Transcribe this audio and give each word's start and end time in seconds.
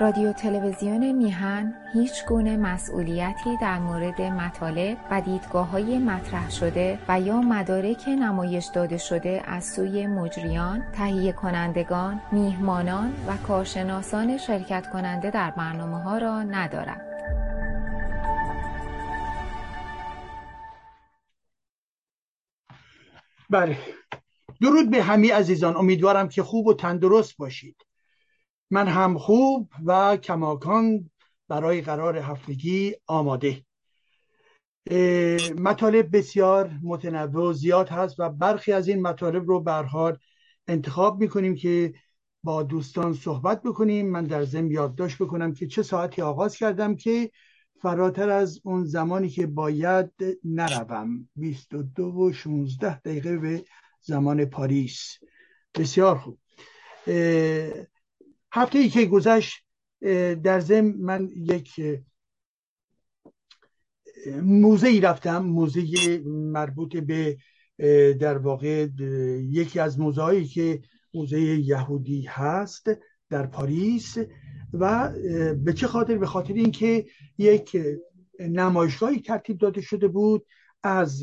رادیو 0.00 0.32
تلویزیون 0.32 1.12
میهن 1.12 1.74
هیچ 1.92 2.26
گونه 2.26 2.56
مسئولیتی 2.56 3.56
در 3.60 3.78
مورد 3.78 4.22
مطالب 4.22 4.98
و 5.10 5.20
دیدگاه 5.20 5.68
های 5.68 5.98
مطرح 5.98 6.50
شده 6.50 6.98
و 7.08 7.20
یا 7.20 7.40
مدارک 7.40 8.08
نمایش 8.08 8.66
داده 8.66 8.98
شده 8.98 9.42
از 9.44 9.64
سوی 9.64 10.06
مجریان، 10.06 10.84
تهیه 10.92 11.32
کنندگان، 11.32 12.20
میهمانان 12.32 13.12
و 13.28 13.36
کارشناسان 13.36 14.38
شرکت 14.38 14.90
کننده 14.92 15.30
در 15.30 15.50
برنامه 15.50 16.02
ها 16.02 16.18
را 16.18 16.42
ندارد. 16.42 17.00
بله. 23.50 23.78
درود 24.60 24.90
به 24.90 25.02
همه 25.02 25.34
عزیزان. 25.34 25.76
امیدوارم 25.76 26.28
که 26.28 26.42
خوب 26.42 26.66
و 26.66 26.74
تندرست 26.74 27.36
باشید. 27.36 27.76
من 28.74 28.88
هم 28.88 29.18
خوب 29.18 29.70
و 29.84 30.16
کماکان 30.16 31.10
برای 31.48 31.80
قرار 31.80 32.16
هفتگی 32.16 32.94
آماده. 33.06 33.64
مطالب 35.58 36.16
بسیار 36.16 36.70
متنوع 36.82 37.50
و 37.50 37.52
زیاد 37.52 37.88
هست 37.88 38.20
و 38.20 38.28
برخی 38.28 38.72
از 38.72 38.88
این 38.88 39.02
مطالب 39.02 39.48
رو 39.48 39.60
برحال 39.60 40.18
انتخاب 40.68 41.20
می‌کنیم 41.20 41.54
که 41.54 41.94
با 42.44 42.62
دوستان 42.62 43.12
صحبت 43.12 43.62
بکنیم. 43.62 44.10
من 44.10 44.24
در 44.24 44.44
ضمن 44.44 44.70
یادداشت 44.70 45.22
بکنم 45.22 45.54
که 45.54 45.66
چه 45.66 45.82
ساعتی 45.82 46.22
آغاز 46.22 46.56
کردم 46.56 46.96
که 46.96 47.30
فراتر 47.82 48.30
از 48.30 48.60
اون 48.64 48.84
زمانی 48.84 49.28
که 49.28 49.46
باید 49.46 50.10
نروم. 50.44 51.28
22 51.36 52.04
و 52.04 52.32
16 52.32 53.00
دقیقه 53.00 53.38
به 53.38 53.64
زمان 54.00 54.44
پاریس. 54.44 55.18
بسیار 55.74 56.18
خوب. 56.18 56.38
هفته 58.54 58.78
ای 58.78 58.88
که 58.88 59.04
گذشت 59.04 59.64
در 60.42 60.60
ضمن 60.60 60.94
من 60.98 61.30
یک 61.36 61.80
موزه 64.42 64.88
ای 64.88 65.00
رفتم 65.00 65.38
موزه 65.38 65.84
مربوط 66.26 66.96
به 66.96 67.36
در 68.14 68.38
واقع 68.38 68.86
یکی 69.40 69.80
از 69.80 69.98
موزه 70.00 70.22
هایی 70.22 70.44
که 70.44 70.82
موزه 71.14 71.40
یهودی 71.40 72.22
هست 72.22 72.90
در 73.30 73.46
پاریس 73.46 74.18
و 74.72 75.12
به 75.64 75.72
چه 75.72 75.86
خاطر؟ 75.86 76.18
به 76.18 76.26
خاطر 76.26 76.54
اینکه 76.54 77.06
یک 77.38 77.76
نمایشگاهی 78.40 79.20
ترتیب 79.20 79.58
داده 79.58 79.80
شده 79.80 80.08
بود 80.08 80.46
از 80.82 81.22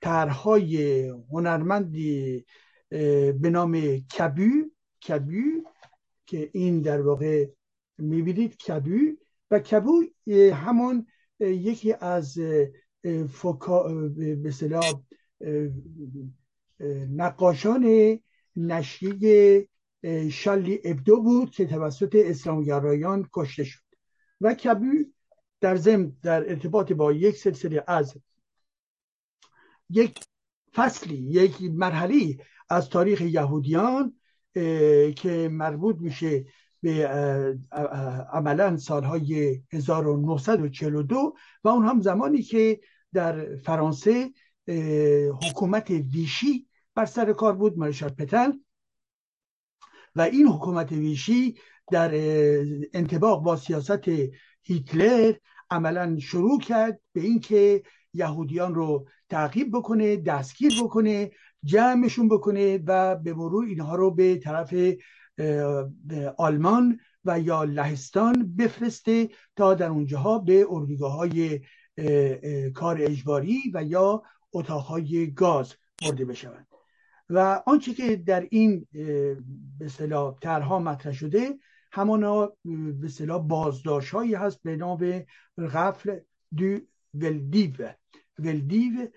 طرحهای 0.00 1.02
هنرمندی 1.30 2.44
به 3.40 3.50
نام 3.50 3.98
کبو 3.98 4.50
کبو. 5.08 5.71
که 6.32 6.50
این 6.52 6.80
در 6.80 7.00
واقع 7.00 7.46
می‌بینید 7.98 8.56
کبو 8.56 8.98
و 9.50 9.58
کبو 9.58 10.02
همون 10.54 11.06
یکی 11.40 11.92
از 11.92 12.38
فکا 13.28 13.82
به 14.14 14.52
نقاشان 17.10 18.18
نشریه 18.56 19.68
شالی 20.30 20.80
ابدو 20.84 21.22
بود 21.22 21.50
که 21.50 21.66
توسط 21.66 22.14
اسلامگرایان 22.14 23.28
کشته 23.32 23.64
شد. 23.64 23.82
و 24.40 24.54
کبو 24.54 24.92
در 25.60 25.76
ضمن 25.76 26.16
در 26.22 26.50
ارتباط 26.50 26.92
با 26.92 27.12
یک 27.12 27.36
سلسله 27.36 27.84
از 27.86 28.16
یک 29.90 30.24
فصلی 30.74 31.16
یک 31.16 31.62
مرحله 31.62 32.36
از 32.70 32.88
تاریخ 32.88 33.20
یهودیان 33.20 34.20
که 35.16 35.48
مربوط 35.52 35.96
میشه 36.00 36.44
به 36.82 37.08
عملا 38.32 38.76
سالهای 38.76 39.62
1942 39.72 41.34
و 41.64 41.68
اون 41.68 41.86
هم 41.86 42.00
زمانی 42.00 42.42
که 42.42 42.80
در 43.12 43.56
فرانسه 43.56 44.30
حکومت 45.42 45.90
ویشی 45.90 46.66
بر 46.94 47.04
سر 47.04 47.32
کار 47.32 47.52
بود 47.52 47.78
مارشال 47.78 48.08
پتن 48.08 48.52
و 50.16 50.20
این 50.20 50.46
حکومت 50.46 50.92
ویشی 50.92 51.54
در 51.90 52.10
انتباق 52.92 53.42
با 53.42 53.56
سیاست 53.56 54.08
هیتلر 54.62 55.34
عملا 55.70 56.18
شروع 56.18 56.60
کرد 56.60 57.00
به 57.12 57.20
اینکه 57.20 57.82
یهودیان 58.14 58.74
رو 58.74 59.08
تعقیب 59.28 59.76
بکنه 59.76 60.16
دستگیر 60.16 60.72
بکنه 60.82 61.30
جمعشون 61.64 62.28
بکنه 62.28 62.78
و 62.86 63.16
به 63.16 63.34
مرور 63.34 63.64
اینها 63.64 63.94
رو 63.94 64.10
به 64.10 64.36
طرف 64.36 64.74
آلمان 66.38 67.00
و 67.24 67.40
یا 67.40 67.64
لهستان 67.64 68.56
بفرسته 68.56 69.28
تا 69.56 69.74
در 69.74 69.88
اونجاها 69.88 70.38
به 70.38 70.66
اردوگاه 70.70 71.12
های 71.12 71.60
کار 72.74 72.96
اجباری 73.00 73.60
و 73.74 73.84
یا 73.84 74.22
اتاقهای 74.52 75.30
گاز 75.30 75.74
برده 76.02 76.24
بشوند. 76.24 76.66
و 77.30 77.62
آنچه 77.66 77.94
که 77.94 78.16
در 78.16 78.46
این 78.50 78.86
به 78.92 79.36
اصطلاح 79.86 80.38
طرحها 80.40 80.78
مطرح 80.78 81.12
شده 81.12 81.58
همانا 81.92 82.52
به 82.64 83.06
اصطلاح 83.06 83.46
بازداشت 83.46 84.14
هایی 84.14 84.34
هست 84.34 84.62
به 84.62 84.76
نام 84.76 85.24
غفل 85.58 86.18
دو 86.56 86.78
ولدیو. 87.14 87.94
ولدیو 88.38 89.08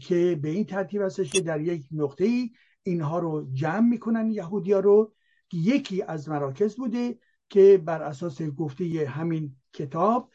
که 0.00 0.38
به 0.42 0.48
این 0.48 0.64
ترتیب 0.64 1.02
هستش 1.02 1.30
که 1.30 1.40
در 1.40 1.60
یک 1.60 1.84
نقطه 1.92 2.24
ای 2.24 2.50
اینها 2.82 3.18
رو 3.18 3.48
جمع 3.52 3.88
می‌کنن 3.88 4.30
یهودیا 4.30 4.80
رو. 4.80 5.12
یکی 5.52 6.02
از 6.02 6.28
مراکز 6.28 6.76
بوده 6.76 7.18
که 7.48 7.82
بر 7.84 8.02
اساس 8.02 8.42
گفته 8.42 9.08
همین 9.08 9.56
کتاب 9.72 10.30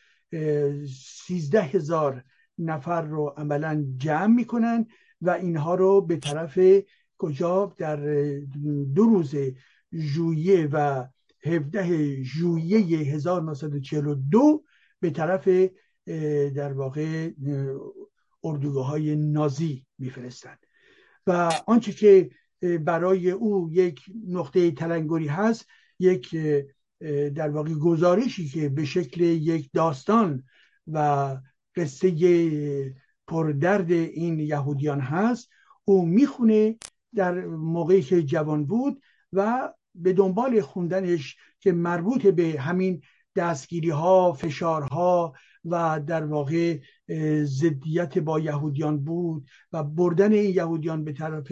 سیزده 1.25 1.62
هزار 1.62 2.23
نفر 2.57 3.01
رو 3.01 3.34
عملا 3.38 3.85
جمع 3.97 4.35
می‌کنن 4.35 4.85
و 5.22 5.29
اینها 5.29 5.75
رو 5.75 6.01
به 6.01 6.17
طرف 6.17 6.59
کجا؟ 7.17 7.73
در 7.78 7.96
دو 8.96 9.03
روز 9.03 9.35
ژوئیه 9.94 10.69
و 10.72 11.07
17 11.44 12.23
ژوئیه 12.23 12.79
1942 12.97 14.63
به 15.00 15.09
طرف 15.09 15.50
در 16.56 16.73
واقع 16.73 17.29
اردوگاه 18.47 18.88
های 18.88 19.16
نازی 19.16 19.85
میفرستند. 20.00 20.59
و 21.28 21.52
آنچه 21.68 21.91
که 21.91 22.30
برای 22.78 23.31
او 23.31 23.69
یک 23.72 24.06
نقطه 24.28 24.72
تلنگری 24.72 25.28
هست 25.28 25.66
یک 26.00 26.35
در 27.35 27.50
واقع 27.50 27.74
گزارشی 27.74 28.47
که 28.50 28.69
به 28.69 28.85
شکل 28.85 29.22
یک 29.22 29.69
داستان 29.74 30.44
و 30.88 31.38
قصه 31.75 32.96
پردرد 33.28 33.91
این 33.91 34.40
یهودیان 34.40 35.00
هست 35.00 35.50
او 35.85 36.06
می‌خونه 36.06 36.75
در 37.16 37.46
موقعی 37.46 38.02
که 38.02 38.24
جوان 38.24 38.66
بود 38.66 39.02
و 39.34 39.74
به 39.96 40.14
دنبال 40.14 40.62
خوندنش 40.62 41.38
که 41.59 41.72
مربوط 41.72 42.28
به 42.28 42.62
همین 42.62 43.02
دستگیری 43.35 43.90
ها 43.90 44.34
فشارها 44.34 45.34
و 45.66 46.00
در 46.08 46.25
واقع 46.25 46.79
ضدیت 47.44 48.18
با 48.18 48.40
یهودیان 48.40 49.03
بود 49.03 49.47
و 49.72 49.84
بردن 49.84 50.34
این 50.34 50.56
یهودیان 50.56 51.03
به 51.03 51.13
طرف 51.13 51.51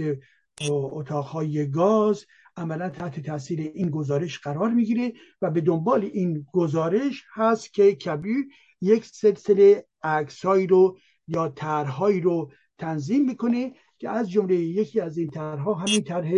اتاقهای 0.70 1.72
گاز 1.72 2.26
عملا 2.58 2.90
تحت 2.90 3.20
تاثیر 3.20 3.60
این 3.60 3.90
گزارش 3.90 4.40
قرار 4.40 4.70
می‌گیره 4.70 5.14
و 5.42 5.52
به 5.52 5.62
دنبال 5.62 6.04
این 6.14 6.46
گزارش 6.54 7.24
هست 7.34 7.74
که 7.74 7.96
کبیر 7.96 8.46
یک 8.82 9.06
سلسله 9.06 9.86
عکسهایی 10.04 10.68
رو 10.68 10.98
یا 11.28 11.48
طرحهایی 11.48 12.22
رو 12.22 12.52
تنظیم 12.78 13.26
می‌کنه 13.26 13.74
که 13.98 14.10
از 14.10 14.32
جمله 14.32 14.56
یکی 14.56 15.00
از 15.00 15.18
این 15.18 15.30
طرحها 15.30 15.74
همین 15.74 16.04
طرح 16.04 16.32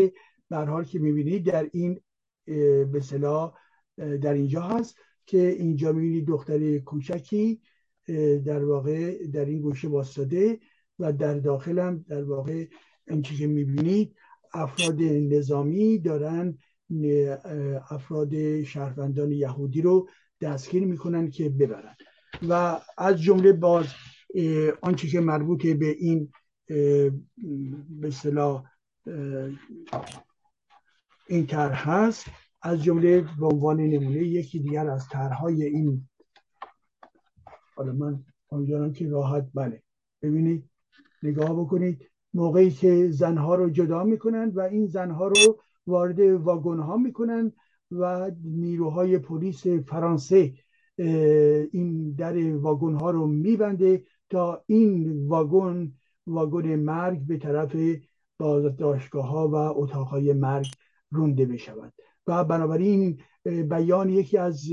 به 0.49 0.57
حال 0.57 0.83
که 0.83 0.99
می‌بینید 0.99 1.45
در 1.45 1.69
این 1.73 2.01
به 2.91 3.01
در 4.21 4.33
اینجا 4.33 4.61
هست 4.61 4.97
که 5.25 5.49
اینجا 5.49 5.91
می‌بینید 5.91 6.27
دختر 6.27 6.77
کوچکی 6.77 7.61
در 8.45 8.65
واقع 8.65 9.27
در 9.27 9.45
این 9.45 9.61
گوشه 9.61 9.87
باستاده 9.87 10.59
و 10.99 11.13
در 11.13 11.33
داخل 11.33 11.79
هم 11.79 12.05
در 12.09 12.23
واقع 12.23 12.65
اینچه 13.07 13.35
که 13.35 13.47
می‌بینید 13.47 14.15
افراد 14.53 15.01
نظامی 15.01 15.99
دارن 15.99 16.57
افراد 17.89 18.63
شهروندان 18.63 19.31
یهودی 19.31 19.81
رو 19.81 20.09
دستگیر 20.41 20.85
می‌کنن 20.85 21.29
که 21.29 21.49
ببرن. 21.49 21.95
و 22.49 22.79
از 22.97 23.21
جمله 23.21 23.53
باز 23.53 23.85
آنچه 24.81 25.07
که 25.07 25.19
مربوط 25.19 25.67
به 25.67 25.89
این 25.89 26.31
به 27.89 28.11
صلاح 28.11 28.63
این 31.27 31.47
طرح 31.47 31.89
هست 31.89 32.25
از 32.61 32.83
جمله 32.83 33.25
به 33.39 33.45
عنوان 33.45 33.79
نمونه 33.79 34.23
یکی 34.23 34.59
دیگر 34.59 34.89
از 34.89 35.07
طرحهای 35.07 35.63
این 35.63 36.07
حالا 37.77 37.93
من 37.93 38.23
امیدوارم 38.51 38.93
که 38.93 39.09
راحت 39.09 39.49
بله. 39.53 39.83
ببینید 40.21 40.69
نگاه 41.23 41.59
بکنید 41.59 42.11
موقعی 42.33 42.71
که 42.71 43.09
زنها 43.11 43.55
رو 43.55 43.69
جدا 43.69 44.03
می‌کنن 44.03 44.49
و 44.49 44.59
این 44.59 44.87
زنها 44.87 45.27
رو 45.27 45.59
وارد 45.87 46.19
واگن 46.19 46.79
ها 46.79 46.97
می‌کنن 46.97 47.51
و 47.91 48.31
نیروهای 48.43 49.17
پلیس 49.17 49.67
فرانسه 49.67 50.53
این 51.71 52.11
در 52.17 52.55
واگن 52.55 52.95
ها 52.95 53.11
رو 53.11 53.27
میبنده 53.27 54.03
تا 54.29 54.63
این 54.67 55.27
واگن 55.27 55.91
واگن 56.27 56.75
مرگ 56.75 57.19
به 57.19 57.37
طرف 57.37 57.75
بازداشتگاه 58.39 59.27
ها 59.27 59.47
و 59.47 59.55
اتاق 59.55 60.07
های 60.07 60.33
مرگ 60.33 60.67
رونده 61.11 61.45
بشود. 61.45 61.93
و 62.27 62.43
بنابراین 62.43 63.21
بیان 63.43 64.09
یکی 64.09 64.37
از 64.37 64.65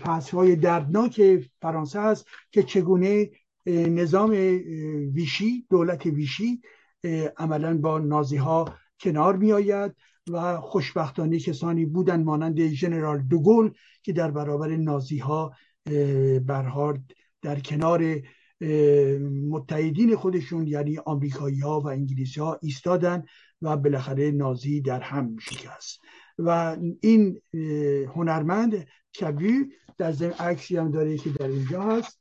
فصل 0.00 0.36
های 0.36 0.56
دردناک 0.56 1.44
فرانسه 1.62 1.98
است 1.98 2.26
که 2.50 2.62
چگونه 2.62 3.30
نظام 3.66 4.30
ویشی 5.14 5.66
دولت 5.70 6.06
ویشی 6.06 6.60
عملا 7.36 7.78
با 7.78 7.98
نازی 7.98 8.36
ها 8.36 8.74
کنار 9.00 9.36
می 9.36 9.52
آید 9.52 9.92
و 10.30 10.60
خوشبختانه 10.60 11.38
کسانی 11.38 11.86
بودن 11.86 12.22
مانند 12.22 12.66
ژنرال 12.66 13.22
دوگل 13.22 13.70
که 14.02 14.12
در 14.12 14.30
برابر 14.30 14.76
نازی 14.76 15.18
ها 15.18 15.52
برهارد 16.46 17.02
در 17.42 17.60
کنار 17.60 18.22
متحدین 19.50 20.16
خودشون 20.16 20.66
یعنی 20.66 20.98
آمریکایی 20.98 21.60
ها 21.60 21.80
و 21.80 21.88
انگلیسی 21.88 22.40
ها 22.40 22.58
ایستادن 22.62 23.24
و 23.62 23.76
بالاخره 23.76 24.30
نازی 24.30 24.80
در 24.80 25.00
هم 25.00 25.36
شکست. 25.38 26.00
و 26.38 26.76
این 27.00 27.40
هنرمند 28.14 28.86
کبی 29.20 29.72
در 29.98 30.12
زمین 30.12 30.32
عکسی 30.32 30.76
هم 30.76 30.90
داره 30.90 31.18
که 31.18 31.30
در 31.30 31.48
اینجا 31.48 31.82
هست. 31.82 32.20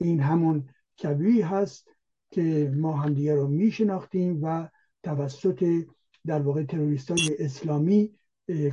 این 0.00 0.20
همون 0.20 0.68
کبی 1.02 1.40
هست 1.40 1.88
که 2.30 2.72
ما 2.76 2.96
همدیگه 2.96 3.34
رو 3.34 3.48
میشناختیم 3.48 4.44
و 4.44 4.68
توسط 5.02 5.84
در 6.26 6.42
واقع 6.42 6.64
تروریست 6.64 7.10
های 7.10 7.36
اسلامی 7.38 8.18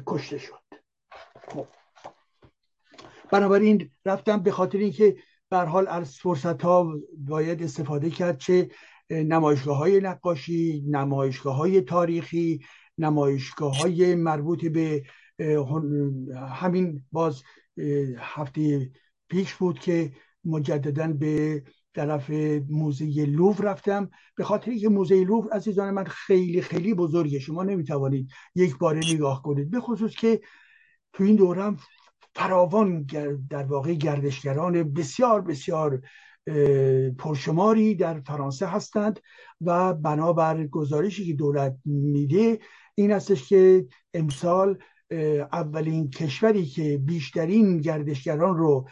کشته 0.07 0.37
شد. 0.37 0.63
خب. 1.47 1.67
بنابراین 3.31 3.91
رفتم 4.05 4.37
به 4.37 4.51
خاطر 4.51 4.77
اینکه 4.77 5.17
بر 5.49 5.65
حال 5.65 5.87
از 5.87 6.15
فرصت 6.17 6.61
ها 6.61 6.99
باید 7.17 7.63
استفاده 7.63 8.09
کرد 8.09 8.37
چه 8.37 8.69
نمایشگاه 9.09 9.77
های 9.77 9.99
نقاشی 9.99 10.83
نمایشگاه 10.87 11.55
های 11.55 11.81
تاریخی 11.81 12.59
نمایشگاه 12.97 13.77
های 13.77 14.15
مربوط 14.15 14.65
به 14.65 15.03
همین 16.49 17.03
باز 17.11 17.43
هفته 18.17 18.91
پیش 19.29 19.55
بود 19.55 19.79
که 19.79 20.11
مجددا 20.45 21.07
به 21.07 21.63
طرف 21.95 22.29
موزه 22.69 23.25
لوف 23.25 23.61
رفتم. 23.61 24.09
به 24.35 24.43
خاطر 24.43 24.75
که 24.75 24.89
موزه 24.89 25.23
لوف 25.23 25.45
عزیزان 25.51 25.93
من 25.93 26.03
خیلی 26.03 26.61
خیلی 26.61 26.93
بزرگه. 26.93 27.39
شما 27.39 27.63
نمی‌توانید 27.63 28.29
یک 28.55 28.77
بار 28.77 28.95
نگاه 28.95 29.43
کنید. 29.43 29.69
به 29.69 29.79
خصوص 29.79 30.15
که 30.15 30.41
تو 31.13 31.23
این 31.23 31.35
دورم 31.35 31.77
فراوان 32.35 33.05
در 33.49 33.63
واقع 33.63 33.93
گردشگران 33.93 34.93
بسیار 34.93 35.41
بسیار 35.41 36.01
پرشماری 37.17 37.95
در 37.95 38.19
فرانسه 38.19 38.67
هستند 38.67 39.19
و 39.61 39.93
بنابر 39.93 40.67
گزارشی 40.67 41.25
که 41.25 41.33
دولت 41.33 41.75
میده 41.85 42.59
این 42.95 43.11
استش 43.11 43.49
که 43.49 43.87
امسال 44.13 44.77
اولین 45.51 46.09
کشوری 46.09 46.65
که 46.65 46.97
بیشترین 46.97 47.77
گردشگران 47.77 48.57
رو 48.57 48.87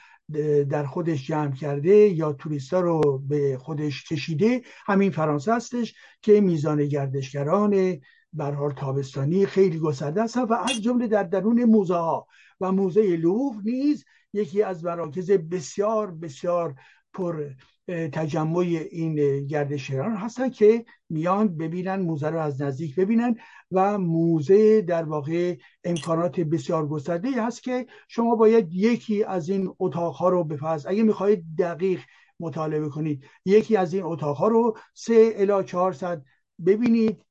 در 0.70 0.86
خودش 0.86 1.28
جمع 1.28 1.56
کرده 1.56 1.96
یا 1.96 2.34
توریستا 2.34 2.80
رو 2.80 3.24
به 3.28 3.58
خودش 3.58 4.04
کشیده 4.04 4.62
همین 4.86 5.12
فرانسه 5.12 5.56
هستش 5.56 5.96
که 6.22 6.42
میزان 6.42 6.86
گردشگران 6.86 8.02
برحال 8.34 8.72
تابستانی 8.72 9.46
خیلی 9.46 9.80
گسترده 9.80 10.22
است. 10.22 10.38
و 10.38 10.54
از 10.54 10.82
جمله 10.82 11.08
در 11.08 11.24
درون 11.24 11.64
موزه 11.64 11.96
ها 11.96 12.28
و 12.62 12.72
موزه 12.72 13.16
لوف 13.16 13.56
نیز 13.64 14.06
یکی 14.34 14.64
از 14.64 14.86
مراکز 14.86 15.32
بسیار 15.32 16.12
بسیار 16.12 16.76
پر 17.14 17.50
تجمع 17.88 18.58
این 18.92 19.46
گردشگران 19.48 20.16
هستن 20.16 20.50
که 20.50 20.86
میان 21.10 21.58
ببینن 21.58 21.96
موزه 21.96 22.30
رو 22.30 22.40
از 22.40 22.62
نزدیک 22.62 22.96
ببینن 22.96 23.36
و 23.72 23.98
موزه 23.98 24.82
در 24.82 25.04
واقع 25.04 25.56
امکانات 25.84 26.40
بسیار 26.40 26.88
گسترده 26.88 27.44
هست 27.44 27.64
که 27.64 27.86
شما 28.08 28.36
باید 28.36 28.74
یکی 28.74 29.24
از 29.24 29.50
این 29.50 29.74
اتاقها 29.80 30.30
رو 30.30 30.44
بفرض 30.44 30.86
اگه 30.86 31.04
می‌خواهید 31.04 31.46
دقیق 31.60 32.00
مطالعه 32.40 32.90
کنید 32.90 33.26
یکی 33.46 33.78
از 33.78 33.94
این 33.94 34.04
اتاقها 34.04 34.48
رو 34.48 34.78
سه 34.94 35.34
الا 35.36 35.64
چهارصد 35.64 36.24
ببینید 36.66 37.26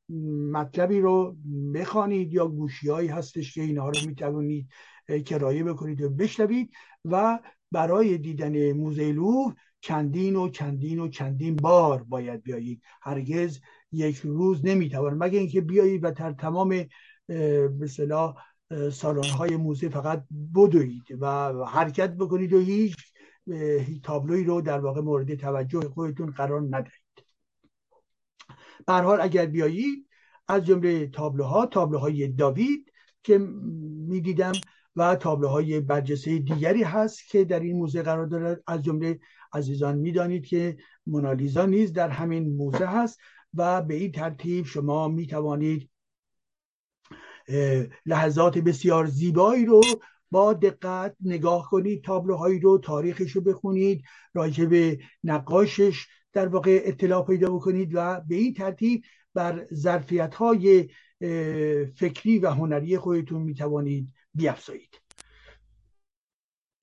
مطلبی 0.53 1.01
رو 1.01 1.37
بخوانید 1.75 2.33
یا 2.33 2.49
گوشی 2.49 2.89
هایی 2.89 3.09
هستش 3.09 3.55
که 3.55 3.63
اینها 3.63 3.89
رو 3.89 3.99
می‌توانید 4.07 4.69
کرایه 5.27 5.65
بکنید 5.65 6.03
و 6.03 6.09
بشنوید 6.11 6.71
و 7.05 7.39
برای 7.73 8.19
دیدن 8.19 8.73
موزه 8.73 9.13
لوف 9.13 9.53
چندین 9.87 10.37
و 10.37 10.49
چندین 10.49 10.99
و 10.99 11.09
چندین 11.09 11.57
بار 11.57 12.03
باید 12.03 12.43
بیایید. 12.43 12.83
هرگز 13.03 13.61
یک 13.93 14.17
روز 14.17 14.67
نمی‌توان. 14.67 15.15
مگه 15.15 15.39
اینکه 15.39 15.61
بیایید 15.61 16.05
و 16.05 16.11
در 16.11 16.33
تمام 16.33 16.85
به 17.27 17.87
سالن 18.93 19.25
های 19.39 19.57
موزه 19.57 19.89
فقط 19.89 20.25
بدوید 20.55 21.03
و 21.21 21.27
حرکت 21.65 22.17
بکنید 22.17 22.53
و 22.53 22.61
هیچ 22.61 22.97
تابلوی 24.03 24.45
رو 24.45 24.61
در 24.61 24.79
واقع 24.79 25.01
مورد 25.01 25.35
توجه 25.35 25.81
خودتون 25.81 26.31
قرار 26.31 26.63
ندهید. 26.71 27.27
به 28.87 28.93
حال 28.93 29.21
اگر 29.21 29.47
بیایید 29.47 30.07
از 30.49 30.65
جمله 30.65 31.07
تابلوها 31.07 31.67
تابلوهای 31.67 32.29
داوید 32.29 32.93
که 33.23 33.39
می‌دیدم 34.09 34.53
و 34.97 35.17
تابلوهای 35.17 35.81
برجسته 35.81 36.39
دیگری 36.39 36.83
هست 36.83 37.29
که 37.29 37.45
در 37.45 37.61
این 37.61 37.77
موزه 37.77 38.03
قرار 38.03 38.27
دارد. 38.27 38.63
از 38.67 38.83
جمله 38.83 39.21
عزیزان 39.57 39.99
می‌دانید 39.99 40.47
که 40.47 40.77
مونالیزا 41.07 41.67
نیز 41.67 41.93
در 41.93 42.09
همین 42.09 42.57
موزه 42.57 42.87
هست 42.87 43.19
و 43.55 43.83
به 43.83 43.95
این 43.95 44.13
ترتیب 44.13 44.67
شما 44.67 45.09
می 45.09 45.27
توانید 45.27 45.91
لحظات 48.07 48.59
بسیار 48.59 49.07
زیبایی 49.07 49.67
رو 49.67 49.81
با 50.31 50.53
دقت 50.53 51.17
نگاه 51.21 51.69
کنید 51.71 52.05
تابلوهایی 52.05 52.61
رو 52.61 52.79
تاریخش 52.79 53.33
رو 53.33 53.41
بخونید 53.41 54.05
راجع 54.35 54.65
به 54.65 54.99
نقاشش 55.25 56.07
در 56.33 56.49
واقع 56.49 56.83
اطلاع 56.85 57.27
پیدا 57.27 57.51
بکنید 57.51 57.91
و 57.95 58.21
به 58.29 58.35
این 58.35 58.55
ترتیب 58.55 59.03
بر 59.35 59.67
ظرفیت 59.75 60.35
های 60.35 60.89
فکری 61.97 62.39
و 62.39 62.51
هنری 62.51 62.99
خودتون 62.99 63.43
می 63.43 63.55
توانید 63.55 64.13
بیافزایید 64.35 65.06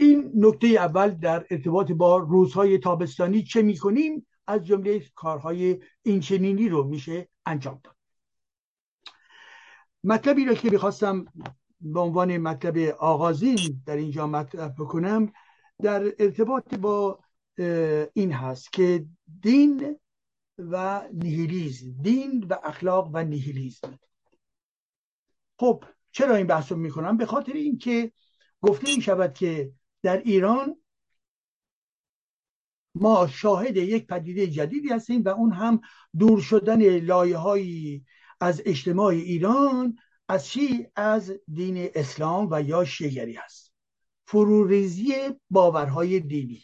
این 0.04 0.32
نکته 0.36 0.68
اول 0.68 1.10
در 1.10 1.46
ارتباط 1.50 1.92
با 1.92 2.18
روزهای 2.18 2.78
تابستانی 2.78 3.44
چه 3.44 3.62
می‌کنیم؟ 3.62 4.28
از 4.48 4.66
جمله 4.66 5.04
کارهای 5.16 5.80
اینچنینی 6.04 6.70
رو 6.70 6.84
میشه 6.84 7.30
انجام 7.46 7.80
داد. 7.84 7.96
مطلبی 10.04 10.46
رو 10.46 10.54
که 10.54 10.70
می‌خواستم 10.70 11.26
به 11.82 12.00
عنوان 12.00 12.38
مطلب 12.38 12.78
آغازین 13.00 13.84
در 13.86 13.96
اینجا 13.96 14.28
مطرح 14.28 14.68
بکنم 14.68 15.34
در 15.82 16.04
ارتباط 16.20 16.76
با 16.76 17.20
این 18.14 18.32
هست 18.32 18.74
که 18.74 19.06
دین 19.42 20.00
و 20.58 21.02
نیهیلیزم 21.14 21.92
دین 22.02 22.46
و 22.50 22.56
اخلاق 22.64 23.10
و 23.14 23.24
نیهیلیزم. 23.24 24.00
خب 25.60 25.84
چرا 26.12 26.36
این 26.36 26.48
بحث 26.48 26.72
رو 26.72 26.78
می‌کنم؟ 26.78 27.18
به 27.18 27.26
خاطر 27.26 27.54
اینکه 27.54 28.12
گفته 28.62 28.96
می 28.96 29.02
شود 29.02 29.34
که 29.34 29.72
در 30.04 30.18
ایران 30.18 30.76
ما 32.96 33.28
شاهد 33.28 33.78
یک 33.78 34.08
پدیده 34.08 34.48
جدیدی 34.48 34.90
هستیم 34.90 35.24
و 35.24 35.30
اون 35.30 35.52
هم 35.52 35.82
دور 36.20 36.42
شدن 36.42 37.00
لایه 37.00 38.02
از 38.40 38.62
اجتماع 38.66 39.08
ایران 39.08 39.98
از 40.28 40.48
چی؟ 40.48 40.88
از 40.96 41.34
دین 41.54 41.90
اسلام 41.96 42.48
و 42.52 42.62
یا 42.62 42.86
شیگری 42.86 43.34
هست. 43.34 43.74
فروریزی 44.28 45.14
باورهای 45.50 46.20
دینی. 46.20 46.64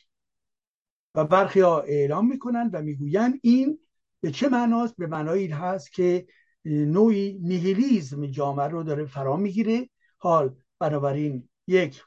و 1.15 1.25
برخی 1.25 1.59
ها 1.59 1.81
اعلام 1.81 2.27
می‌کنن 2.27 2.69
و 2.73 2.81
می‌گویند 2.81 3.39
این 3.43 3.79
به 4.21 4.31
چه 4.31 4.49
معناست؟ 4.49 4.95
به 4.97 5.07
معنایی 5.07 5.47
هست 5.47 5.93
که 5.93 6.27
نوعی 6.65 7.39
نیهیلیزم 7.41 8.25
جامعه 8.25 8.67
رو 8.67 8.83
داره 8.83 9.05
فرا 9.05 9.37
می‌گیره. 9.37 9.89
حال 10.17 10.55
بنابراین 10.79 11.49
یک 11.67 12.01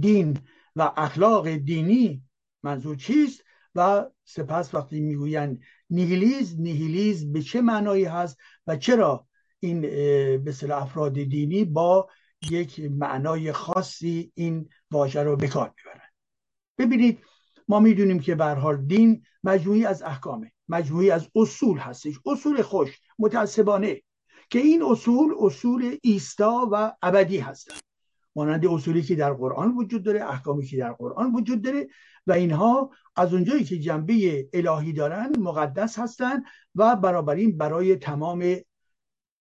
دین 0.00 0.38
و 0.76 0.92
اخلاق 0.96 1.48
دینی 1.48 2.22
منظور 2.62 2.96
چیست؟ 2.96 3.44
و 3.74 4.06
سپس 4.24 4.74
وقتی 4.74 5.00
می‌گویند 5.00 5.62
نیهیلیز 5.90 6.60
نیهیلیز 6.60 7.32
به 7.32 7.42
چه 7.42 7.60
معنایی 7.60 8.04
هست 8.04 8.36
و 8.66 8.76
چرا 8.76 9.26
این 9.60 9.80
به 9.80 10.54
افراد 10.70 11.12
دینی 11.12 11.64
با 11.64 12.08
یک 12.50 12.80
معنای 12.80 13.52
خاصی 13.52 14.32
این 14.34 14.68
واژه 14.90 15.22
رو 15.22 15.36
به 15.36 15.48
کار 15.48 15.74
می‌برن؟ 15.76 16.08
ببینید 16.78 17.18
ما 17.68 17.80
می‌دونیم 17.80 18.20
که 18.20 18.34
به 18.34 18.44
حال 18.44 18.86
دین 18.86 19.22
مجموعی 19.44 19.86
از 19.86 20.02
احکامه 20.02 20.52
مجموعی 20.68 21.10
از 21.10 21.28
اصول 21.34 21.78
هستش 21.78 22.14
اصول 22.26 22.62
خوش 22.62 23.00
متعصبانه 23.18 24.02
که 24.50 24.58
این 24.58 24.82
اصول 24.82 25.34
اصول 25.40 25.96
ایستا 26.02 26.68
و 26.72 26.92
ابدی 27.02 27.38
هستند. 27.38 27.80
مانند 28.36 28.66
اصولی 28.66 29.02
که 29.02 29.14
در 29.14 29.32
قرآن 29.32 29.76
وجود 29.76 30.02
داره 30.02 30.24
احکامی 30.24 30.66
که 30.66 30.76
در 30.76 30.92
قرآن 30.92 31.34
وجود 31.34 31.62
داره 31.62 31.88
و 32.26 32.32
اینها 32.32 32.90
از 33.16 33.34
اونجایی 33.34 33.64
که 33.64 33.78
جنبه 33.78 34.48
الهی 34.52 34.92
دارن 34.92 35.38
مقدس 35.38 35.98
هستند 35.98 36.44
و 36.74 36.96
بنابراین 36.96 37.58
برای 37.58 37.96
تمام 37.96 38.56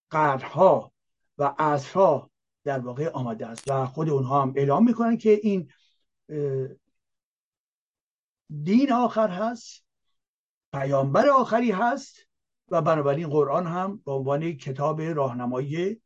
قرنها 0.10 0.92
و 1.38 1.56
عصرها 1.60 2.32
در 2.64 2.80
واقع 2.80 3.10
آمده 3.10 3.48
است 3.48 3.72
و 3.72 3.86
خود 3.86 4.10
اونها 4.10 4.42
هم 4.42 4.54
اعلام 4.56 4.86
می‌کنن 4.86 5.18
که 5.18 5.40
این 5.44 5.70
دین 8.64 8.92
آخر 8.92 9.30
هست 9.30 9.86
پیامبر 10.74 11.30
آخری 11.30 11.72
هست 11.72 12.18
و 12.70 12.82
بنابراین 12.82 13.28
قرآن 13.28 13.68
هم 13.68 14.02
به 14.06 14.12
عنوان 14.12 14.52
کتاب 14.52 15.02
راهنمایی 15.02 16.02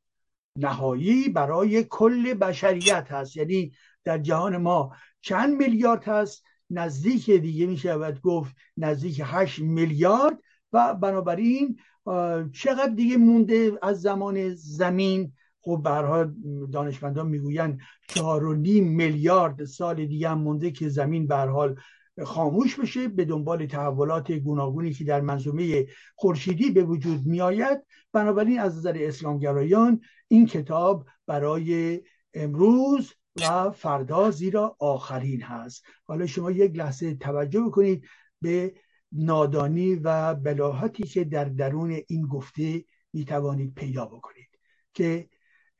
نهایی 0.55 1.29
برای 1.29 1.83
کل 1.83 2.33
بشریت 2.33 3.11
هست. 3.11 3.37
یعنی 3.37 3.71
در 4.03 4.17
جهان 4.17 4.57
ما 4.57 4.95
چند 5.21 5.57
میلیارد 5.57 6.03
هست؟ 6.03 6.43
نزدیک 6.69 7.31
دیگه 7.31 7.65
می 7.65 7.77
شود 7.77 8.21
گفت 8.21 8.55
نزدیک 8.77 9.21
هشت 9.23 9.59
میلیارد 9.59 10.39
و 10.73 10.95
بنابراین 10.95 11.79
چقدر 12.53 12.93
دیگه 12.95 13.17
مونده 13.17 13.71
از 13.81 14.01
زمان 14.01 14.53
زمین؟ 14.53 15.33
خب 15.61 15.81
برها 15.83 16.33
دانشمندان 16.71 17.27
می‌گویند 17.27 17.79
چهار 18.07 18.45
و 18.45 18.53
نیم 18.53 18.87
میلیارد 18.87 19.65
سال 19.65 20.05
دیگه 20.05 20.29
هم 20.29 20.37
مونده 20.37 20.71
که 20.71 20.89
زمین 20.89 21.27
به 21.27 21.35
حال 21.35 21.75
خاموش 22.21 22.79
بشه 22.79 23.07
به 23.07 23.25
دنبال 23.25 23.65
تحولات 23.65 24.31
گوناگونی 24.31 24.93
که 24.93 25.03
در 25.03 25.21
منظومه 25.21 25.87
خورشیدی 26.15 26.71
به 26.71 26.83
وجود 26.83 27.25
میآید. 27.25 27.81
بنابراین 28.11 28.59
از 28.59 28.77
نظر 28.77 28.97
اسلامگرایان 28.99 30.01
این 30.27 30.45
کتاب 30.45 31.07
برای 31.27 32.01
امروز 32.33 33.13
و 33.41 33.71
فردا 33.71 34.31
زیرا 34.31 34.75
آخرین 34.79 35.41
هست. 35.41 35.85
حالا 36.05 36.25
شما 36.25 36.51
یک 36.51 36.75
لحظه 36.75 37.15
توجه 37.15 37.61
بکنید 37.61 38.05
به 38.41 38.73
نادانی 39.11 39.95
و 39.95 40.35
بلاحتی 40.35 41.03
که 41.03 41.23
در 41.23 41.45
درون 41.45 41.99
این 42.07 42.27
گفته 42.27 42.85
می 43.13 43.25
توانید 43.25 43.73
پیدا 43.73 44.05
بکنید 44.05 44.49
که 44.93 45.29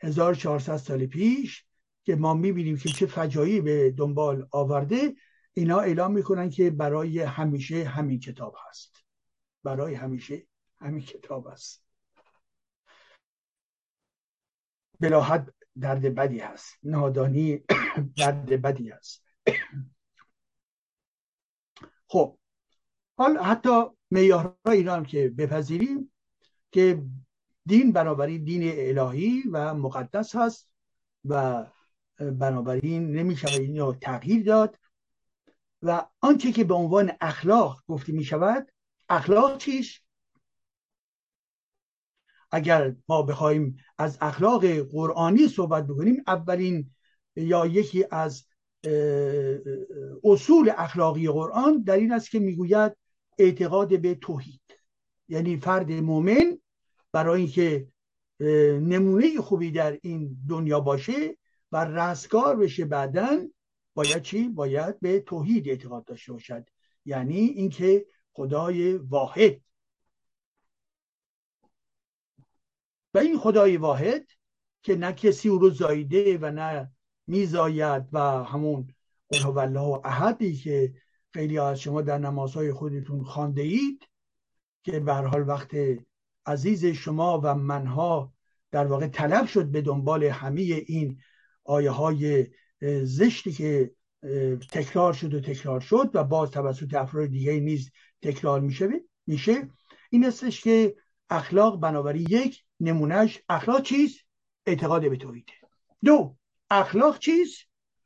1400 0.01 0.77
سال 0.77 1.05
پیش 1.05 1.65
که 2.05 2.15
ما 2.15 2.33
می‌بینیم 2.33 2.77
که 2.77 2.89
چه 2.89 3.05
فجایی 3.05 3.61
به 3.61 3.91
دنبال 3.91 4.47
آورده 4.51 5.13
اینا 5.53 5.79
اعلام 5.79 6.12
می‌کنن 6.12 6.50
که 6.50 6.72
برای 6.72 7.19
همیشه 7.19 7.83
همین 7.83 8.19
کتاب 8.19 8.55
هست. 8.69 9.03
برای 9.63 9.93
همیشه 9.93 10.48
همین 10.79 11.01
کتاب 11.01 11.48
هست. 11.48 11.83
بلاحت 15.00 15.53
درد 15.79 16.15
بدی 16.15 16.39
هست. 16.39 16.77
نادانی 16.83 17.63
درد 18.17 18.62
بدی 18.62 18.89
هست. 18.89 19.25
خب 22.07 22.38
حال 23.17 23.38
حتی 23.38 23.83
میارهای 24.10 24.77
اینا 24.77 24.95
هم 24.95 25.05
که 25.05 25.29
بپذیریم 25.29 26.12
که 26.72 27.03
دین 27.65 27.91
بنابراین 27.91 28.43
دین 28.43 28.62
الهی 28.65 29.43
و 29.51 29.74
مقدس 29.74 30.36
هست 30.36 30.69
و 31.25 31.65
بنابراین 32.17 33.12
نمیشه 33.12 33.48
این 33.48 33.93
تغییر 33.93 34.45
داد. 34.45 34.79
و 35.83 36.05
آنچه 36.21 36.51
که 36.51 36.63
به 36.63 36.73
عنوان 36.73 37.11
اخلاق 37.21 37.83
گفته 37.87 38.13
می 38.13 38.23
شود 38.23 38.71
اخلاق 39.09 39.57
چیش؟ 39.57 40.03
اگر 42.51 42.95
ما 43.07 43.21
بخوایم 43.21 43.77
از 43.97 44.17
اخلاق 44.21 44.65
قرآنی 44.65 45.47
صحبت 45.47 45.87
بکنیم 45.87 46.23
اولین 46.27 46.91
یا 47.35 47.65
یکی 47.65 48.05
از 48.11 48.45
اصول 50.23 50.71
اخلاقی 50.77 51.27
قرآن 51.27 51.83
در 51.83 51.95
این 51.95 52.11
است 52.11 52.29
که 52.31 52.39
می‌گوید 52.39 52.97
اعتقاد 53.37 54.01
به 54.01 54.15
توحید. 54.15 54.61
یعنی 55.27 55.57
فرد 55.57 55.91
مؤمن 55.91 56.57
برای 57.11 57.41
اینکه 57.41 57.87
نمونه 58.79 59.41
خوبی 59.41 59.71
در 59.71 59.99
این 60.01 60.37
دنیا 60.49 60.79
باشه 60.79 61.37
و 61.71 61.85
رستگار 61.85 62.55
بشه 62.55 62.85
بعدا 62.85 63.47
باید 63.93 64.21
چی؟ 64.21 64.50
باید 64.50 65.00
به 65.00 65.19
توحید 65.19 65.69
اعتقاد 65.69 66.05
داشته 66.05 66.33
باشد. 66.33 66.69
یعنی 67.05 67.39
اینکه 67.39 68.05
خدای 68.31 68.93
واحد. 68.93 69.62
و 73.13 73.17
این 73.17 73.38
خدای 73.38 73.77
واحد 73.77 74.27
که 74.83 74.95
نه 74.95 75.13
کسی 75.13 75.50
او 75.50 75.57
رو 75.57 75.69
زایده 75.69 76.38
و 76.38 76.51
نه 76.51 76.91
میزاید 77.27 78.03
و 78.12 78.19
همون 78.43 78.93
قل 79.29 79.59
الله 79.59 80.01
احدی 80.03 80.55
که 80.55 80.93
خیلی 81.33 81.59
از 81.59 81.79
شما 81.79 82.01
در 82.01 82.17
نمازهای 82.17 82.71
خودتون 82.71 83.23
خانده 83.23 83.62
اید 83.62 84.07
که 84.83 85.00
به 85.00 85.13
حال 85.13 85.50
وقت 85.50 85.71
عزیز 86.45 86.85
شما 86.85 87.41
و 87.43 87.55
منها 87.55 88.33
در 88.71 88.85
واقع 88.85 89.07
طلب 89.07 89.45
شد 89.45 89.65
به 89.65 89.81
دنبال 89.81 90.23
همه 90.23 90.62
این 90.62 91.19
آیه 91.63 91.91
های 91.91 92.47
زشتی 93.03 93.51
که 93.51 93.91
تکرار 94.71 95.13
شد 95.13 95.33
و 95.33 95.39
تکرار 95.39 95.79
شد 95.79 96.11
و 96.13 96.23
باز 96.23 96.51
توسط 96.51 96.93
افراد 96.93 97.27
دیگه 97.27 97.59
نیز 97.59 97.91
تکرار 98.21 98.59
میشه 98.59 98.89
میشه. 99.27 99.69
این 100.09 100.25
استش 100.25 100.61
که 100.61 100.95
اخلاق 101.29 101.79
بنابراین 101.79 102.27
یک 102.29 102.63
نمونهش 102.79 103.39
اخلاق 103.49 103.83
چیست؟ 103.83 104.19
اعتقاد 104.65 105.09
به 105.09 105.15
توحیده 105.15 105.53
دو 106.03 106.37
اخلاق 106.69 107.19
چیست؟ 107.19 107.61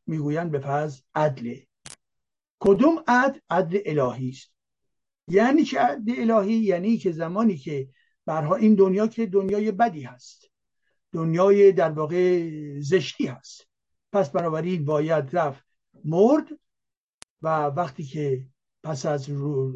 می‌گویند 0.08 0.52
به 0.52 0.60
فرض 0.60 1.02
عدله 1.16 1.68
کدوم 2.60 3.04
عدل 3.08 3.40
عدل 3.50 3.80
الهی 3.86 4.30
است. 4.30 4.54
یعنی 5.28 5.64
چه 5.64 5.80
عدل 5.80 6.32
الهی؟ 6.32 6.54
یعنی 6.54 6.98
که 6.98 7.12
زمانی 7.12 7.58
که 7.58 7.90
برها 8.26 8.56
این 8.56 8.76
دنیا 8.76 9.08
که 9.08 9.26
دنیای 9.26 9.72
بدی 9.72 10.02
هست. 10.02 10.52
دنیای 11.12 11.72
در 11.72 11.90
واقع 11.90 12.50
زشتی 12.80 13.28
هست. 13.28 13.67
پس 14.12 14.30
بنابراین 14.30 14.86
باید 14.86 15.36
رفت 15.38 15.64
مرد 16.04 16.48
و 17.42 17.66
وقتی 17.66 18.04
که 18.04 18.48
پس 18.84 19.06
از 19.06 19.30
رو 19.30 19.74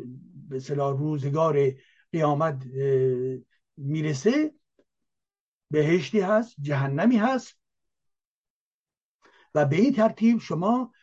به 0.50 0.60
روزگار 0.78 1.72
قیامت 2.12 2.64
می‌رسه 3.78 4.54
بهشتی 5.72 6.20
هست 6.20 6.56
جهنمی 6.62 7.18
هست 7.18 7.58
و 9.56 9.66
به 9.66 9.76
این 9.76 9.94
ترتیب 9.94 10.40
شما 10.40 10.94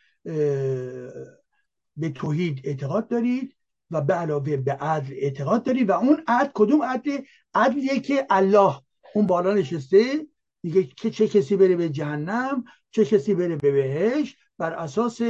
به 1.97 2.09
توحید 2.15 2.61
اعتقاد 2.63 3.07
دارید 3.07 3.55
و 3.91 4.01
به 4.01 4.13
علاوه 4.13 4.57
به 4.57 4.73
عدل 4.73 5.13
اعتقاد 5.13 5.63
دارید 5.63 5.89
و 5.89 5.91
اون 5.91 6.23
عدل 6.27 6.51
کدوم 6.53 6.83
عدل؟ 6.83 7.21
عدلیه 7.53 7.99
که 7.99 8.27
الله 8.29 8.81
اون 9.15 9.27
بالا 9.27 9.53
نشسته 9.53 10.27
میگه 10.63 10.83
که 10.83 11.11
چه 11.11 11.27
کسی 11.27 11.55
بره 11.55 11.75
به 11.75 11.89
جهنم 11.89 12.63
چه 12.91 13.05
کسی 13.05 13.33
بره 13.33 13.55
به 13.55 13.71
بهش 13.71 14.37
بر 14.57 14.73
اساس 14.73 15.21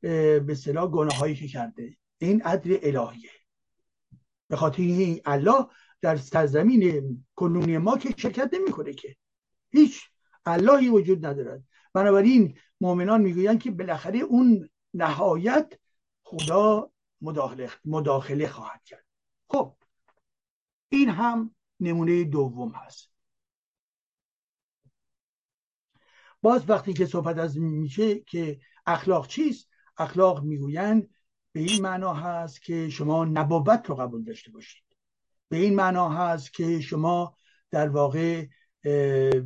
به 0.00 0.54
صلاح 0.56 0.90
گناه 0.90 1.18
هایی 1.18 1.34
که 1.34 1.48
کرده. 1.48 1.96
این 2.18 2.42
عدل 2.42 2.78
الهیه. 2.82 3.30
به 4.48 4.56
خاطر 4.56 4.82
این 4.82 5.20
الله 5.24 5.66
در 6.00 6.16
سرزمین 6.16 7.24
کنونی 7.34 7.78
ما 7.78 7.98
که 7.98 8.14
شرکت 8.16 8.50
نمی‌کنه 8.54 8.92
که. 8.92 9.16
هیچ 9.70 10.02
اللهی 10.46 10.88
وجود 10.88 11.26
ندارد. 11.26 11.64
بنابراین 11.92 12.58
مؤمنان 12.80 13.20
می‌گویند 13.20 13.62
که 13.62 13.70
بالاخره 13.70 14.18
اون 14.18 14.68
نهایت 14.94 15.72
خدا 16.22 16.90
مداخله, 17.20 17.70
مداخله 17.84 18.48
خواهد 18.48 18.84
کرد. 18.84 19.04
خب 19.48 19.76
این 20.88 21.08
هم 21.08 21.54
نمونه 21.80 22.24
دوم 22.24 22.72
هست. 22.72 23.13
باز 26.44 26.70
وقتی 26.70 26.92
که 26.92 27.06
صحبت 27.06 27.38
از 27.38 27.58
میشه 27.58 28.20
که 28.20 28.60
اخلاق 28.86 29.26
چیست؟ 29.26 29.68
اخلاق 29.98 30.42
می‌گویند 30.42 31.14
به 31.52 31.60
این 31.60 31.82
معنا 31.82 32.14
هست 32.14 32.62
که 32.62 32.88
شما 32.90 33.24
نبوت 33.24 33.86
رو 33.86 33.94
قبول 33.94 34.24
داشته 34.24 34.50
باشید. 34.50 34.84
به 35.48 35.56
این 35.56 35.74
معنا 35.74 36.08
هست 36.08 36.54
که 36.54 36.80
شما 36.80 37.36
در 37.70 37.88
واقع 37.88 38.46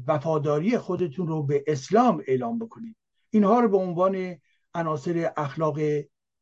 وفاداری 0.07 0.79
خودتون 0.79 1.27
رو 1.27 1.43
به 1.43 1.65
اسلام 1.67 2.23
اعلام 2.27 2.59
بکنید. 2.59 2.97
اینها 3.31 3.61
رو 3.61 3.69
به 3.69 3.77
عنوان 3.77 4.37
عناصر 4.75 5.33
اخلاق 5.37 5.79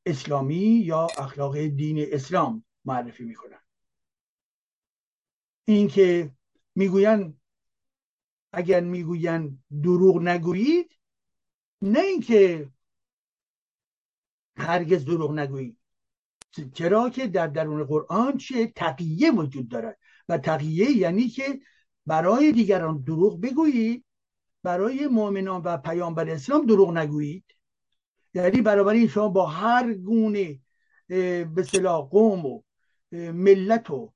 اسلامی 0.06 0.82
یا 0.84 1.06
اخلاق 1.18 1.58
دین 1.58 2.06
اسلام 2.12 2.64
معرفی 2.84 3.24
می‌کنن. 3.24 3.60
این 5.64 5.88
که 5.88 6.30
می‌گوین 6.74 7.40
اگر 8.56 8.80
می‌گوین 8.80 9.58
دروغ 9.82 10.22
نگویید 10.22 10.90
نه 11.82 12.00
اینکه 12.00 12.70
هرگز 14.56 15.04
دروغ 15.04 15.32
نگویید. 15.32 15.78
چرا 16.74 17.10
که 17.10 17.26
در 17.26 17.46
درون 17.46 17.84
قرآن 17.84 18.36
چه 18.36 18.66
تقیه 18.66 19.30
وجود 19.30 19.68
دارد؟ 19.68 19.98
و 20.28 20.38
تقیه 20.38 20.90
یعنی 20.90 21.28
که 21.28 21.60
برای 22.06 22.52
دیگران 22.52 23.02
دروغ 23.02 23.40
بگویید 23.40 24.04
برای 24.62 25.06
مؤمنان 25.06 25.62
و 25.64 25.76
پیامبر 25.76 26.30
اسلام 26.30 26.66
دروغ 26.66 26.96
نگویید. 26.96 27.44
یعنی 28.34 28.68
این 28.68 29.08
شما 29.08 29.28
با 29.28 29.46
هر 29.46 29.94
گونه 29.94 30.60
به 31.08 31.64
قوم 32.10 32.46
و 32.46 32.62
ملت 33.12 33.90
و 33.90 34.12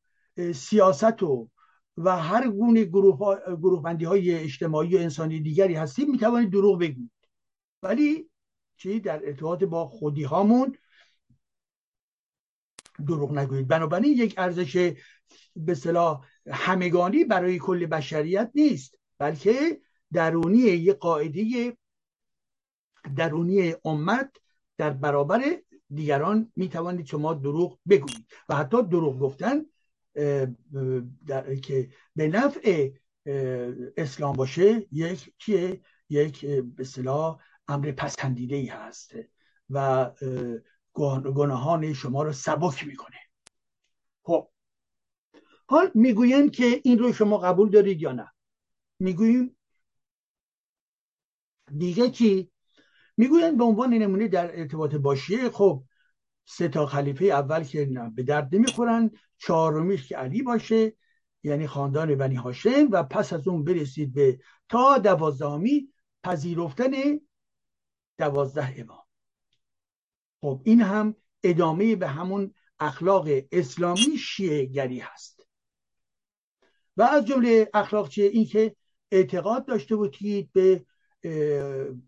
سیاست 0.55 1.23
و 1.23 1.51
و 1.97 2.17
هر 2.17 2.51
گونه 2.51 2.85
گروه, 2.85 3.37
گروه 3.57 3.83
بندی 3.83 4.05
های 4.05 4.35
اجتماعی 4.35 4.97
و 4.97 4.99
انسانی 4.99 5.41
دیگری 5.41 5.75
هستید 5.75 6.09
می‌توانید 6.09 6.51
دروغ 6.51 6.79
بگویید. 6.79 7.11
ولی 7.83 8.31
چی؟ 8.77 9.01
در 9.01 9.21
ارتباط 9.27 9.65
با 9.65 9.87
خودی 9.87 10.23
هامون 10.23 10.77
دروغ 13.07 13.39
نگویید. 13.39 13.69
بنابراین 13.69 14.13
یک 14.13 14.35
ارزش 14.39 14.95
به 15.57 15.75
صلاح 15.75 16.27
همگانی 16.51 17.25
برای 17.25 17.59
کل 17.59 17.87
بشریت 17.87 18.51
نیست 18.55 18.95
بلکه 19.19 19.81
درونی 20.13 20.59
یک 20.59 20.97
قاعده 20.97 21.77
درونی 23.17 23.75
امت 23.85 24.37
در 24.77 24.91
برابر 24.91 25.43
دیگران 25.95 26.53
می‌توانید 26.57 27.07
شما 27.07 27.35
دروغ 27.35 27.79
بگویید. 27.89 28.27
و 28.49 28.57
حتی 28.57 28.83
دروغ 28.83 29.19
گفتن 29.19 29.67
در 31.27 31.55
که 31.55 31.91
به 32.17 32.29
نفع 32.29 32.91
اسلام 33.97 34.37
باشه 34.37 34.87
یک 34.93 35.33
چیه 35.39 35.81
یک 36.09 36.47
به 36.47 36.85
صلاح 36.85 37.41
امر 37.69 37.93
پسندیده 37.93 38.57
ای 38.57 38.67
هست 38.67 39.15
و 39.71 40.11
گناهان 41.35 41.93
شما 41.93 42.23
رو 42.23 42.33
سبک 42.33 42.87
می‌کنه. 42.87 43.17
خب. 44.23 44.51
حال 45.67 45.91
می‌گویند 45.95 46.51
که 46.51 46.81
این 46.85 46.99
رو 46.99 47.13
شما 47.13 47.39
قبول 47.39 47.71
دارید 47.71 48.03
یا 48.03 48.13
نه؟ 48.13 48.33
می‌گوییم 48.99 49.57
دیگه 51.79 52.11
چی؟ 52.11 52.51
می‌گویند 53.17 53.59
به 53.59 53.65
عنوان 53.65 53.95
نمونه 53.95 54.29
در 54.29 54.59
ارتباط 54.59 54.95
باشیه 54.95 55.51
خب 55.51 55.85
سه 56.53 56.69
تا 56.69 56.87
خلیفه 56.87 57.25
اول 57.25 57.65
که 57.65 57.87
به 58.15 58.23
درد 58.23 58.55
نمی‌خورن. 58.55 59.11
چهارمیش 59.39 60.09
که 60.09 60.17
علی 60.17 60.43
باشه 60.43 60.97
یعنی 61.43 61.67
خاندان 61.67 62.15
بنی 62.15 62.35
هاشم 62.35 62.89
و 62.91 63.03
پس 63.03 63.33
از 63.33 63.49
اون 63.49 63.65
برسید 63.65 64.15
به 64.15 64.41
تا 64.69 64.99
دوازدهمی 64.99 65.93
پذیرفتن 66.25 66.91
دوازده 68.19 68.75
امام. 68.79 69.03
خب 70.41 70.61
این 70.65 70.83
هم 70.83 71.15
ادامه 71.43 71.97
به 71.97 72.09
همون 72.09 72.55
اخلاق 72.79 73.29
اسلامی 73.53 74.17
شیعه 74.19 74.65
گری 74.65 74.99
هست. 74.99 75.47
و 76.97 77.03
از 77.03 77.27
جمله 77.27 77.71
اخلاق 77.75 78.09
چیه؟ 78.09 78.27
این 78.27 78.45
که 78.45 78.77
اعتقاد 79.11 79.67
داشته 79.67 79.97
بودید 79.97 80.53
به 80.53 80.85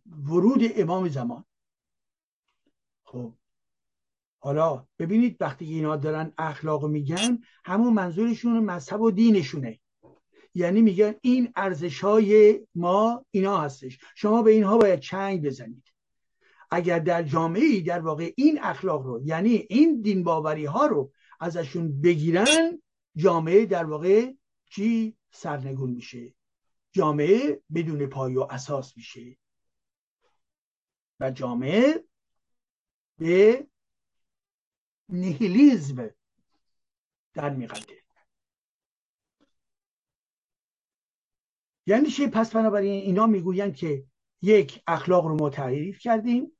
ورود 0.07 0.61
امام 0.77 1.09
زمان. 1.09 1.45
خب 3.05 3.35
حالا 4.45 4.87
ببینید 4.99 5.37
وقتی 5.41 5.65
اینا 5.65 5.97
دارن 5.97 6.33
اخلاق 6.39 6.87
میگن 6.87 7.39
همون 7.65 7.93
منظورشون 7.93 8.65
مذهب 8.65 9.01
و 9.01 9.11
دینشونه. 9.11 9.81
یعنی 10.55 10.83
میگن 10.83 11.15
این 11.21 11.53
ارزش 11.57 12.01
های 12.01 12.61
ما 12.75 13.25
اینا 13.31 13.59
هستش. 13.61 13.99
شما 14.17 14.43
به 14.43 14.51
اینها 14.51 14.79
باید 14.79 15.01
چنگ 15.01 15.47
بزنید. 15.47 15.85
اگر 16.71 16.99
در 16.99 17.23
جامعه 17.23 17.81
در 17.81 18.01
واقع 18.01 18.33
این 18.37 18.59
اخلاق 18.63 19.03
رو 19.03 19.21
یعنی 19.25 19.67
این 19.71 20.01
دین 20.01 20.23
باوری 20.25 20.65
ها 20.65 20.87
رو 20.87 21.13
ازشون 21.41 22.01
بگیرن 22.01 22.83
جامعه 23.17 23.67
در 23.67 23.85
واقع 23.85 24.33
چی؟ 24.71 25.17
سرنگون 25.31 25.91
میشه. 25.91 26.35
جامعه 26.93 27.63
بدون 27.75 28.07
پای 28.07 28.37
و 28.37 28.47
اساس 28.51 28.97
میشه. 28.97 29.37
و 31.21 31.31
جامعه 31.31 32.05
به 33.19 33.67
نیهیلیزم 35.09 36.11
در 37.35 37.51
میقده 37.51 38.03
یعنی 41.87 42.11
چه 42.11 42.27
پس 42.27 42.51
بنابراین 42.51 43.03
اینا 43.03 43.27
می‌گویند 43.27 43.77
که 43.77 44.05
یک 44.43 44.83
اخلاق 44.87 45.27
رو 45.27 45.35
ما 45.35 45.51
تعریف 45.51 45.99
کردیم. 45.99 46.53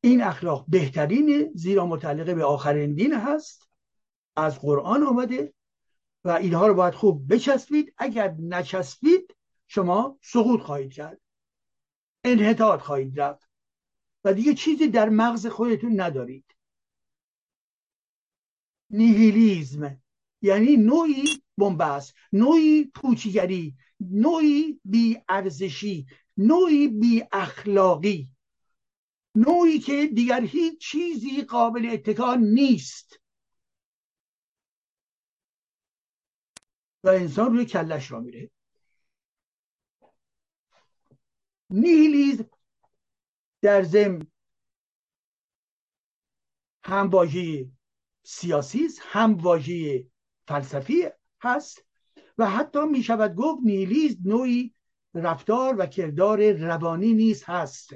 این 0.00 0.22
اخلاق 0.22 0.64
بهترینه 0.68 1.50
زیرا 1.54 1.86
متعلق 1.86 2.34
به 2.34 2.44
آخرین 2.44 2.94
دین 2.94 3.14
هست. 3.14 3.68
از 4.36 4.60
قرآن 4.60 5.02
آمده 5.02 5.54
و 6.24 6.30
اینها 6.30 6.66
رو 6.66 6.74
باید 6.74 6.94
خوب 6.94 7.34
بچسبید. 7.34 7.94
اگر 7.98 8.36
نچسبید 8.38 9.36
شما 9.66 10.18
سقوط 10.22 10.60
خواهید 10.60 10.92
کرد. 10.92 11.20
انحطاط 12.24 12.80
خواهید 12.80 13.20
رفت. 13.20 13.50
و 14.24 14.34
دیگه 14.34 14.54
چیزی 14.54 14.88
در 14.88 15.08
مغز 15.08 15.46
خودتون 15.46 16.00
ندارید. 16.00 16.55
نیهیلیزم 18.90 20.00
یعنی 20.42 20.76
نوعی 20.76 21.24
بنبست 21.58 22.14
نوعی 22.32 22.84
پوچیگری 22.84 23.76
نوعی 24.00 24.80
بی 24.84 25.18
ارزشی 25.28 26.06
نوعی 26.36 26.88
بی 26.88 27.24
اخلاقی 27.32 28.30
نوعی 29.36 29.78
که 29.78 30.06
دیگر 30.06 30.40
هیچ 30.40 30.80
چیزی 30.80 31.42
قابل 31.42 31.88
اتکا 31.92 32.34
نیست. 32.34 33.20
و 37.04 37.08
انسان 37.08 37.52
روی 37.52 37.64
کلش 37.64 38.10
را 38.10 38.20
میره. 38.20 38.50
نیهیلیزم 41.70 42.50
در 43.62 43.82
زم 43.82 44.18
هم 46.84 47.10
واژه 47.10 47.70
سیاسی 48.28 48.84
است 48.84 49.00
هم 49.02 49.34
واژه 49.34 50.06
فلسفی 50.48 51.04
هست 51.42 51.84
و 52.38 52.50
حتی 52.50 52.86
می 52.86 53.02
شود 53.02 53.34
گفت 53.34 53.60
نیلیز 53.64 54.16
نوعی 54.24 54.74
رفتار 55.14 55.76
و 55.78 55.86
کردار 55.86 56.52
روانی 56.52 57.14
نیست 57.14 57.44
هست. 57.48 57.90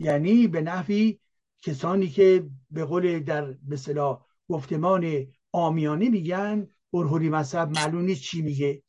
یعنی 0.00 0.46
به 0.48 0.60
نحوی 0.60 1.20
کسانی 1.62 2.08
که 2.08 2.50
به 2.70 2.84
قول 2.84 3.20
در 3.20 3.56
مثلا 3.68 4.20
گفتمان 4.48 5.26
آمیانه 5.52 6.08
میگن 6.08 6.68
برهوری 6.92 7.28
مذهب 7.28 7.70
معلوم 7.70 8.04
نیست 8.04 8.22
چی 8.22 8.42
میگه. 8.42 8.82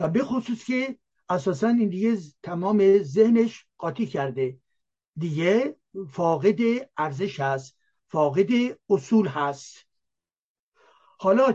و 0.00 0.08
به 0.08 0.24
خصوص 0.24 0.64
که 0.64 0.98
اساسا 1.28 1.68
این 1.68 1.88
دیگه 1.88 2.18
تمام 2.42 3.02
ذهنش 3.02 3.66
قاطی 3.78 4.06
کرده. 4.06 4.58
دیگه 5.16 5.76
فاقد 6.08 6.58
ارزش 6.96 7.40
هست. 7.40 7.79
فاقد 8.10 8.48
اصول 8.90 9.26
هست. 9.26 9.86
حالا 11.18 11.52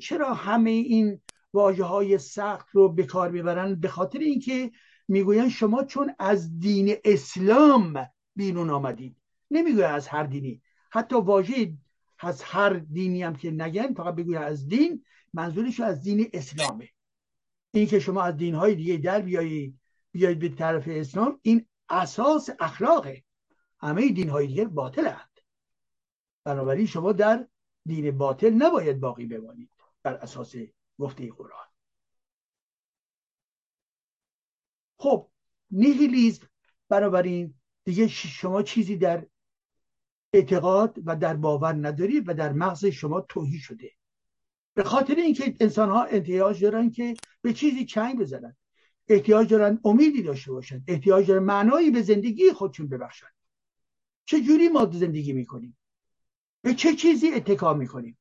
چرا 0.00 0.34
همه 0.34 0.70
این 0.70 1.20
واجه 1.52 1.84
های 1.84 2.18
سخت 2.18 2.68
رو 2.72 2.88
به 2.88 3.02
کار 3.02 3.30
می‌برن؟ 3.30 3.74
به 3.74 3.88
خاطر 3.88 4.18
اینکه 4.18 4.72
می‌گوین 5.08 5.48
شما 5.48 5.84
چون 5.84 6.14
از 6.18 6.58
دین 6.58 6.94
اسلام 7.04 8.06
بیرون 8.36 8.70
آمدید. 8.70 9.16
نمی‌گوین 9.50 9.84
از 9.84 10.08
هر 10.08 10.24
دینی. 10.24 10.62
حتی 10.90 11.16
واژه 11.16 11.72
از 12.18 12.42
هر 12.42 12.70
دینی 12.70 13.22
هم 13.22 13.36
که 13.36 13.50
نگن 13.50 13.94
فقط 13.94 14.14
بگوین 14.14 14.38
از 14.38 14.68
دین 14.68 15.04
منظورش 15.34 15.80
از 15.80 16.02
دین 16.02 16.30
اسلامه. 16.32 16.88
این 17.72 17.86
که 17.86 18.00
شما 18.00 18.22
از 18.22 18.36
دین 18.36 18.54
های 18.54 18.74
دیگه 18.74 18.96
در 18.96 19.20
بیایید 19.20 19.78
بیایید 20.12 20.38
به 20.38 20.48
طرف 20.48 20.84
اسلام 20.86 21.38
این 21.42 21.66
اساس 21.88 22.50
اخلاقه. 22.60 23.24
همه 23.80 24.08
دین 24.08 24.28
های 24.28 24.46
دیگه 24.46 24.64
باطلند 24.64 25.31
بنابراین 26.44 26.86
شما 26.86 27.12
در 27.12 27.48
دین 27.86 28.18
باطل 28.18 28.50
نباید 28.50 29.00
باقی 29.00 29.26
بمانید 29.26 29.70
بر 30.02 30.14
اساس 30.14 30.54
گفته 30.98 31.32
قرآن. 31.32 31.66
خب 34.98 35.30
نیهیلیزم 35.70 36.46
بنابراین 36.88 37.54
دیگه 37.84 38.08
شما 38.08 38.62
چیزی 38.62 38.96
در 38.96 39.26
اعتقاد 40.32 40.98
و 41.04 41.16
در 41.16 41.36
باور 41.36 41.88
ندارید 41.88 42.28
و 42.28 42.34
در 42.34 42.52
مغز 42.52 42.86
شما 42.86 43.20
توهی 43.20 43.58
شده. 43.58 43.90
به 44.74 44.84
خاطر 44.84 45.14
اینکه 45.14 45.56
انسان 45.60 45.90
ها 45.90 46.04
احتیاج 46.04 46.62
دارن 46.64 46.90
که 46.90 47.14
به 47.42 47.52
چیزی 47.52 47.84
چنگ 47.84 48.20
بزنن. 48.20 48.56
احتیاج 49.08 49.50
دارن 49.50 49.80
امیدی 49.84 50.22
داشته 50.22 50.52
باشن. 50.52 50.84
احتیاج 50.88 51.26
دارن 51.26 51.42
معنایی 51.42 51.90
به 51.90 52.02
زندگی 52.02 52.52
خودشون 52.52 52.88
ببخشن. 52.88 53.26
چه 54.24 54.40
جوری 54.40 54.68
ما 54.68 54.90
زندگی 54.92 55.32
می‌کنیم؟ 55.32 55.76
به 56.62 56.74
چه 56.74 56.94
چیزی 56.94 57.32
اتکا 57.32 57.74
می‌کنیم 57.74 58.18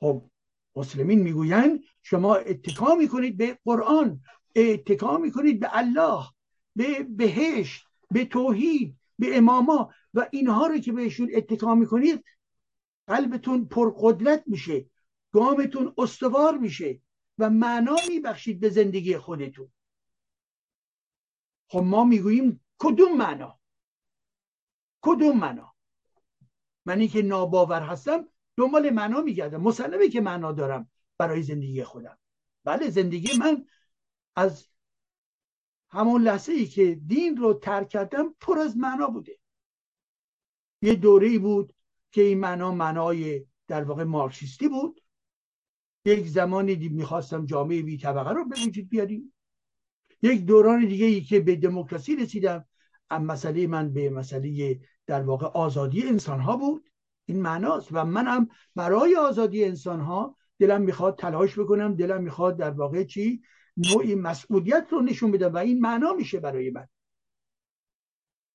خب 0.00 0.30
مسلمین 0.76 1.22
می‌گویند 1.22 1.80
شما 2.02 2.34
اتکا 2.34 2.94
می‌کنید 2.94 3.36
به 3.36 3.58
قرآن 3.64 4.20
اتکا 4.56 5.18
می‌کنید 5.18 5.60
به 5.60 5.76
الله 5.76 6.24
به 6.76 7.02
بهشت 7.02 7.86
به 8.10 8.24
توحید 8.24 8.96
به 9.18 9.36
اماما 9.36 9.94
و 10.14 10.28
اینها 10.32 10.66
رو 10.66 10.78
که 10.78 10.92
بهشون 10.92 11.30
اتکا 11.34 11.74
می‌کنید 11.74 12.24
قلبتون 13.06 13.64
پرقدرت 13.64 14.42
میشه 14.46 14.90
گامتون 15.32 15.94
استوار 15.98 16.58
میشه 16.58 17.00
و 17.38 17.50
معنا 17.50 17.96
میبخشید 18.08 18.60
به 18.60 18.68
زندگی 18.68 19.18
خودتون. 19.18 19.72
خب 21.68 21.80
ما 21.80 22.04
می‌گوییم 22.04 22.64
کدوم 22.78 23.16
معنا؟ 23.16 23.60
کدوم 25.00 25.38
معنا؟ 25.38 25.73
منی 26.84 27.08
که 27.08 27.22
ناباور 27.22 27.82
هستم 27.82 28.28
دنبال 28.56 28.90
معنا 28.90 29.20
میگردم. 29.20 29.60
مسلمه 29.60 30.08
که 30.08 30.20
معنا 30.20 30.52
دارم 30.52 30.90
برای 31.18 31.42
زندگی 31.42 31.84
خودم. 31.84 32.18
بله 32.64 32.90
زندگی 32.90 33.38
من 33.38 33.66
از 34.36 34.68
همون 35.90 36.22
لحظه 36.22 36.52
ای 36.52 36.66
که 36.66 36.94
دین 36.94 37.36
رو 37.36 37.54
ترک 37.54 37.88
کردم 37.88 38.34
پر 38.40 38.58
از 38.58 38.76
معنا 38.76 39.06
بوده. 39.06 39.38
یه 40.82 40.94
دوره 40.94 41.38
بود 41.38 41.74
که 42.12 42.22
این 42.22 42.40
معنا 42.40 42.72
معنای 42.72 43.46
در 43.68 43.84
واقع 43.84 44.04
مارکسیستی 44.04 44.68
بود. 44.68 45.00
یک 46.04 46.26
زمانی 46.26 46.88
می‌خواستم 46.88 47.46
جامعه 47.46 47.82
بی 47.82 47.98
طبقه 47.98 48.30
رو 48.30 48.44
به 48.44 48.56
وجود 48.66 48.88
بیاریم. 48.88 49.34
یک 50.22 50.44
دوران 50.44 50.86
دیگه 50.86 51.06
ای 51.06 51.20
که 51.20 51.40
به 51.40 51.56
دموکراسی 51.56 52.16
رسیدم 52.16 52.68
مسئله 53.10 53.66
من 53.66 53.92
به 53.92 54.10
مسئله 54.10 54.80
در 55.06 55.22
واقع 55.22 55.46
آزادی 55.46 56.08
انسان 56.08 56.40
ها 56.40 56.56
بود. 56.56 56.90
این 57.26 57.42
معناست. 57.42 57.88
و 57.92 58.04
منم 58.04 58.48
برای 58.76 59.16
آزادی 59.16 59.64
انسان 59.64 60.00
ها 60.00 60.36
دلم 60.58 60.82
می‌خواد 60.82 61.18
تلاش 61.18 61.58
بکنم 61.58 61.94
دلم 61.94 62.22
می‌خواد 62.22 62.56
در 62.56 62.70
واقع 62.70 63.04
چی؟ 63.04 63.42
نوعی 63.76 64.14
مسئولیت 64.14 64.86
رو 64.90 65.00
نشون 65.00 65.30
بدم 65.30 65.54
و 65.54 65.56
این 65.56 65.80
معنا 65.80 66.12
میشه 66.12 66.40
برای 66.40 66.70
من. 66.70 66.88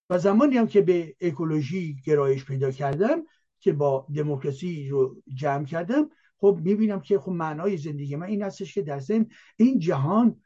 و 0.09 0.19
زمانی 0.19 0.57
هم 0.57 0.67
که 0.67 0.81
به 0.81 1.15
اکولوژی 1.21 2.01
گرایش 2.05 2.45
پیدا 2.45 2.71
کردم 2.71 3.23
که 3.59 3.73
با 3.73 4.07
دموکراسی 4.15 4.89
رو 4.89 5.21
جمع 5.33 5.65
کردم 5.65 6.09
خب 6.37 6.59
می‌بینم 6.63 7.01
که 7.01 7.19
خب 7.19 7.31
معنای 7.31 7.77
زندگی 7.77 8.15
من 8.15 8.27
این 8.27 8.41
هستش 8.41 8.73
که 8.73 8.81
در 8.81 8.99
ضمن 8.99 9.27
این 9.57 9.79
جهان 9.79 10.41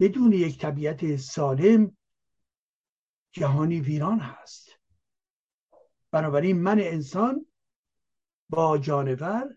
بدون 0.00 0.32
یک 0.32 0.58
طبیعت 0.58 1.16
سالم 1.16 1.96
جهانی 3.32 3.80
ویران 3.80 4.18
هست. 4.18 4.75
بنابراین 6.16 6.62
من 6.62 6.80
انسان 6.80 7.46
با 8.48 8.78
جانور 8.78 9.56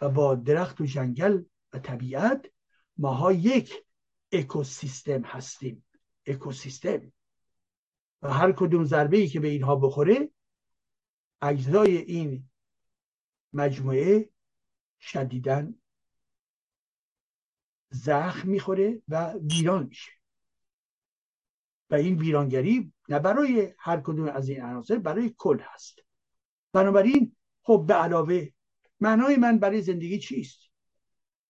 و 0.00 0.08
با 0.08 0.34
درخت 0.34 0.80
و 0.80 0.84
جنگل 0.84 1.42
و 1.72 1.78
طبیعت 1.78 2.50
ماها 2.96 3.32
یک 3.32 3.84
اکوسیستم 4.32 5.22
هستیم. 5.22 5.86
اکوسیستم. 6.26 7.12
و 8.22 8.28
هر 8.32 8.52
کدوم 8.52 8.84
ضربه 8.84 9.16
ای 9.16 9.28
که 9.28 9.40
به 9.40 9.48
اینها 9.48 9.76
بخوره 9.76 10.30
اجزای 11.42 11.96
این 11.96 12.50
مجموعه 13.52 14.30
شدیدن 15.00 15.74
زخم 17.90 18.48
می‌خوره 18.48 19.02
و 19.08 19.32
ویران 19.32 19.86
میشه. 19.86 20.12
و 21.90 21.94
این 21.94 22.18
ویرانگری 22.18 22.92
نه 23.08 23.18
برای 23.18 23.74
هر 23.78 24.00
کدوم 24.00 24.28
از 24.28 24.48
این 24.48 24.62
عناصر 24.62 24.98
برای 24.98 25.34
کل 25.38 25.58
هست. 25.60 25.98
بنابراین 26.72 27.36
خب 27.62 27.84
به 27.88 27.94
علاوه 27.94 28.48
معنای 29.00 29.36
من 29.36 29.58
برای 29.58 29.82
زندگی 29.82 30.18
چیست؟ 30.18 30.58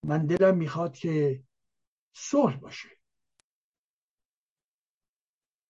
من 0.02 0.26
دلم 0.26 0.56
می‌خواد 0.56 0.96
که 0.96 1.42
صلح 2.12 2.56
باشه. 2.56 2.88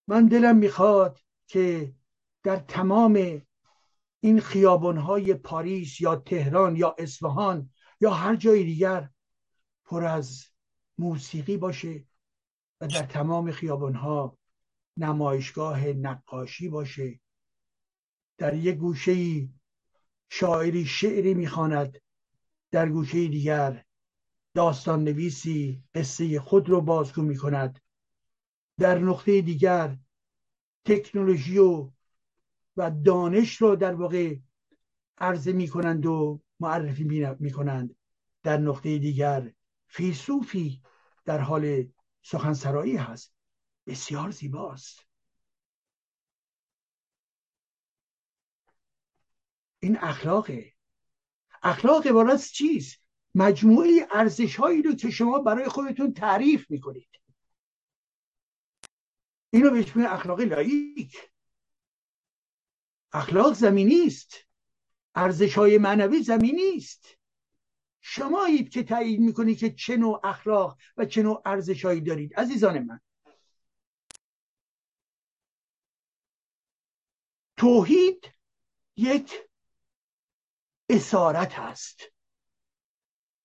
من 0.08 0.26
دلم 0.26 0.56
می‌خواد 0.56 1.18
که 1.46 1.94
در 2.42 2.56
تمام 2.56 3.42
این 4.20 4.40
خیابانهای 4.40 5.34
پاریس 5.34 6.00
یا 6.00 6.16
تهران 6.16 6.76
یا 6.76 6.94
اصفهان 6.98 7.70
یا 8.00 8.10
هر 8.10 8.36
جای 8.36 8.64
دیگر 8.64 9.10
پر 9.84 10.04
از 10.04 10.44
موسیقی 10.98 11.56
باشه 11.56 12.04
و 12.80 12.86
در 12.86 13.02
تمام 13.02 13.50
خیابانها 13.50 14.38
نمایشگاه 14.96 15.86
نقاشی 15.86 16.68
باشه. 16.68 17.20
در 18.38 18.54
یک 18.54 18.76
گوشه 18.76 19.48
شاعری 20.30 20.84
شعری 20.86 21.34
می‌خواند 21.34 22.00
در 22.70 22.88
گوشه 22.88 23.28
دیگر 23.28 23.84
داستان 24.54 25.04
نویسی 25.04 25.82
قصه 25.94 26.40
خود 26.40 26.68
رو 26.68 26.80
بازگو 26.80 27.22
می 27.22 27.36
کند 27.36 27.80
در 28.78 28.98
نقطه 28.98 29.42
دیگر 29.42 29.98
تکنولوژی 30.84 31.58
و 31.58 31.90
و 32.76 32.90
دانش 32.90 33.56
رو 33.56 33.76
در 33.76 33.94
واقع 33.94 34.36
عرضه 35.18 35.52
می 35.52 35.68
کنند 35.68 36.06
و 36.06 36.40
معرفی 36.60 37.04
می 37.38 37.50
کنند 37.50 37.96
در 38.42 38.56
نقطه 38.56 38.98
دیگر 38.98 39.52
فیلسوفی 39.86 40.82
در 41.24 41.38
حال 41.38 41.84
سخنسرایی 42.22 42.96
هست. 42.96 43.33
بسیار 43.86 44.30
زیباست. 44.30 45.06
این 49.80 49.98
اخلاقه. 50.00 50.72
اخلاق 51.62 52.06
عبارت 52.06 52.44
چیست؟ 52.46 53.00
مجموعه 53.34 54.08
ارزش 54.10 54.56
هایی 54.56 54.82
رو 54.82 54.94
که 54.94 55.10
شما 55.10 55.38
برای 55.38 55.68
خودتون 55.68 56.12
تعریف 56.12 56.70
می‌کنید. 56.70 57.08
اینو 59.50 59.70
بهش 59.70 59.96
میگن 59.96 60.08
اخلاق 60.08 60.40
لایک. 60.40 61.30
اخلاق 63.12 63.54
زمینی 63.54 64.06
است. 64.06 64.34
ارزش 65.14 65.54
های 65.58 65.78
معنوی 65.78 66.22
زمینی 66.22 66.76
است. 66.76 67.18
شمایید 68.00 68.68
که 68.68 68.82
تایید 68.82 69.20
می‌کنید 69.20 69.58
که 69.58 69.74
چه 69.74 69.96
نوع 69.96 70.20
اخلاق 70.24 70.78
و 70.96 71.04
چه 71.04 71.22
نوع 71.22 71.42
ارزشهایی 71.44 72.00
دارید. 72.00 72.34
عزیزان 72.34 72.78
من 72.78 73.00
توحید 77.64 78.30
یک 78.96 79.32
اسارت 80.88 81.52
هست. 81.52 82.00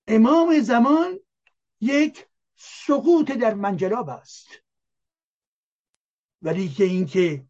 امام 0.08 0.60
زمان 0.60 1.20
یک 1.82 2.28
سقوط 2.56 3.32
در 3.32 3.54
منجلاب 3.54 4.10
است. 4.10 4.48
ولی 6.42 6.70
که 6.70 6.84
اینکه 6.84 7.46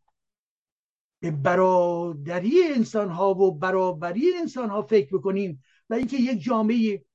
به 1.20 1.32
برادری 1.32 2.64
انسان 2.64 3.10
ها 3.10 3.34
و 3.34 3.52
برابری 3.60 4.34
انسان 4.36 4.70
ها 4.70 4.82
فکر 4.82 5.18
بکنیم 5.18 5.64
و 5.90 5.94
اینکه 5.94 6.18
یک 6.18 6.42
جامعه 6.42 7.06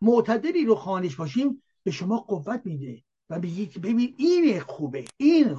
معتدلی 0.00 0.64
رو 0.64 0.74
خانش 0.74 1.16
باشیم 1.16 1.62
به 1.82 1.90
شما 1.90 2.18
قوت 2.20 2.62
میده 2.64 3.04
و 3.30 3.38
میگه 3.38 3.66
که 3.66 3.80
ببین 3.80 4.14
این 4.18 4.60
خوبه 4.60 5.04
این 5.16 5.56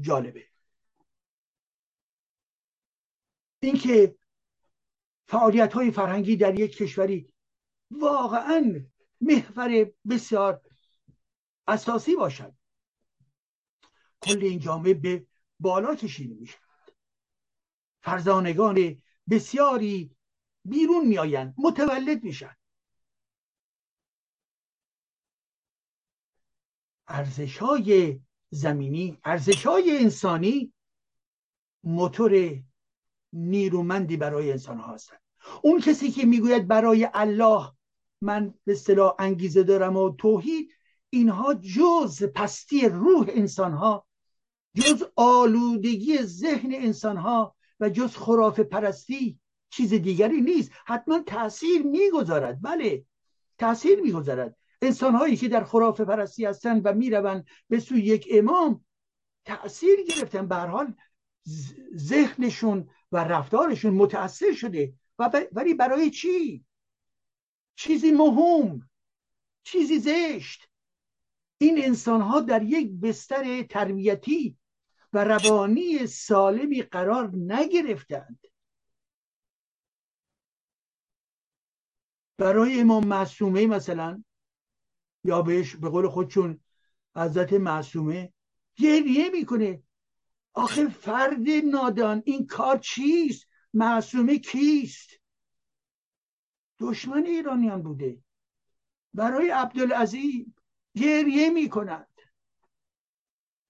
جالبه. 0.00 0.53
اینکه 3.64 4.16
فعالیت 5.26 5.72
های 5.72 5.90
فرهنگی 5.90 6.36
در 6.36 6.60
یک 6.60 6.76
کشوری 6.76 7.32
واقعا 7.90 8.84
محور 9.20 9.90
بسیار 10.10 10.60
اساسی 11.68 12.16
باشد. 12.16 12.54
کل 14.22 14.38
این 14.44 14.58
جامعه 14.58 14.94
به 14.94 15.26
بالا 15.60 15.94
کشیده 15.94 16.34
می‌شود. 16.34 16.64
فرزانگان 18.02 19.02
بسیاری 19.30 20.16
بیرون 20.64 21.06
میآیند 21.06 21.54
متولد 21.58 22.24
میشن 22.24 22.56
ارزش 27.08 27.58
های 27.58 28.20
زمینی 28.50 29.18
ارزش 29.24 29.66
های 29.66 29.98
انسانی 29.98 30.72
موتور 31.84 32.62
نیرومندی 33.34 34.16
برای 34.16 34.52
انسان 34.52 34.78
ها 34.78 34.94
هستند 34.94 35.20
اون 35.62 35.80
کسی 35.80 36.10
که 36.10 36.26
می‌گوید 36.26 36.68
برای 36.68 37.08
الله 37.14 37.72
من 38.20 38.54
به 38.64 38.72
اصطلاح 38.72 39.14
انگیزه 39.18 39.62
دارم 39.62 39.96
و 39.96 40.16
توحید 40.16 40.70
اینها 41.10 41.54
جز 41.54 42.24
پستی 42.24 42.88
روح 42.88 43.26
انسان 43.28 43.72
ها 43.72 44.06
جز 44.76 45.04
آلودگی 45.16 46.22
ذهن 46.22 46.74
انسان 46.74 47.16
ها 47.16 47.56
و 47.80 47.88
جز 47.88 48.16
خرافه 48.16 48.62
پرستی 48.62 49.38
چیز 49.70 49.94
دیگری 49.94 50.40
نیست. 50.40 50.70
حتما 50.86 51.18
تاثیر 51.18 51.82
می‌گذارد. 51.82 52.58
بله 52.62 53.04
تاثیر 53.58 54.00
می‌گذارد. 54.00 54.56
انسان 54.82 55.14
هایی 55.14 55.36
که 55.36 55.48
در 55.48 55.64
خرافه 55.64 56.04
پرستی 56.04 56.44
هستند 56.44 56.82
و 56.84 56.94
می‌روند 56.94 57.46
به 57.68 57.80
سوی 57.80 58.00
یک 58.00 58.28
امام 58.30 58.84
تاثیر 59.44 59.98
گرفتن. 60.02 60.46
به 60.46 60.56
حال 60.56 60.94
ذهنشون 61.96 62.88
و 63.14 63.16
رفتارشون 63.16 63.94
متاثر 63.94 64.52
شده. 64.52 64.94
و 65.18 65.46
ولی 65.52 65.74
برای 65.74 66.10
چی؟ 66.10 66.64
چیزی 67.76 68.12
مهم 68.12 68.90
چیزی 69.62 69.98
زشت. 69.98 70.68
این 71.58 71.84
انسان 71.84 72.20
ها 72.20 72.40
در 72.40 72.62
یک 72.62 72.92
بستر 73.02 73.62
تربیتی 73.62 74.58
و 75.12 75.24
روانی 75.24 76.06
سالمی 76.06 76.82
قرار 76.82 77.30
نگرفتند. 77.34 78.40
برای 82.38 82.80
امام 82.80 83.06
معصومه 83.06 83.66
مثلا 83.66 84.24
یا 85.24 85.42
بهش 85.42 85.76
به 85.76 85.88
قول 85.88 86.08
خودشون 86.08 86.60
حضرت 87.16 87.52
معصومه 87.52 88.32
گریه 88.76 89.30
می‌کنه. 89.30 89.82
آخه 90.54 90.88
فرد 90.88 91.48
نادان 91.64 92.22
این 92.26 92.46
کار 92.46 92.78
چیست؟ 92.78 93.46
معصومه 93.74 94.38
کیست؟ 94.38 95.10
دشمن 96.80 97.26
ایرانیان 97.26 97.82
بوده. 97.82 98.18
برای 99.14 99.50
عبدالعزیز 99.50 100.46
گریه 100.96 101.50
می‌کند. 101.50 102.08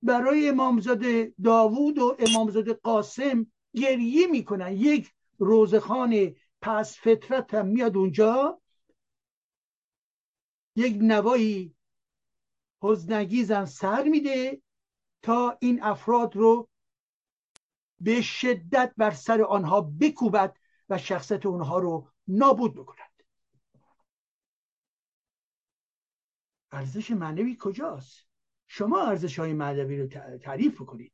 برای 0.03 0.49
امامزاده 0.49 1.35
داوود 1.45 1.99
و 1.99 2.17
امامزاده 2.19 2.73
قاسم 2.73 3.53
گریه 3.75 4.27
می‌کنن 4.27 4.73
یک 4.73 5.13
روزخان 5.39 6.35
پس 6.61 6.99
فطرت 6.99 7.55
هم 7.55 7.67
میاد 7.67 7.97
اونجا. 7.97 8.61
یک 10.77 10.99
نوایی 11.01 11.75
حزنگیزم 12.83 13.65
سر 13.65 14.03
میده 14.03 14.63
تا 15.23 15.59
این 15.61 15.83
افراد 15.83 16.37
رو 16.37 16.69
به 18.05 18.23
شدت 18.23 18.95
بر 18.97 19.11
سر 19.11 19.43
آنها 19.43 19.81
بکوبد 19.81 20.57
و 20.89 20.99
شخصت 20.99 21.47
اونها 21.47 21.79
رو 21.79 22.11
نابود 22.29 22.75
بکند. 22.75 23.23
ارزش 26.73 27.11
معنوی 27.11 27.57
کجاست؟ 27.61 28.27
شما 28.67 29.03
ارزش 29.03 29.39
های 29.39 29.53
معنوی 29.53 30.03
رو 30.03 30.07
تعریف 30.39 30.75
بکنید. 30.75 31.13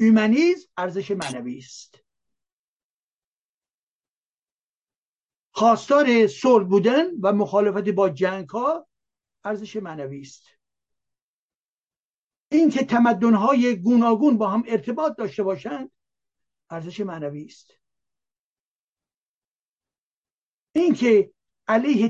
اومانیز 0.00 0.68
ارزش 0.76 1.10
معنوی 1.10 1.58
است. 1.58 1.98
خواستار 5.50 6.26
صلح 6.26 6.64
بودن 6.68 7.06
و 7.22 7.32
مخالفت 7.32 7.88
با 7.88 8.08
جنگ 8.08 8.48
ها 8.48 8.88
ارزش 9.44 9.76
معنوی 9.76 10.20
است. 10.20 10.46
اینکه 12.48 12.84
تمدن 12.84 13.34
های 13.34 13.76
گوناگون 13.76 14.38
با 14.38 14.48
هم 14.48 14.62
ارتباط 14.66 15.16
داشته 15.16 15.42
باشند 15.42 15.90
ارزش 16.70 17.00
معنوی 17.00 17.44
است. 17.44 17.70
اینکه 20.72 21.32
علیه 21.68 22.08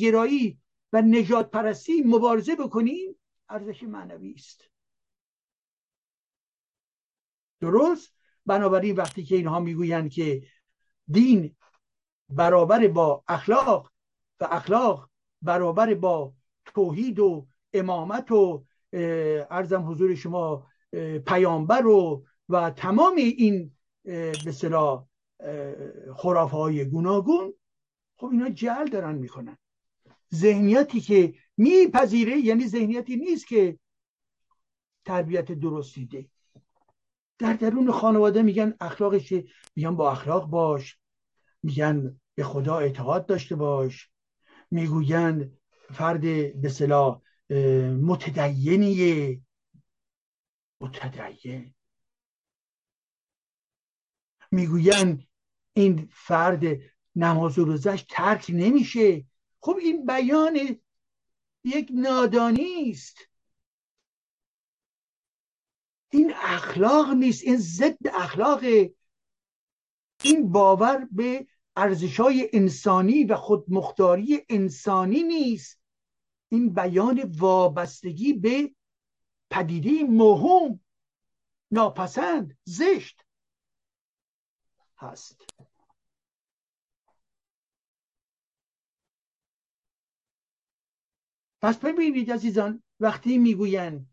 گرایی 0.00 0.60
و 0.92 1.02
نجات 1.02 1.50
پرستی 1.50 2.02
مبارزه 2.02 2.56
بکنیم 2.56 3.16
ارزش 3.48 3.82
معنوی 3.82 4.32
است. 4.32 4.70
درست؟ 7.60 8.16
بنابراین 8.46 8.96
وقتی 8.96 9.24
که 9.24 9.36
اینها 9.36 9.60
می‌گویند 9.60 10.10
که 10.10 10.46
دین 11.08 11.56
برابر 12.28 12.88
با 12.88 13.24
اخلاق 13.28 13.92
و 14.40 14.48
اخلاق 14.50 15.10
برابر 15.42 15.94
با 15.94 16.34
توحید 16.64 17.18
و 17.18 17.46
امامت 17.72 18.32
و 18.32 18.64
ارزم 19.50 19.90
حضور 19.90 20.14
شما 20.14 20.66
پیامبر 21.26 21.86
و 21.86 22.26
و 22.48 22.70
تمام 22.70 23.16
این 23.16 23.75
به 24.44 24.52
صلاح 24.52 25.06
خرافه 26.16 26.56
های 26.56 26.84
گوناگون 26.84 27.54
خب 28.16 28.26
اینا 28.26 28.48
جل 28.48 28.84
دارن 28.84 29.14
می‌کنن. 29.14 29.58
ذهنیتی 30.34 31.00
که 31.00 31.34
میپذیره 31.56 32.38
یعنی 32.38 32.66
ذهنیتی 32.66 33.16
نیست 33.16 33.46
که 33.46 33.78
تربیت 35.04 35.52
درستیده 35.52 36.26
در 37.38 37.52
درون 37.52 37.90
خانواده 37.90 38.42
میگن 38.42 38.74
اخلاقش 38.80 39.34
میگن 39.76 39.96
با 39.96 40.12
اخلاق 40.12 40.46
باش. 40.46 40.98
میگن 41.62 42.20
به 42.34 42.44
خدا 42.44 42.78
اعتقاد 42.78 43.26
داشته 43.26 43.56
باش. 43.56 44.10
می‌گویند 44.70 45.58
فرد 45.92 46.20
به 46.60 46.68
صلاح 46.68 47.20
متدینیه. 48.02 49.40
متدین. 50.80 51.75
می‌گویند 54.52 55.26
این 55.72 56.08
فرد 56.12 56.62
نماز 57.16 57.58
و 57.58 57.64
روزش 57.64 58.04
ترک 58.08 58.46
نمیشه. 58.48 59.24
خب 59.60 59.76
این 59.76 60.06
بیان 60.06 60.78
یک 61.64 61.88
نادانی 61.94 62.90
است. 62.90 63.16
این 66.10 66.32
اخلاق 66.34 67.10
نیست 67.10 67.44
این 67.44 67.56
ضد 67.56 68.06
اخلاق 68.14 68.64
این 70.22 70.52
باور 70.52 71.08
به 71.10 71.46
ارزش 71.76 72.20
های 72.20 72.50
انسانی 72.52 73.24
و 73.24 73.36
خودمختاری 73.36 74.46
انسانی 74.48 75.22
نیست. 75.22 75.80
این 76.48 76.74
بیان 76.74 77.22
وابستگی 77.38 78.32
به 78.32 78.74
پدیده 79.50 80.04
مهم 80.04 80.80
ناپسند 81.70 82.58
زشت. 82.64 83.25
هست. 84.98 85.42
پس 91.62 91.76
ببینید 91.76 92.32
عزیزان 92.32 92.82
وقتی 93.00 93.38
می‌گویند 93.38 94.10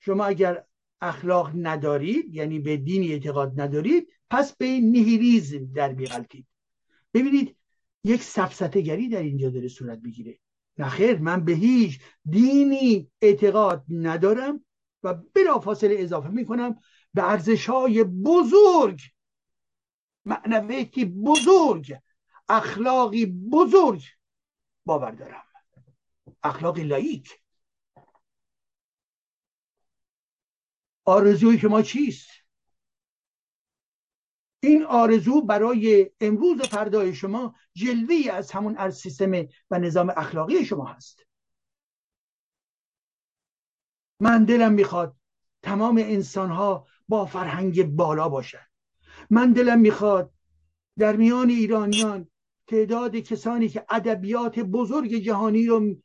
شما 0.00 0.24
اگر 0.24 0.64
اخلاق 1.00 1.50
ندارید 1.54 2.34
یعنی 2.34 2.58
به 2.58 2.76
دینی 2.76 3.12
اعتقاد 3.12 3.60
ندارید 3.60 4.08
پس 4.30 4.56
به 4.56 4.80
نیهیلیزم 4.80 5.72
در 5.72 5.92
بیغلطید 5.92 6.46
ببینید 7.14 7.56
یک 8.04 8.22
سفسته 8.22 8.80
گری 8.80 9.08
در 9.08 9.22
اینجا 9.22 9.50
داره 9.50 9.68
صورت 9.68 9.98
بگیره 9.98 10.38
نخیر 10.78 11.18
من 11.18 11.44
به 11.44 11.52
هیچ 11.52 12.00
دینی 12.30 13.10
اعتقاد 13.20 13.84
ندارم 13.88 14.64
و 15.02 15.14
فاصله 15.62 15.94
اضافه 15.98 16.28
می‌کنم 16.28 16.78
به 17.14 17.30
ارزش 17.30 17.68
های 17.68 18.04
بزرگ 18.04 19.00
معنویتی 20.24 21.04
بزرگ 21.04 21.98
اخلاقی 22.48 23.26
بزرگ 23.26 24.04
باور 24.86 25.10
دارم. 25.10 25.44
اخلاق 26.42 26.78
لایک 26.78 27.40
آرزوی 31.04 31.58
شما 31.58 31.82
چیست؟ 31.82 32.30
این 34.60 34.84
آرزو 34.84 35.42
برای 35.42 36.10
امروز 36.20 36.60
و 36.60 36.64
فردای 36.64 37.14
شما 37.14 37.54
جلوی 37.74 38.30
از 38.30 38.50
همون 38.50 38.76
از 38.76 38.96
سیستم 38.96 39.32
و 39.70 39.78
نظام 39.78 40.12
اخلاقی 40.16 40.64
شما 40.64 40.84
هست. 40.84 41.26
من 44.20 44.44
دلم 44.44 44.72
می‌خواد 44.72 45.16
تمام 45.62 45.96
انسان 45.96 46.50
ها 46.50 46.86
با 47.08 47.26
فرهنگ 47.26 47.82
بالا 47.82 48.28
باشن. 48.28 48.66
من 49.32 49.52
دلم 49.52 49.80
می‌خواد 49.80 50.32
در 50.98 51.16
میان 51.16 51.50
ایرانیان 51.50 52.28
تعداد 52.66 53.16
کسانی 53.16 53.68
که 53.68 53.84
ادبیات 53.88 54.58
بزرگ 54.58 55.14
جهانی 55.14 55.66
رو 55.66 55.96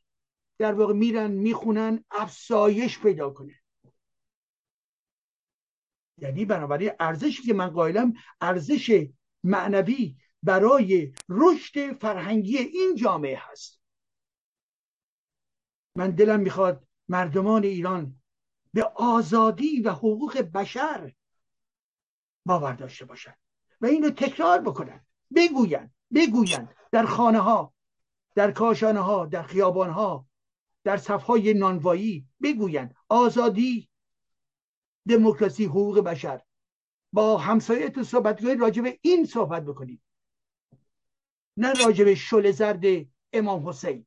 در 0.58 0.74
واقع 0.74 0.94
میرن 0.94 1.30
می‌خونن 1.30 2.04
افسایش 2.10 2.98
پیدا 2.98 3.30
کنه. 3.30 3.54
یعنی 6.18 6.44
بنابراین 6.44 6.90
ارزشی 7.00 7.42
که 7.42 7.54
من 7.54 7.68
قائلم 7.68 8.12
ارزش 8.40 9.06
معنوی 9.44 10.16
برای 10.42 11.12
رشد 11.28 11.92
فرهنگی 11.92 12.58
این 12.58 12.94
جامعه 12.96 13.38
هست. 13.40 13.80
من 15.94 16.10
دلم 16.10 16.40
می‌خواد 16.40 16.86
مردمان 17.08 17.64
ایران 17.64 18.20
به 18.72 18.84
آزادی 18.94 19.80
و 19.80 19.90
حقوق 19.90 20.38
بشر 20.38 21.12
باور 22.48 22.72
داشته 22.72 23.04
باشند 23.04 23.38
و 23.80 23.86
اینو 23.86 24.10
تکرار 24.10 24.60
بکنن. 24.60 25.06
بگوین 25.36 25.90
بگوین. 26.14 26.68
در 26.92 27.06
خانه 27.06 27.38
ها 27.38 27.74
در 28.34 28.52
کاشانه 28.52 29.00
ها 29.00 29.26
در 29.26 29.42
خیابان 29.42 29.90
ها 29.90 30.26
در 30.84 30.96
صفهای 30.96 31.54
نانوایی 31.54 32.28
بگوین. 32.42 32.94
آزادی 33.08 33.88
دموکراسی 35.08 35.64
حقوق 35.64 36.00
بشر. 36.00 36.42
با 37.12 37.38
همسایتون 37.38 38.02
صحبت 38.02 38.40
کنید 38.40 38.60
راجع 38.60 38.82
به 38.82 38.98
این 39.02 39.24
صحبت 39.24 39.64
بکنید. 39.64 40.02
نه 41.56 41.72
راجع 41.72 42.04
به 42.04 42.14
شل 42.14 42.50
زرد 42.50 42.84
امام 43.32 43.68
حسین. 43.68 44.06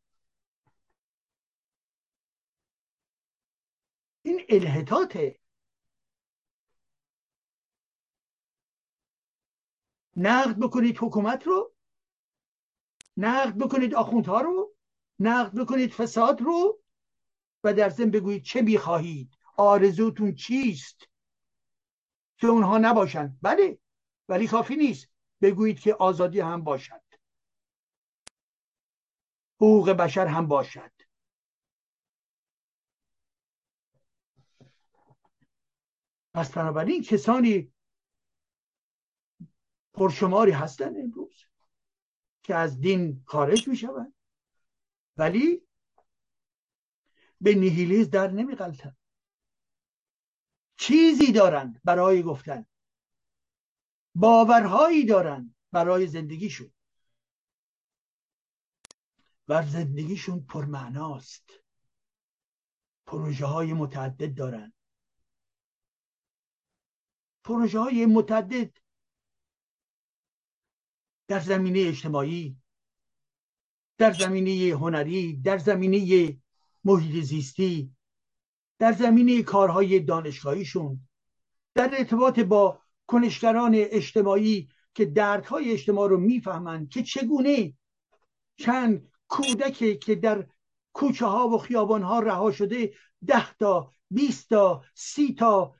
این 4.24 4.46
الهتاته 4.50 5.41
نقد 10.18 10.60
بکنید 10.60 10.98
حکومت 10.98 11.48
رو 11.48 11.74
نقد 13.18 13.58
بکنید 13.58 13.96
آخوندها 13.96 14.42
رو 14.42 14.76
نقد 15.20 15.54
بکنید 15.60 15.94
فساد 15.94 16.42
رو 16.42 16.82
و 17.64 17.74
در 17.74 17.90
ضمن 17.90 18.12
بگویید 18.12 18.44
چه 18.44 18.62
می‌خواهید. 18.62 19.38
آرزوتون 19.58 20.36
چیست؟ 20.36 21.08
که 22.38 22.48
اونها 22.48 22.78
نباشند 22.78 23.40
بله 23.42 23.78
ولی 24.30 24.48
کافی 24.48 24.76
نیست. 24.76 25.08
بگویید 25.42 25.80
که 25.80 25.94
آزادی 25.94 26.40
هم 26.40 26.64
باشد. 26.64 27.02
حقوق 29.56 29.90
بشر 29.90 30.28
هم 30.28 30.48
باشد. 30.48 30.92
پس 36.34 36.52
بنابراین 36.52 37.04
کسانی 37.04 37.74
پرشماری 40.02 40.52
هستند 40.52 40.98
امروز 40.98 41.46
که 42.44 42.56
از 42.56 42.80
دین 42.80 43.24
خارج 43.26 43.68
می 43.68 43.76
شوند 43.76 44.14
ولی 45.18 45.68
به 47.42 47.56
نیهیلیز 47.56 48.10
در 48.10 48.32
نمی 48.32 48.56
غلطن. 48.56 48.98
چیزی 50.78 51.32
دارند 51.32 51.82
برای 51.84 52.24
گفتن. 52.24 52.66
باورهایی 54.16 55.06
دارند 55.06 55.56
برای 55.72 56.08
زندگیشون. 56.08 56.74
و 59.48 59.68
زندگیشون 59.68 60.46
پرمعناست. 60.46 61.50
پروژه 63.06 63.46
های 63.46 63.74
متعدد 63.74 64.38
دارند 64.38 64.74
پروژه 67.44 67.80
های 67.80 68.06
متعدد 68.06 68.78
در 71.32 71.40
زمینه 71.40 71.80
اجتماعی 71.80 72.58
در 73.98 74.12
زمینه 74.12 74.76
هنری 74.76 75.42
در 75.42 75.58
زمینه 75.58 76.38
محیط 76.84 77.24
زیستی 77.24 77.96
در 78.80 78.92
زمینه 78.92 79.44
کارهای 79.44 80.00
دانشگاهیشون 80.00 81.08
در 81.76 81.90
ارتباط 81.98 82.40
با 82.40 82.82
کنشگران 83.08 83.72
اجتماعی 83.76 84.70
که 84.94 85.06
دردهای 85.06 85.72
اجتماع 85.72 86.10
رو 86.10 86.18
می‌فهمند 86.18 86.90
که 86.90 87.04
چگونه 87.04 87.74
چند 88.58 89.12
کودکی 89.28 89.98
که 89.98 90.16
در 90.16 90.48
کوچه 90.94 91.26
ها 91.26 91.48
و 91.48 91.58
خیابان 91.58 92.04
ها 92.04 92.20
رها 92.20 92.52
شده 92.52 92.94
ده 93.28 93.54
تا 93.54 93.94
بیست 94.10 94.50
تا 94.50 94.84
سی 94.96 95.34
تا 95.34 95.76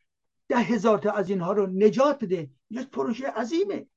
ده 0.48 0.58
هزار 0.58 0.98
تا 0.98 1.12
از 1.12 1.30
اینها 1.30 1.52
رو 1.52 1.68
نجات 1.68 2.24
بده 2.24 2.50
یک 2.70 2.90
پروژه 2.90 3.28
عظیمه. 3.28 3.88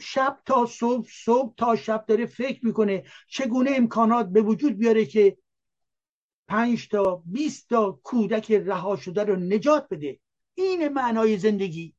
شب 0.00 0.42
تا 0.46 0.66
صبح 0.66 1.08
صبح 1.10 1.54
تا 1.56 1.76
شب 1.76 2.06
داره 2.06 2.26
فکر 2.26 2.66
می‌کنه 2.66 3.04
چگونه 3.28 3.70
امکانات 3.74 4.28
به 4.28 4.42
وجود 4.42 4.78
بیاره 4.78 5.06
که 5.06 5.38
پنج 6.48 6.88
تا 6.88 7.22
بیست 7.26 7.68
تا 7.68 8.00
کودک 8.02 8.50
رها 8.50 8.96
شده 8.96 9.24
رو 9.24 9.36
نجات 9.36 9.88
بده. 9.90 10.20
این 10.54 10.88
معنای 10.88 11.38
زندگی. 11.38 11.94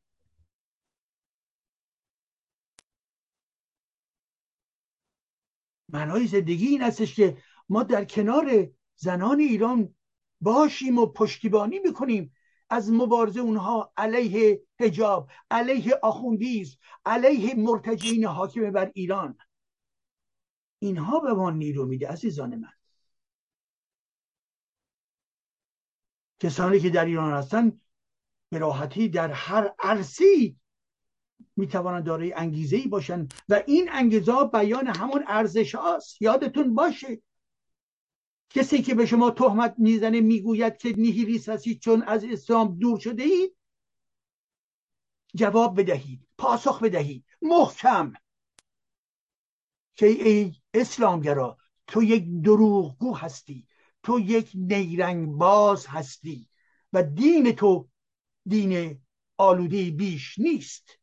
معنای 5.90 6.28
زندگی 6.28 6.68
این 6.68 6.82
هستش 6.82 7.16
که 7.16 7.38
ما 7.70 7.84
در 7.84 8.06
کنار 8.06 8.68
زنان 8.96 9.40
ایران 9.40 9.96
باشیم 10.42 10.98
و 10.98 11.06
پشتیبانی 11.06 11.80
می‌کنیم. 11.80 12.36
از 12.72 12.92
مبارزه 12.92 13.40
اونها 13.40 13.94
علیه 13.98 14.64
حجاب 14.80 15.30
علیه 15.52 16.00
آخوندیز 16.04 16.78
علیه 17.06 17.56
مرتجین 17.56 18.26
حاکم 18.26 18.72
بر 18.72 18.92
ایران. 18.96 19.38
اینها 20.80 21.20
به 21.20 21.34
ما 21.34 21.52
نیرو 21.52 21.86
میده 21.86 22.08
عزیزان 22.08 22.56
من. 22.56 22.74
کسانی 26.40 26.80
که 26.80 26.90
در 26.90 27.06
ایران 27.06 27.34
هستن 27.34 27.82
به 28.50 28.58
راحتی 28.60 29.10
در 29.10 29.32
هر 29.32 29.74
عرصی 29.80 30.58
می‌توانند 31.56 32.06
دارای 32.06 32.34
انگیزه 32.34 32.76
ای 32.76 32.88
باشن 32.88 33.28
و 33.50 33.64
این 33.68 33.90
انگیزه 33.92 34.34
بیان 34.54 34.88
همون 34.88 35.24
ارزش 35.28 35.76
هاست. 35.76 36.22
یادتون 36.22 36.76
باشه 36.76 37.22
کسی 38.54 38.82
که 38.82 38.96
به 38.96 39.06
شما 39.06 39.32
تهمت 39.32 39.76
می‌زنه 39.78 40.22
می‌گوید 40.22 40.78
که 40.78 40.94
نیهیلیست 40.98 41.50
هستید 41.50 41.80
چون 41.80 42.02
از 42.04 42.24
اسلام 42.24 42.78
دور 42.80 43.00
شده 43.00 43.24
اید 43.24 43.56
جواب 45.36 45.80
بدهید 45.82 46.28
پاسخ 46.38 46.84
بدهید. 46.84 47.26
محکم. 47.42 48.14
که 49.96 50.06
ای 50.06 50.54
اسلامگرا 50.74 51.58
تو 51.88 52.04
یک 52.04 52.26
دروغگو 52.44 53.16
هستی. 53.16 53.68
تو 54.04 54.20
یک 54.20 54.52
نیرنگ 54.54 55.28
باز 55.28 55.88
هستی. 55.88 56.48
و 56.94 57.04
دین 57.04 57.52
تو 57.52 57.90
دین 58.48 59.02
آلوده 59.38 59.92
بیش 59.92 60.40
نیست. 60.40 61.01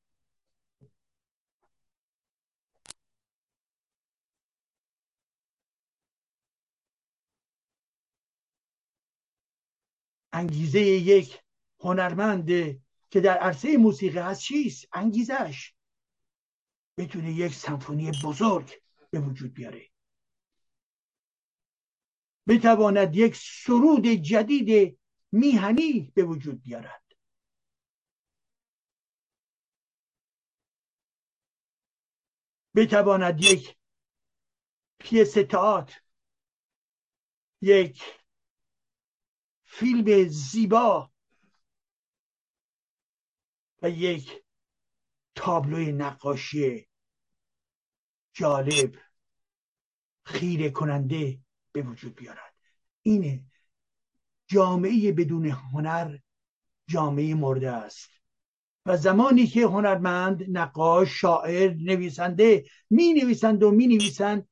انگیزه 10.39 10.81
یک 10.81 11.43
هنرمند 11.81 12.47
که 13.11 13.21
در 13.21 13.39
عرصه 13.39 13.77
موسیقی 13.77 14.19
هست 14.19 14.41
چیست؟ 14.41 14.89
انگیزش 14.93 15.73
بتونه 16.97 17.33
یک 17.33 17.55
سمفونی 17.55 18.11
بزرگ 18.25 18.83
به 19.11 19.21
وجود 19.21 19.55
بیاره. 19.55 19.89
بتواند 22.49 23.17
یک 23.17 23.37
سرود 23.37 24.07
جدید 24.07 24.99
میهنی 25.33 26.13
به 26.15 26.25
وجود 26.25 26.63
بیارد. 26.63 27.03
بتواند 32.77 33.41
یک 33.41 33.77
پیس 34.99 35.33
تئاتر 35.33 36.01
یک 37.63 38.18
فیلم 39.71 40.29
زیبا 40.29 41.11
و 43.83 43.91
یک 43.91 44.45
تابلوی 45.35 45.93
نقاشی 45.93 46.89
جالب 48.33 48.95
خیره 50.25 50.71
کننده 50.71 51.39
به 51.73 51.83
وجود 51.83 52.15
بیارد. 52.15 52.55
اینه 53.03 53.45
جامعه 54.47 55.13
بدون 55.13 55.47
هنر 55.47 56.19
جامعه 56.87 57.35
مرده 57.35 57.71
است. 57.71 58.11
و 58.87 58.97
زمانی 58.97 59.47
که 59.47 59.67
هنرمند 59.67 60.59
نقاش 60.59 61.21
شاعر 61.21 61.75
نویسنده 61.75 62.65
می 62.91 63.13
نویسند 63.13 63.63
و 63.63 63.71
می 63.71 63.87
نویسند 63.87 64.49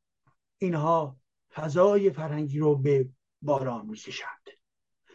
اینها 0.58 1.16
فضای 1.52 2.10
فرهنگی 2.10 2.58
رو 2.58 2.76
به 2.76 3.08
باران 3.42 3.86
می 3.86 3.96
کشند 3.96 4.55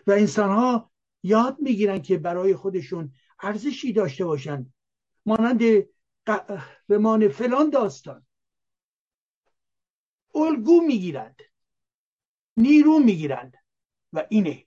و 0.08 0.12
انسان 0.12 0.50
ها 0.50 0.92
یاد 1.24 1.58
می‌گیرن 1.60 2.02
که 2.02 2.18
برای 2.18 2.56
خودشون 2.56 3.14
ارزشی 3.40 3.94
داشته 3.94 4.26
باشند 4.26 4.74
مانند 5.26 5.62
قهرمان 6.26 7.28
فلان 7.28 7.70
داستان. 7.70 8.26
الگو 10.36 10.82
می‌گیرند. 10.82 11.42
نیرو 12.58 13.00
می‌گیرند. 13.00 13.58
و 14.14 14.26
اینه. 14.30 14.66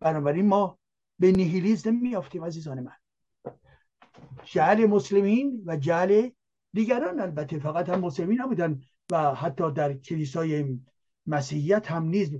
بنابراین 0.00 0.46
ما 0.46 0.78
به 1.18 1.32
نیهیلیزم 1.32 1.94
میافتیم 1.94 2.44
عزیزان 2.44 2.80
من. 2.80 2.96
جعل 4.44 4.86
مسلمین 4.86 5.62
و 5.66 5.76
جعل 5.76 6.30
دیگران 6.72 7.20
البته. 7.20 7.58
فقط 7.58 7.88
هم 7.88 8.00
مسلمین 8.00 8.40
نبودن 8.40 8.82
و 9.10 9.34
حتی 9.34 9.72
در 9.72 9.92
کلیسای 9.92 10.78
مسیحیت 11.26 11.90
هم 11.90 12.04
نیز 12.04 12.38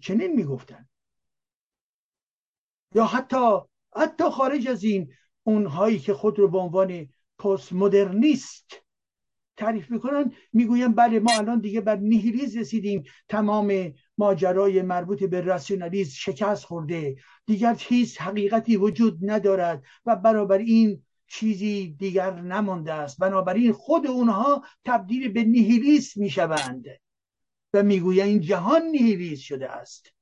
چنین 0.00 0.32
می‌گفتن. 0.32 0.88
یا 2.94 3.04
حتی 3.04 3.58
حتی 3.96 4.30
خارج 4.30 4.68
از 4.68 4.84
این 4.84 5.12
اونهایی 5.42 5.98
که 5.98 6.14
خود 6.14 6.38
رو 6.38 6.48
به 6.48 6.58
عنوان 6.58 7.08
پست 7.38 7.72
مدرنیست 7.72 8.82
تعریف 9.56 9.90
می‌کنن 9.90 10.32
می‌گویم 10.52 10.92
بله 10.92 11.20
ما 11.20 11.32
الان 11.32 11.60
دیگه 11.60 11.80
بر 11.80 11.96
نیهیلیز 11.96 12.56
رسیدیم. 12.56 13.02
تمام 13.28 13.94
ماجرای 14.18 14.82
مربوط 14.82 15.24
به 15.24 15.40
راسیونالیسم 15.40 16.14
شکست 16.14 16.64
خورده. 16.64 17.16
دیگر 17.46 17.76
هیچ 17.78 18.20
حقیقتی 18.20 18.76
وجود 18.76 19.18
ندارد 19.22 19.82
و 20.06 20.16
برابر 20.16 20.58
این 20.58 21.02
چیزی 21.26 21.96
دیگر 21.98 22.40
نمانده 22.40 22.92
است. 22.92 23.18
بنابراین 23.18 23.72
خود 23.72 24.06
اونها 24.06 24.64
تبدیل 24.84 25.32
به 25.32 25.44
نیهیلیست 25.44 26.16
می‌شوند 26.16 26.84
و 27.72 27.82
می‌گویند 27.82 28.28
این 28.28 28.40
جهان 28.40 28.82
نیهیلیست 28.82 29.42
شده 29.42 29.70
است. 29.70 30.12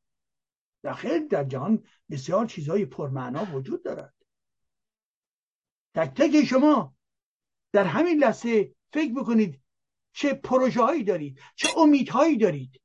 در 0.87 0.93
خیلی 0.93 1.29
در 1.29 1.45
جهان 1.45 1.85
بسیار 2.11 2.47
چیزهای 2.47 2.85
پرمعنا 2.87 3.45
وجود 3.55 3.85
دارد. 3.85 4.15
تک 5.95 6.15
تک 6.15 6.45
شما 6.45 6.95
در 7.73 7.85
همین 7.85 8.19
لحظه 8.19 8.75
فکر 8.93 9.15
بکنید 9.15 9.61
چه 10.13 10.35
پروژه 10.35 10.83
هایی 10.83 11.05
دارید 11.05 11.41
چه 11.57 11.79
امیدهایی 11.79 12.37
دارید. 12.37 12.81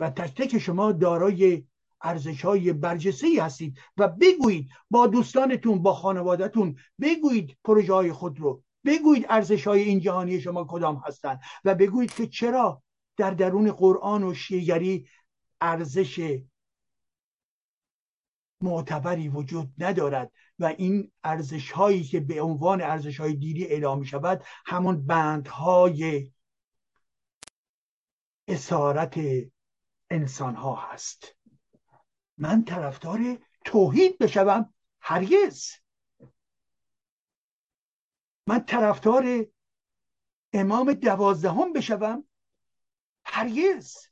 و 0.00 0.10
تک 0.10 0.34
تک 0.34 0.58
شما 0.58 0.92
دارای 0.92 1.64
ارزش 2.00 2.44
های 2.44 2.72
برجسته 2.72 3.26
هستید 3.42 3.78
و 3.96 4.08
بگویید 4.08 4.70
با 4.90 5.06
دوستانتون 5.06 5.82
با 5.82 5.94
خانوادهتون 5.94 6.76
بگویید 7.00 7.56
پروژه 7.64 7.92
های 7.92 8.12
خود 8.12 8.40
رو. 8.40 8.62
بگویید 8.84 9.26
ارزش 9.28 9.66
های 9.66 9.82
این 9.82 10.00
جهانی 10.00 10.40
شما 10.40 10.66
کدام 10.68 11.02
هستند 11.06 11.40
و 11.64 11.74
بگویید 11.74 12.14
که 12.14 12.26
چرا 12.26 12.82
در 13.16 13.30
درون 13.30 13.72
قرآن 13.72 14.24
و 14.24 14.34
شیگری 14.34 15.08
ارزش 15.62 16.42
معتبری 18.60 19.28
وجود 19.28 19.72
ندارد 19.78 20.32
و 20.58 20.64
این 20.64 21.12
ارزش 21.24 21.70
هایی 21.70 22.04
که 22.04 22.20
به 22.20 22.42
عنوان 22.42 22.82
ارزش 22.82 23.20
های 23.20 23.34
دیری 23.34 23.64
اعلام 23.64 23.98
می 23.98 24.06
شود 24.06 24.44
همون 24.66 25.06
بندهای 25.06 26.32
اسارت 28.48 29.20
انسان 30.10 30.54
ها 30.54 30.74
هست. 30.74 31.36
من 32.38 32.64
طرفدار 32.64 33.38
توحید 33.64 34.18
بشوم 34.18 34.74
هرگز. 35.00 35.70
من 38.46 38.64
طرفدار 38.64 39.46
امام 40.52 40.92
دوازدهم 40.92 41.72
بشوم 41.72 42.24
هرگز. 43.24 44.11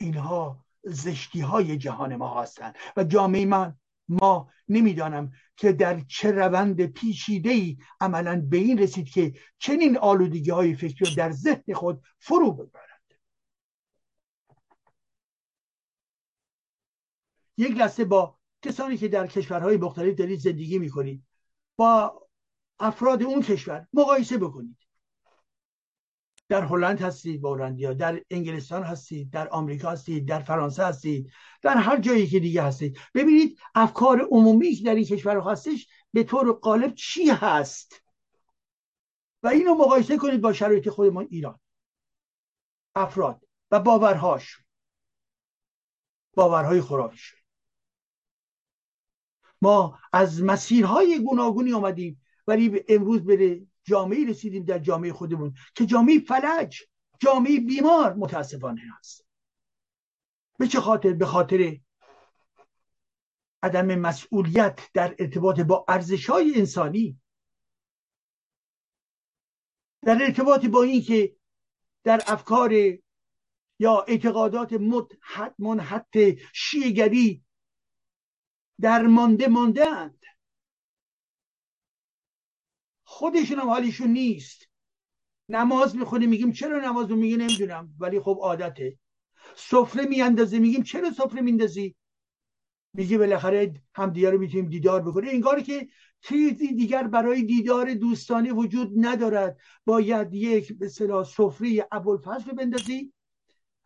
اینها 0.00 0.64
زشتی 0.84 1.40
های 1.40 1.78
جهان 1.78 2.16
ما 2.16 2.42
هستند. 2.42 2.74
و 2.96 3.04
جامعه 3.04 3.46
من 3.46 3.76
ما 4.08 4.50
نمی‌دانم 4.68 5.32
که 5.56 5.72
در 5.72 6.00
چه 6.00 6.32
روند 6.32 6.86
پیچیده 6.86 7.50
ای 7.50 7.78
عملا 8.00 8.46
به 8.50 8.56
این 8.56 8.78
رسید 8.78 9.10
که 9.10 9.34
چنین 9.58 9.98
آلودگی 9.98 10.50
های 10.50 10.74
فکری 10.74 11.14
در 11.14 11.30
ذهن 11.30 11.74
خود 11.74 12.02
فرو 12.18 12.52
ببرد. 12.52 12.90
یک 17.56 17.76
لحظه 17.76 18.04
با 18.04 18.38
کسانی 18.62 18.96
که 18.96 19.08
در 19.08 19.26
کشورهای 19.26 19.76
مختلف 19.76 20.14
دارید 20.14 20.40
زندگی 20.40 20.78
می‌کنید 20.78 21.26
با 21.76 22.20
افراد 22.78 23.22
اون 23.22 23.42
کشور 23.42 23.86
مقایسه 23.92 24.38
بکنید. 24.38 24.76
در 26.50 26.64
هلند 26.64 27.00
هستید 27.00 27.40
با 27.40 27.54
هلندیا. 27.54 27.92
در 27.92 28.22
انگلستان 28.30 28.82
هستید 28.82 29.30
در 29.30 29.48
آمریکا 29.48 29.90
هستید 29.90 30.28
در 30.28 30.42
فرانسه 30.42 30.84
هستید 30.84 31.30
در 31.62 31.76
هر 31.76 32.00
جایی 32.00 32.26
که 32.26 32.40
دیگه 32.40 32.62
هستید 32.62 32.98
ببینید 33.14 33.58
افکار 33.74 34.28
عمومی 34.30 34.74
که 34.74 34.84
در 34.84 34.94
این 34.94 35.04
کشور 35.04 35.40
هستش 35.40 35.88
به 36.12 36.24
طور 36.24 36.52
غالب 36.52 36.94
چی 36.94 37.30
هست؟ 37.30 38.02
و 39.42 39.48
اینو 39.48 39.74
مقایسه 39.74 40.16
کنید 40.16 40.40
با 40.40 40.52
شرایط 40.52 40.88
خودمان 40.88 41.26
ایران. 41.30 41.58
افراد 42.94 43.44
و 43.70 43.80
باورهاش. 43.80 44.58
باورهای 46.34 46.80
خرافیشون 46.80 47.40
ما 49.62 49.98
از 50.12 50.42
مسیرهای 50.42 51.24
گوناگونی 51.24 51.72
آمدیم 51.72 52.22
ولی 52.46 52.84
امروز 52.88 53.24
به 53.24 53.62
جامعه 53.84 54.26
رسیدیم 54.30 54.64
در 54.64 54.78
جامعه 54.78 55.12
خودمون 55.12 55.54
که 55.74 55.86
جامعه 55.86 56.18
فلج 56.18 56.82
جامعه 57.18 57.60
بیمار 57.60 58.14
متاسفانه 58.14 58.82
هست. 58.98 59.26
به 60.58 60.68
چه 60.68 60.80
خاطر؟ 60.80 61.12
به 61.12 61.26
خاطر 61.26 61.80
عدم 63.62 63.94
مسئولیت 63.94 64.80
در 64.94 65.14
ارتباط 65.18 65.60
با 65.60 65.84
ارزش 65.88 66.30
های 66.30 66.52
انسانی. 66.56 67.20
در 70.02 70.18
ارتباط 70.22 70.66
با 70.66 70.82
این 70.82 71.02
که 71.02 71.36
در 72.04 72.20
افکار 72.26 72.72
یا 73.78 74.04
اعتقادات 74.08 74.72
منحط 74.72 75.54
منحط 75.58 76.18
شیعگری 76.52 77.44
در 78.80 79.06
مانده 79.06 79.48
مانده 79.48 79.86
خودشون 83.20 83.58
هم 83.58 83.68
حالیشون 83.68 84.08
نیست. 84.08 84.68
نماز 85.48 85.96
می‌خونه 85.96 86.26
میگیم 86.26 86.52
چرا 86.52 86.80
نماز 86.84 87.10
رو 87.10 87.16
میگه 87.16 87.36
نمی‌دونم 87.36 87.94
ولی 87.98 88.20
خب 88.20 88.38
عادته. 88.42 88.98
سفره 89.54 90.06
میاندازه 90.06 90.58
میگیم 90.58 90.82
چرا 90.82 91.10
سفره 91.10 91.40
میندازی 91.40 91.96
میگه 92.94 93.18
بالاخره 93.18 93.74
همدیگه 93.94 94.30
رو 94.30 94.38
می‌تونیم 94.38 94.68
دیدار 94.68 95.02
بکنیم. 95.02 95.30
انگار 95.30 95.60
که 95.60 95.88
چیزی 96.20 96.74
دیگر 96.74 97.06
برای 97.06 97.42
دیدار 97.42 97.94
دوستانه 97.94 98.52
وجود 98.52 98.92
ندارد. 98.96 99.58
باید 99.86 100.34
یک 100.34 100.78
به 100.78 100.88
سفره 100.88 101.86
ابوالفضل 101.92 102.52
بندازی 102.52 103.12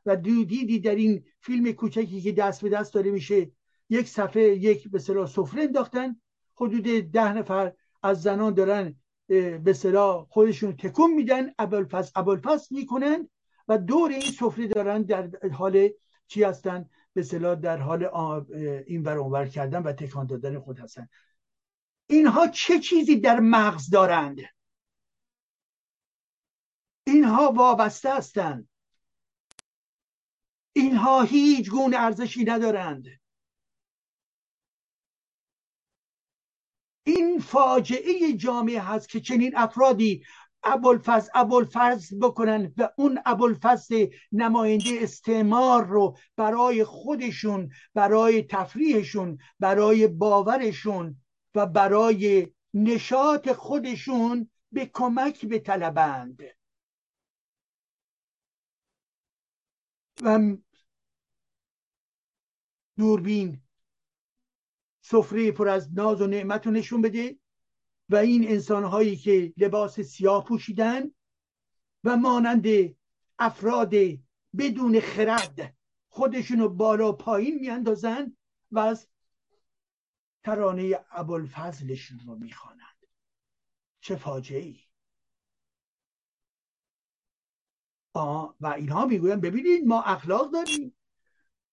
و 0.06 0.16
دیدی 0.16 0.78
در 0.78 0.94
این 0.94 1.24
فیلم 1.40 1.72
کوچکی 1.72 2.20
که 2.20 2.32
دست 2.32 2.62
به 2.62 2.68
دست 2.68 2.94
داره 2.94 3.10
میشه 3.10 3.50
یک 3.90 4.08
صفحه 4.08 4.42
یک 4.42 4.90
به 4.90 4.98
سفره 4.98 5.62
انداختن. 5.62 6.20
حدود 6.56 7.10
ده 7.12 7.32
نفر 7.32 7.72
از 8.02 8.22
زنان 8.22 8.54
دارن 8.54 8.96
به 9.28 10.26
خودشون 10.30 10.76
تکون 10.76 11.14
میدن 11.14 11.54
ابوالفضل 11.58 12.10
ابوالفضل 12.14 12.76
می‌کنن 12.76 13.28
و 13.68 13.78
دور 13.78 14.10
این 14.10 14.32
سفره 14.32 14.66
دارن 14.66 15.02
در 15.02 15.30
حال 15.52 15.88
چی 16.26 16.42
هستن؟ 16.42 16.90
به 17.14 17.22
در 17.54 17.76
حال 17.76 18.04
این 18.86 19.02
ور 19.02 19.18
اونور 19.18 19.46
کردن 19.46 19.82
و 19.82 19.92
تکان 19.92 20.26
دادن 20.26 20.58
خود 20.58 20.78
هستن. 20.78 21.08
اینها 22.06 22.48
چه 22.48 22.80
چیزی 22.80 23.20
در 23.20 23.40
مغز 23.40 23.90
دارند؟ 23.90 24.40
اینها 27.06 27.52
وابسته 27.52 28.14
هستند. 28.16 28.68
اینها 30.72 31.22
هیچ 31.22 31.70
گونه 31.70 31.96
ارزشی 31.96 32.44
ندارند. 32.44 33.04
این 37.04 37.38
فاجعه 37.38 38.32
جامعه 38.32 38.80
هست 38.80 39.08
که 39.08 39.20
چنین 39.20 39.52
افرادی 39.56 40.24
ابوالفضل 40.62 41.28
ابوالفضل 41.34 42.18
بکنن 42.18 42.74
و 42.76 42.88
اون 42.96 43.18
ابوالفضل 43.26 44.06
نماینده 44.32 44.98
استعمار 45.00 45.86
رو 45.86 46.16
برای 46.36 46.84
خودشون 46.84 47.70
برای 47.94 48.42
تفریحشون 48.42 49.38
برای 49.60 50.06
باورشون 50.06 51.16
و 51.54 51.66
برای 51.66 52.48
نشاط 52.74 53.52
خودشون 53.52 54.50
به 54.72 54.86
کمک 54.86 55.46
به 55.46 55.58
طلبند. 55.58 56.38
و 60.22 60.56
دوربین 62.96 63.63
سفره 65.06 65.52
پر 65.52 65.68
از 65.68 65.94
ناز 65.94 66.20
و 66.20 66.26
نعمت 66.26 66.66
رو 66.66 66.72
نشون 66.72 67.02
بده 67.02 67.38
و 68.08 68.16
این 68.16 68.48
انسان 68.48 68.84
هایی 68.84 69.16
که 69.16 69.54
لباس 69.56 70.00
سیاه 70.00 70.44
پوشیدن 70.44 71.10
و 72.04 72.16
مانند 72.16 72.66
افراد 73.38 73.94
بدون 74.58 75.00
خرد 75.00 75.76
خودشون 76.08 76.58
رو 76.58 76.68
بالا 76.68 77.12
پایین 77.12 77.58
میاندازن 77.58 78.36
و 78.70 78.78
از 78.78 79.08
ترانه 80.44 81.04
ابوالفضلشون 81.10 82.20
رو 82.26 82.36
می‌خوانند. 82.36 83.06
چه 84.00 84.16
فاجعه 84.16 84.60
ای 84.60 84.80
و 88.60 88.66
اینها 88.66 89.06
می‌گوین 89.06 89.40
ببینید 89.40 89.86
ما 89.86 90.02
اخلاق 90.02 90.52
داریم. 90.52 90.96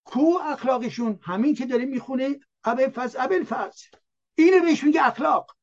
کو 0.04 0.40
اخلاقشون؟ 0.44 1.20
همین 1.22 1.56
که 1.56 1.66
داره 1.66 1.86
می‌خونه 1.86 2.40
ابل 2.64 2.90
فضل 2.90 3.20
ابل 3.22 3.44
فضل 3.44 3.88
اینو 4.36 4.62
بهش 4.62 4.84
میگه 4.84 5.08
اخلاق. 5.08 5.58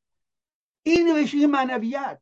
اینو 0.83 1.13
بهش 1.13 1.33
میگه 1.33 1.47
معنویت. 1.47 2.21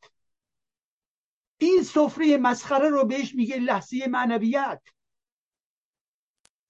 این 1.57 1.83
سفره 1.83 2.37
مسخره 2.37 2.89
رو 2.89 3.05
بهش 3.05 3.35
میگه 3.35 3.57
لحظه 3.57 4.07
معنویت. 4.07 4.81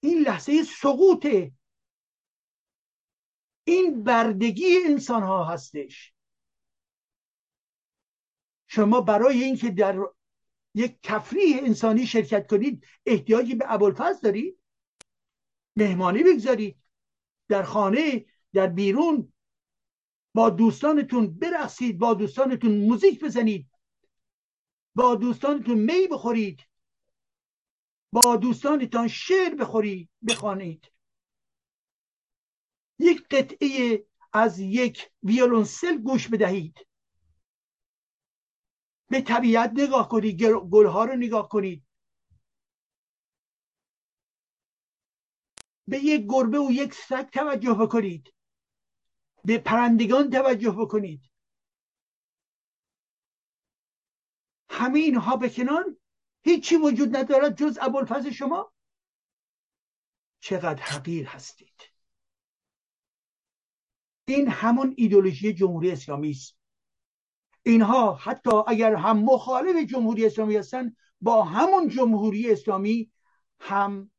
این 0.00 0.18
لحظه 0.22 0.62
سقوطه. 0.62 1.52
این 3.64 4.04
بردگی 4.04 4.78
انسان 4.86 5.22
ها 5.22 5.44
هستش. 5.44 6.14
شما 8.66 9.00
برای 9.00 9.42
اینکه 9.42 9.70
در 9.70 9.98
یک 10.74 10.98
تفریح 11.02 11.58
انسانی 11.58 12.06
شرکت 12.06 12.46
کنید 12.50 12.86
احتیاجی 13.06 13.54
به 13.54 13.72
ابوالفضل 13.72 14.20
دارید؟ 14.22 14.58
مهمانی 15.76 16.22
بگذارید؟ 16.22 16.87
در 17.48 17.62
خانه 17.62 18.26
در 18.52 18.66
بیرون 18.66 19.32
با 20.34 20.50
دوستانتون 20.50 21.38
برقصید 21.38 21.98
با 21.98 22.14
دوستانتون 22.14 22.78
موزیک 22.78 23.24
بزنید 23.24 23.70
با 24.94 25.14
دوستانتون 25.14 25.78
می 25.78 26.08
بخورید 26.10 26.68
با 28.12 28.36
دوستانتان 28.36 29.08
شعر 29.08 29.54
بخورید 29.54 30.10
بخوانید. 30.28 30.92
یک 32.98 33.28
قطعه 33.28 34.06
از 34.32 34.58
یک 34.58 35.10
ویولونسل 35.22 35.98
گوش 35.98 36.28
بدهید. 36.28 36.86
به 39.10 39.20
طبیعت 39.20 39.72
نگاه 39.76 40.08
کنید 40.08 40.42
گلها 40.44 41.04
رو 41.04 41.16
نگاه 41.16 41.48
کنید. 41.48 41.87
به 45.88 45.98
یک 45.98 46.26
گربه 46.28 46.58
و 46.58 46.70
یک 46.70 46.94
سگ 46.94 47.30
توجه 47.30 47.74
بکنید. 47.74 48.34
به 49.44 49.58
پرندگان 49.58 50.30
توجه 50.30 50.70
بکنید. 50.70 51.30
همه 54.70 54.98
اینها 54.98 55.36
به 55.36 55.48
کنار 55.48 55.96
هیچی 56.42 56.76
وجود 56.76 57.16
ندارد 57.16 57.56
جز 57.56 57.78
ابوالفضل 57.80 58.30
شما. 58.30 58.72
چقدر 60.40 60.82
حقیر 60.82 61.26
هستید. 61.26 61.82
این 64.24 64.48
همون 64.48 64.94
ایدولوژی 64.96 65.52
جمهوری 65.54 65.90
اسلامی 65.90 66.30
است. 66.30 66.58
اینها 67.62 68.14
حتی 68.14 68.50
اگر 68.66 68.94
هم 68.94 69.18
مخالف 69.18 69.76
جمهوری 69.90 70.26
اسلامی 70.26 70.56
هستند 70.56 70.96
با 71.20 71.44
همون 71.44 71.88
جمهوری 71.88 72.52
اسلامی 72.52 73.12
هم 73.60 74.10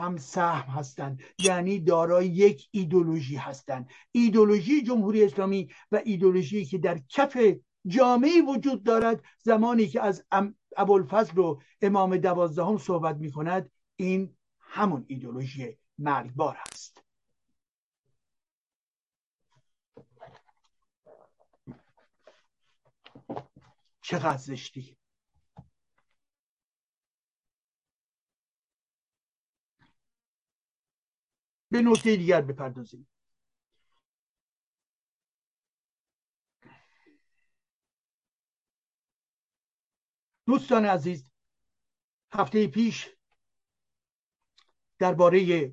هم 0.00 0.16
سهم 0.16 0.70
هستند. 0.70 1.22
یعنی 1.38 1.80
دارای 1.80 2.26
یک 2.26 2.68
ایدولوژی 2.70 3.36
هستند. 3.36 3.88
ایدولوژی 4.12 4.82
جمهوری 4.82 5.24
اسلامی 5.24 5.68
و 5.92 6.00
ایدولوژی 6.04 6.64
که 6.64 6.78
در 6.78 6.98
کف 7.08 7.36
جامعه 7.86 8.42
وجود 8.48 8.82
دارد 8.82 9.24
زمانی 9.42 9.86
که 9.86 10.02
از 10.02 10.24
ابوالفضل 10.76 11.38
و 11.38 11.60
امام 11.82 12.16
دوازدهم 12.16 12.78
صحبت 12.78 13.16
می 13.16 13.32
کند 13.32 13.70
این 13.96 14.36
همون 14.60 15.04
ایدولوژی 15.08 15.78
مرگبار 15.98 16.56
هست 16.58 17.02
چقدر 24.02 24.36
زشتی؟ 24.36 24.99
به 31.70 31.82
نکته 31.82 32.16
دیگر 32.16 32.42
بپردازیم. 32.42 33.08
دوستان 40.46 40.84
عزیز 40.84 41.30
هفته 42.32 42.66
پیش 42.66 43.08
درباره 44.98 45.72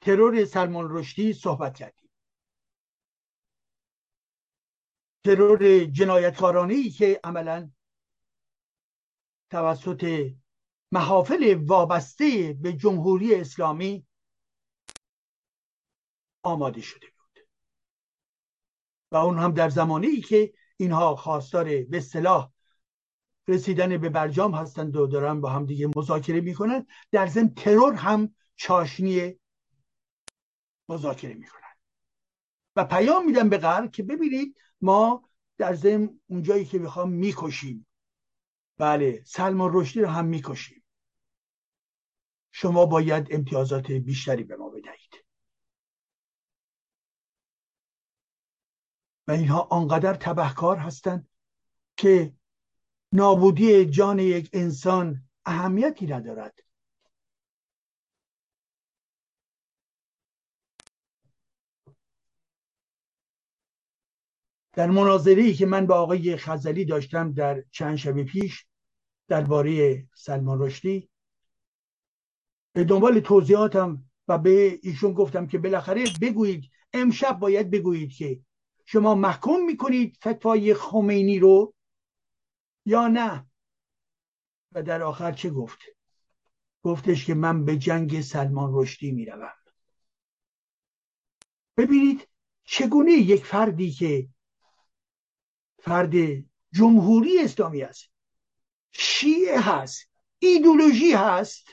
ترور 0.00 0.44
سلمان 0.44 0.86
رشدی 0.90 1.32
صحبت 1.32 1.76
کردیم. 1.78 2.10
ترور 5.24 5.84
جنایتکارانه 5.84 6.74
ای 6.74 6.90
که 6.90 7.20
عملا 7.24 7.70
توسط 9.50 10.30
محافل 10.92 11.54
وابسته 11.66 12.52
به 12.52 12.72
جمهوری 12.72 13.34
اسلامی 13.34 14.06
آماده 16.42 16.80
شده 16.80 17.06
بود. 17.06 17.46
و 19.12 19.16
اون 19.16 19.38
هم 19.38 19.52
در 19.52 19.68
زمانی 19.68 20.20
که 20.20 20.52
اینها 20.76 21.16
خواستار 21.16 21.82
به 21.82 22.00
صلاح 22.00 22.52
رسیدن 23.48 23.98
به 23.98 24.08
برجام 24.08 24.54
هستند 24.54 24.96
و 24.96 25.06
دارن 25.06 25.40
با 25.40 25.50
هم 25.50 25.66
دیگه 25.66 25.90
مذاکره 25.96 26.40
می‌کنن 26.40 26.86
در 27.10 27.26
ضمن 27.26 27.54
ترور 27.54 27.94
هم 27.94 28.34
چاشنی 28.56 29.40
مذاکره 30.88 31.34
می‌کنن. 31.34 31.62
و 32.76 32.84
پیام 32.84 33.26
میدن 33.26 33.48
به 33.48 33.58
غرب 33.58 33.90
که 33.90 34.02
ببینید 34.02 34.56
ما 34.80 35.28
در 35.58 35.74
ضمن 35.74 36.20
اونجایی 36.26 36.64
که 36.64 36.78
می‌خوام 36.78 37.10
می‌کشیم. 37.10 37.85
بله 38.78 39.22
سلمان 39.24 39.70
رشدی 39.74 40.00
رو 40.00 40.08
هم 40.08 40.24
می‌کشیم. 40.24 40.82
شما 42.50 42.86
باید 42.86 43.28
امتیازات 43.30 43.90
بیشتری 43.90 44.44
به 44.44 44.56
ما 44.56 44.70
بدهید. 44.70 45.24
و 49.28 49.32
اینها 49.32 49.60
آنقدر 49.60 50.14
تبهکار 50.14 50.76
هستند 50.76 51.28
که 51.96 52.32
نابودی 53.12 53.86
جان 53.86 54.18
یک 54.18 54.50
انسان 54.52 55.28
اهمیتی 55.44 56.06
ندارد. 56.06 56.65
در 64.76 64.90
مناظری 64.90 65.54
که 65.54 65.66
من 65.66 65.86
با 65.86 65.94
آقای 65.94 66.36
خزلی 66.36 66.84
داشتم 66.84 67.32
در 67.32 67.64
چند 67.70 67.96
شب 67.96 68.22
پیش 68.22 68.66
درباره 69.28 70.04
سلمان 70.14 70.60
رشدی 70.60 71.10
به 72.72 72.84
دنبال 72.84 73.20
توضیحاتم 73.20 74.10
و 74.28 74.38
به 74.38 74.78
ایشون 74.82 75.12
گفتم 75.12 75.46
که 75.46 75.58
بالاخره 75.58 76.04
بگویید 76.20 76.70
امشب 76.92 77.38
باید 77.38 77.70
بگویید 77.70 78.12
که 78.12 78.40
شما 78.84 79.14
محکوم 79.14 79.64
می‌کنید 79.64 80.16
فتوای 80.16 80.74
خمینی 80.74 81.38
رو 81.38 81.74
یا 82.84 83.08
نه؟ 83.08 83.46
و 84.72 84.82
در 84.82 85.02
آخر 85.02 85.32
چه 85.32 85.50
گفت؟ 85.50 85.78
گفتش 86.82 87.24
که 87.24 87.34
من 87.34 87.64
به 87.64 87.76
جنگ 87.76 88.20
سلمان 88.20 88.70
رشدی 88.72 89.12
می‌روم. 89.12 89.52
ببینید 91.76 92.28
چگونه 92.64 93.12
یک 93.12 93.44
فردی 93.44 93.90
که 93.90 94.28
فرد 95.86 96.14
جمهوری 96.72 97.38
اسلامی 97.38 97.82
است 97.82 98.10
شیعه 98.92 99.60
هست. 99.60 100.10
ایدولوژی 100.38 101.12
هست. 101.12 101.68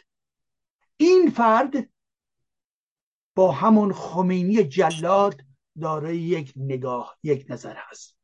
این 0.97 1.29
فرد 1.29 1.89
با 3.35 3.51
همون 3.51 3.93
خمینی 3.93 4.63
جلاد 4.63 5.41
دارای 5.81 6.17
یک 6.17 6.53
نگاه 6.55 7.17
یک 7.23 7.45
نظر 7.49 7.75
هست. 7.77 8.17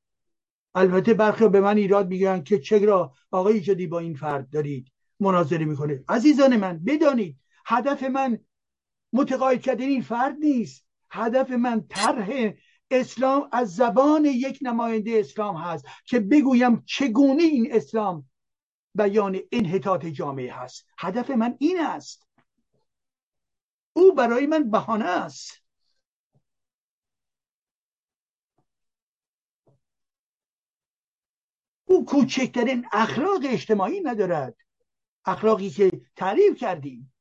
البته 0.76 1.14
برخی 1.14 1.48
به 1.48 1.62
من 1.62 1.78
ایراد 1.78 2.08
میگن 2.08 2.44
که 2.44 2.60
چرا 2.60 3.14
آقای 3.32 3.62
جدی 3.62 3.88
با 3.88 4.00
این 4.00 4.16
فرد 4.16 4.50
دارید 4.50 4.92
مناظره 5.20 5.66
می‌کنه. 5.66 6.04
عزیزان 6.10 6.58
من 6.58 6.84
بدانید 6.86 7.40
هدف 7.66 8.04
من 8.04 8.40
متقاعد 9.14 9.62
کردن 9.62 9.86
این 9.86 10.02
فرد 10.02 10.36
نیست. 10.40 10.86
هدف 11.12 11.52
من 11.52 11.88
طرح 11.88 12.54
اسلام 12.92 13.50
از 13.52 13.76
زبان 13.76 14.26
یک 14.26 14.60
نماینده 14.62 15.12
اسلام 15.20 15.56
هست 15.58 15.86
که 16.06 16.20
بگویم 16.20 16.84
چگونه 16.86 17.44
این 17.44 17.76
اسلام 17.76 18.30
بیان 18.96 19.40
انحطاط 19.52 20.06
جامعه 20.06 20.54
هست. 20.54 20.86
هدف 21.00 21.30
من 21.30 21.56
این 21.60 21.80
است. 21.80 22.28
او 23.94 24.16
برای 24.16 24.46
من 24.46 24.72
بهانه 24.72 25.06
است. 25.06 25.64
او 31.86 32.06
کوچکترین 32.06 32.86
اخلاق 32.92 33.42
اجتماعی 33.44 34.02
ندارد. 34.02 34.56
اخلاقی 35.26 35.70
که 35.70 35.92
تعریف 36.16 36.58
کردیم. 36.58 37.14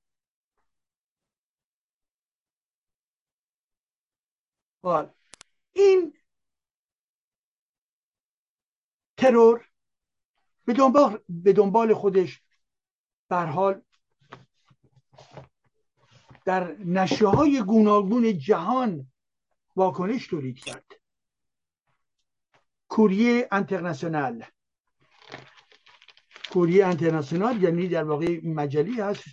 این 5.79 6.15
ترور 9.17 9.69
به 10.65 10.73
دنبال, 10.73 11.19
به 11.29 11.53
دنبال 11.53 11.95
خودش 11.95 12.43
حال 13.31 13.83
در 16.45 16.77
نشه 16.77 17.27
های 17.27 17.63
گوناگون 17.63 18.39
جهان 18.39 19.13
واکنش 19.77 20.27
تولید 20.27 20.59
کرد. 20.59 20.85
کوریه 22.89 23.49
انترناسیونال 23.53 24.45
کوریه 26.51 26.87
انترناسیونال 26.87 27.63
یعنی 27.63 27.89
در 27.89 28.05
واقع 28.05 28.41
مجلی 28.45 29.01
هست 29.01 29.25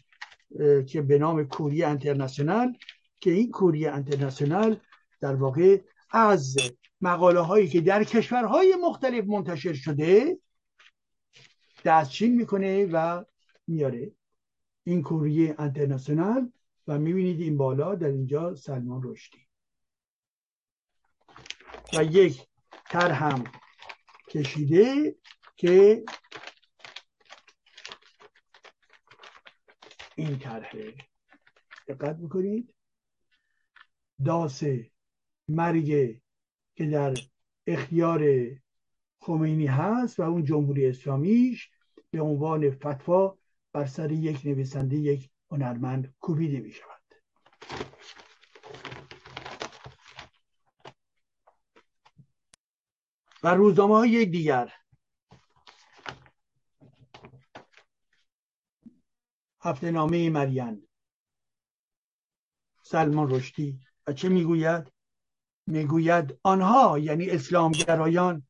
که 0.87 1.01
به 1.01 1.17
نام 1.17 1.43
کوریه 1.43 1.87
انترناسیونال 1.87 2.77
که 3.19 3.31
این 3.31 3.51
کوریه 3.51 3.91
انترناسیونال 3.91 4.79
در 5.21 5.35
واقع 5.35 5.81
از 6.16 6.57
مقاله 7.01 7.39
هایی 7.39 7.68
که 7.68 7.82
در 7.82 8.03
کشورهای 8.03 8.76
مختلف 8.82 9.26
منتشر 9.26 9.74
شده 9.74 10.38
دستچین 11.86 12.36
می‌کنه 12.36 12.86
و 12.86 13.24
میاره 13.68 14.11
این 14.84 15.01
کوریه 15.01 15.55
انترناسیونال 15.59 16.51
و 16.88 16.99
می‌بینید 16.99 17.41
این 17.41 17.57
بالا 17.57 17.95
در 17.95 18.07
اینجا 18.07 18.55
سلمان 18.55 19.01
رشدی. 19.03 19.47
و 21.93 22.03
یک 22.03 22.47
تر 22.86 23.11
هم 23.11 23.43
کشیده 24.30 25.16
که 25.55 26.03
این 30.16 30.39
طرحه. 30.39 30.93
دقت 31.88 32.18
بکنید 32.18 32.74
داس 34.26 34.63
مرگ 35.47 36.19
که 36.75 36.85
در 36.85 37.13
اختیار 37.67 38.21
خمینی 39.19 39.67
هست 39.67 40.19
و 40.19 40.23
اون 40.23 40.43
جمهوری 40.43 40.87
اسلامیش 40.87 41.69
به 42.11 42.21
عنوان 42.21 42.71
فتوا 42.71 43.37
بر 43.73 43.85
سر 43.85 44.11
یک 44.11 44.45
نویسنده 44.45 44.95
یک 44.95 45.29
هنرمند 45.51 46.15
کوبیده 46.19 46.59
می 46.59 46.71
شود. 46.71 46.95
و 53.43 53.47
روزنامه 53.47 53.95
های 53.95 54.25
دیگر. 54.25 54.73
هفته 59.61 59.91
نامه 59.91 60.29
مریم. 60.29 60.87
سلمان 62.81 63.29
رشدی. 63.29 63.79
و 64.07 64.13
چه 64.13 64.29
می‌گوید؟ 64.29 64.94
می‌گوید 65.68 66.39
آنها 66.43 66.99
یعنی 66.99 67.30
اسلامگرایان 67.30 68.47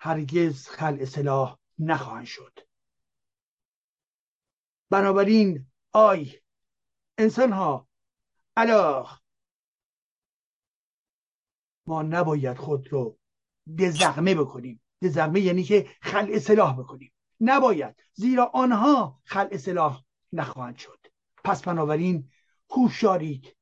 هرگز 0.00 0.68
خل 0.68 0.96
اصلاح 1.00 1.58
نخواهند 1.78 2.26
شد. 2.26 2.58
بنابراین 4.90 5.66
آی 5.92 6.32
انسان 7.18 7.52
ها 7.52 7.88
علاق 8.56 9.20
ما 11.86 12.02
نباید 12.02 12.56
خود 12.56 12.92
رو 12.92 13.18
دزغمه 13.78 14.34
بکنیم. 14.34 14.82
دزغمه 15.02 15.40
یعنی 15.40 15.62
که 15.62 15.90
خل 16.00 16.30
اصلاح 16.32 16.78
بکنیم. 16.78 17.12
نباید 17.40 18.02
زیرا 18.12 18.50
آنها 18.54 19.20
خل 19.24 19.48
اصلاح 19.52 20.04
نخواهند 20.32 20.76
شد. 20.76 21.06
پس 21.44 21.62
بنابراین 21.62 22.30
هوشیارید 22.70 23.56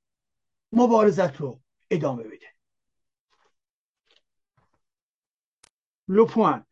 مبارزت 0.72 1.36
رو 1.40 1.61
ادامه 1.90 2.22
بده. 2.22 2.55
لپوان 6.09 6.66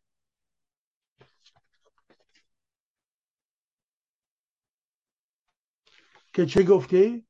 که 6.33 6.45
چه 6.45 6.63
گفته 6.63 7.23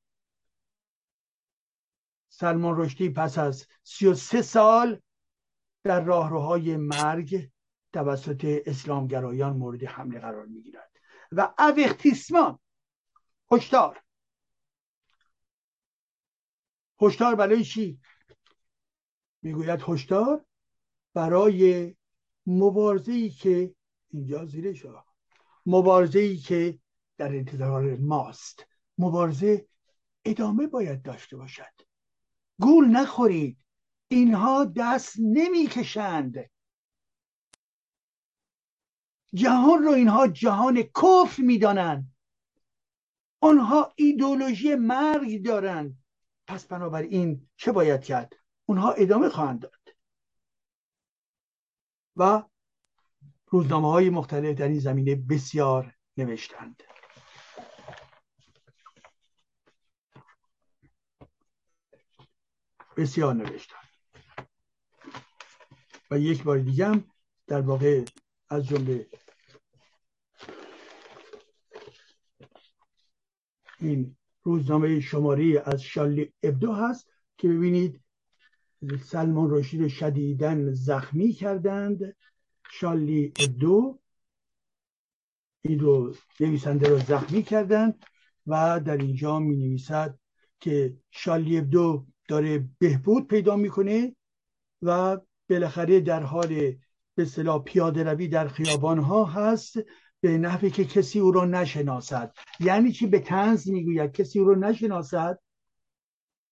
سلمان 2.30 2.78
رشدی 2.78 3.10
پس 3.10 3.38
از 3.38 3.68
سی 3.84 4.08
و 4.08 4.14
سه 4.14 4.42
سال 4.42 5.02
در 5.84 6.04
راهروهای 6.04 6.78
مرگ 6.78 7.50
توسط 7.94 8.62
اسلامگرایان 8.66 9.58
مورد 9.58 9.84
حمله 9.84 10.20
قرار 10.20 10.46
می‌گیرد. 10.46 10.92
و 11.32 11.54
اوختیسمان 11.60 12.60
هشدار. 13.52 14.02
هشدار 17.02 17.36
برای 17.36 17.64
چی؟ 17.64 18.00
می‌گوید 19.42 19.82
هشدار 19.88 20.46
برای 21.16 21.96
مبارزه 22.48 23.12
ای 23.12 23.30
که 23.30 23.76
اینجا 24.10 24.46
زیرش 24.46 24.86
مبارزه 25.66 26.20
ای 26.20 26.38
که 26.38 26.80
در 27.18 27.28
انتظار 27.28 27.96
ماست. 27.96 28.66
مبارزه 28.98 29.68
ادامه 30.26 30.68
باید 30.68 31.02
داشته 31.02 31.38
باشد. 31.38 31.74
گول 32.60 32.86
نخورید. 32.86 33.58
اینها 34.08 34.66
دست 34.66 35.16
نمی‌کشند. 35.20 36.50
جهان 39.34 39.84
رو 39.84 39.92
اینها 39.92 40.28
جهان 40.28 40.84
کفر 40.84 41.42
می‌دانند. 41.42 42.16
آنها 43.40 43.94
ایدولوژی 43.96 44.76
مرگ 44.76 45.46
دارند. 45.46 46.04
پس 46.48 46.66
بنابراین 46.66 47.50
چه 47.58 47.72
باید 47.72 48.02
کرد؟ 48.04 48.34
اونها 48.66 48.92
ادامه 48.92 49.30
خواهند 49.30 49.60
داد 49.60 49.75
و 52.16 52.44
روزنامه 53.48 53.92
های 53.92 54.10
مختلف 54.10 54.58
در 54.58 54.68
این 54.68 54.80
زمینه 54.80 55.16
بسیار 55.16 55.96
نوشتند. 56.18 56.84
بسیار 62.98 63.34
نوشتند. 63.34 63.80
و 66.12 66.20
یک 66.20 66.44
بار 66.44 66.60
دیگه 66.60 66.88
هم 66.88 67.04
در 67.48 67.62
واقع 67.62 68.06
از 68.50 68.68
جمله 68.68 69.08
این 73.80 74.18
روزنامه 74.44 75.00
شماره 75.00 75.64
از 75.66 75.82
شالی 75.82 76.34
ابدو 76.44 76.74
هست 76.74 77.10
که 77.38 77.48
ببینید 77.48 78.05
سلمان 79.04 79.52
رشید 79.52 79.88
شدیدن 79.88 80.74
زخمی 80.74 81.32
کردند. 81.32 82.16
شالی 82.72 83.34
ابدو 83.40 84.00
این 85.62 85.80
رو 85.80 86.16
نویسنده 86.40 86.90
رو 86.90 87.00
زخمی 87.00 87.44
کردند 87.44 88.06
و 88.48 88.80
در 88.86 88.98
اینجا 88.98 89.40
می 89.40 89.56
نویسد 89.56 90.20
که 90.60 90.98
شالی 91.12 91.58
ابدو 91.58 92.06
داره 92.28 92.70
بهبود 92.80 93.28
پیدا 93.28 93.56
می‌کنه 93.56 94.16
و 94.82 95.18
بالاخره 95.50 96.00
در 96.00 96.24
حال 96.24 96.74
به 97.16 97.26
صلاح 97.26 97.64
پیاده 97.64 98.04
روی 98.04 98.28
در 98.28 98.48
خیابان 98.48 99.00
ها 99.00 99.26
هست 99.26 99.74
به 100.22 100.38
نحوی 100.38 100.70
که 100.70 100.86
کسی 100.86 101.20
او 101.20 101.32
را 101.32 101.46
نشناسد. 101.46 102.34
یعنی 102.60 102.92
چی؟ 102.92 103.08
به 103.08 103.20
تنز 103.20 103.70
می‌گوید. 103.70 104.12
کسی 104.12 104.40
او 104.40 104.46
را 104.46 104.56
نشناسد 104.56 105.40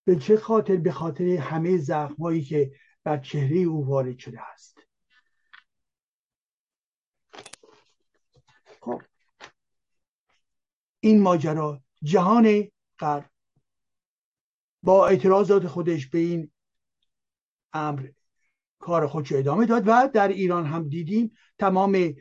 به 0.06 0.16
چه 0.16 0.38
خاطر؟ 0.38 0.76
به 0.76 0.92
خاطر 0.92 1.24
همه 1.24 1.78
زخمایی 1.78 2.44
که 2.44 2.72
بر 3.04 3.18
چهره 3.18 3.58
او 3.58 3.88
وارد 3.88 4.18
شده 4.18 4.42
است. 4.42 4.80
خب. 8.82 9.02
این 11.00 11.22
ماجرا 11.22 11.82
جهان 12.04 12.72
غرب 13.00 13.30
با 14.84 15.08
اعتراضات 15.08 15.68
خودش 15.68 16.08
به 16.08 16.18
این 16.20 16.52
امر 17.74 18.08
کار 18.80 19.08
خودش 19.08 19.32
ادامه 19.32 19.66
داد 19.66 19.84
و 19.88 20.10
در 20.14 20.28
ایران 20.28 20.66
هم 20.66 20.90
دیدیم 20.90 21.38
تمام 21.60 22.14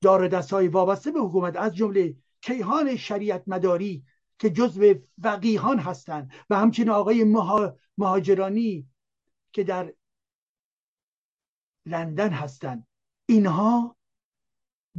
دار 0.00 0.28
دست 0.28 0.52
وابسته 0.52 1.10
به 1.10 1.20
حکومت 1.20 1.56
از 1.56 1.76
جمله 1.76 2.16
کیهان 2.40 2.96
شریعت 2.96 3.42
مداری 3.46 4.04
که 4.38 4.50
جزو 4.50 4.94
وقیهان 5.18 5.78
هستند 5.78 6.32
و 6.50 6.56
همچنین 6.56 6.90
آقای 6.90 7.24
مهاجرانی 7.98 8.88
که 9.52 9.64
در 9.64 9.94
لندن 11.86 12.30
هستند. 12.30 12.86
اینها 13.26 13.96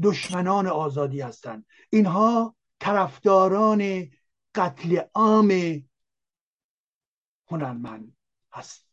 دشمنان 0.04 0.68
آزادی 0.68 1.22
هستند. 1.22 1.66
اینها 1.90 2.56
طرفداران 2.80 4.12
قتل 4.56 5.02
عام 5.14 5.52
هنرمند 7.48 8.18
هست. 8.52 8.86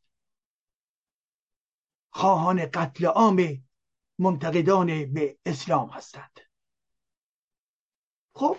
خواهان 2.10 2.66
قتل 2.66 3.06
عام 3.06 3.68
منتقدان 4.18 5.12
به 5.12 5.38
اسلام 5.46 5.90
هستند. 5.90 6.40
خب 8.34 8.56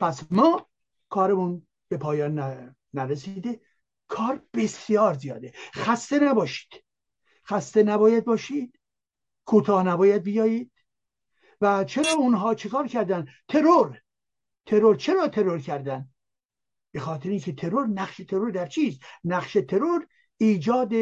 پس 0.00 0.22
ما 0.30 0.68
کارمون 1.08 1.66
به 1.88 1.96
پایان 1.96 2.74
نرسیده. 2.94 3.60
کار 4.08 4.42
بسیار 4.54 5.14
زیاده. 5.14 5.52
خسته 5.74 6.18
نباشید. 6.18 6.84
خسته 7.46 7.82
نباید 7.82 8.24
باشید. 8.24 8.80
کوتاه 9.44 9.82
نباید 9.82 10.22
بیایید. 10.22 10.72
و 11.60 11.84
چرا 11.84 12.12
اونها 12.12 12.54
چیکار 12.54 12.86
کردن؟ 12.86 13.26
ترور. 13.48 14.00
ترور 14.66 14.96
چرا 14.96 15.28
ترور 15.28 15.58
کردن؟ 15.60 16.08
به 16.92 17.00
خاطر 17.00 17.28
اینکه 17.28 17.52
ترور 17.52 17.86
نقش 17.86 18.16
ترور 18.16 18.50
در 18.50 18.66
چیست 18.66 19.00
نقش 19.24 19.52
ترور 19.68 20.06
ایجاد 20.36 20.92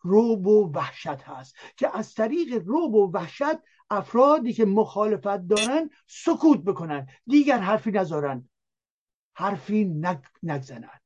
روب 0.00 0.46
و 0.46 0.72
وحشت 0.74 1.06
هست 1.06 1.54
که 1.76 1.98
از 1.98 2.14
طریق 2.14 2.62
روب 2.66 2.94
و 2.94 3.10
وحشت 3.12 3.58
افرادی 3.92 4.52
که 4.52 4.64
مخالفت 4.64 5.48
دارن 5.48 5.90
سکوت 6.06 6.60
بکنن. 6.60 7.06
دیگر 7.26 7.58
حرفی 7.58 7.90
نذارن. 7.90 8.48
حرفی 9.34 9.84
نگ... 9.84 10.18
نگزنند 10.42 11.02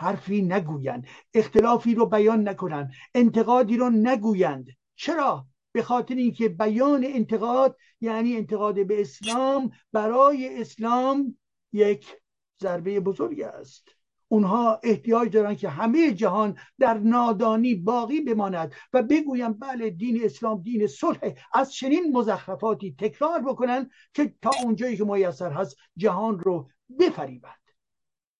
حرفی 0.00 0.42
نگویند 0.42 1.06
اختلافی 1.34 1.94
رو 1.94 2.06
بیان 2.06 2.48
نکنند 2.48 2.92
انتقادی 3.14 3.76
رو 3.76 3.90
نگویند. 3.90 4.66
چرا؟ 4.96 5.46
به 5.72 5.82
خاطر 5.82 6.14
اینکه 6.14 6.48
بیان 6.48 7.04
انتقاد 7.04 7.76
یعنی 8.00 8.36
انتقاد 8.36 8.86
به 8.86 9.00
اسلام 9.00 9.70
برای 9.92 10.60
اسلام 10.60 11.38
یک 11.72 12.16
ضربه 12.62 13.00
بزرگی 13.00 13.42
است. 13.42 13.88
اونها 14.32 14.80
احتیاج 14.82 15.32
دارن 15.32 15.54
که 15.54 15.68
همه 15.68 16.12
جهان 16.12 16.58
در 16.78 16.98
نادانی 16.98 17.74
باقی 17.74 18.20
بماند 18.20 18.74
و 18.92 19.02
بگویم 19.02 19.52
بله 19.52 19.90
دین 19.90 20.24
اسلام 20.24 20.62
دین 20.62 20.86
صلح 20.86 21.18
از 21.54 21.72
چنین 21.72 22.16
مزخرفاتی 22.16 22.94
تکرار 22.98 23.42
بکنن 23.42 23.90
که 24.14 24.34
تا 24.42 24.50
اونجایی 24.64 24.96
که 24.96 25.04
میسر 25.04 25.52
هست 25.52 25.76
جهان 25.96 26.38
رو 26.38 26.70
بفریبند 26.98 27.70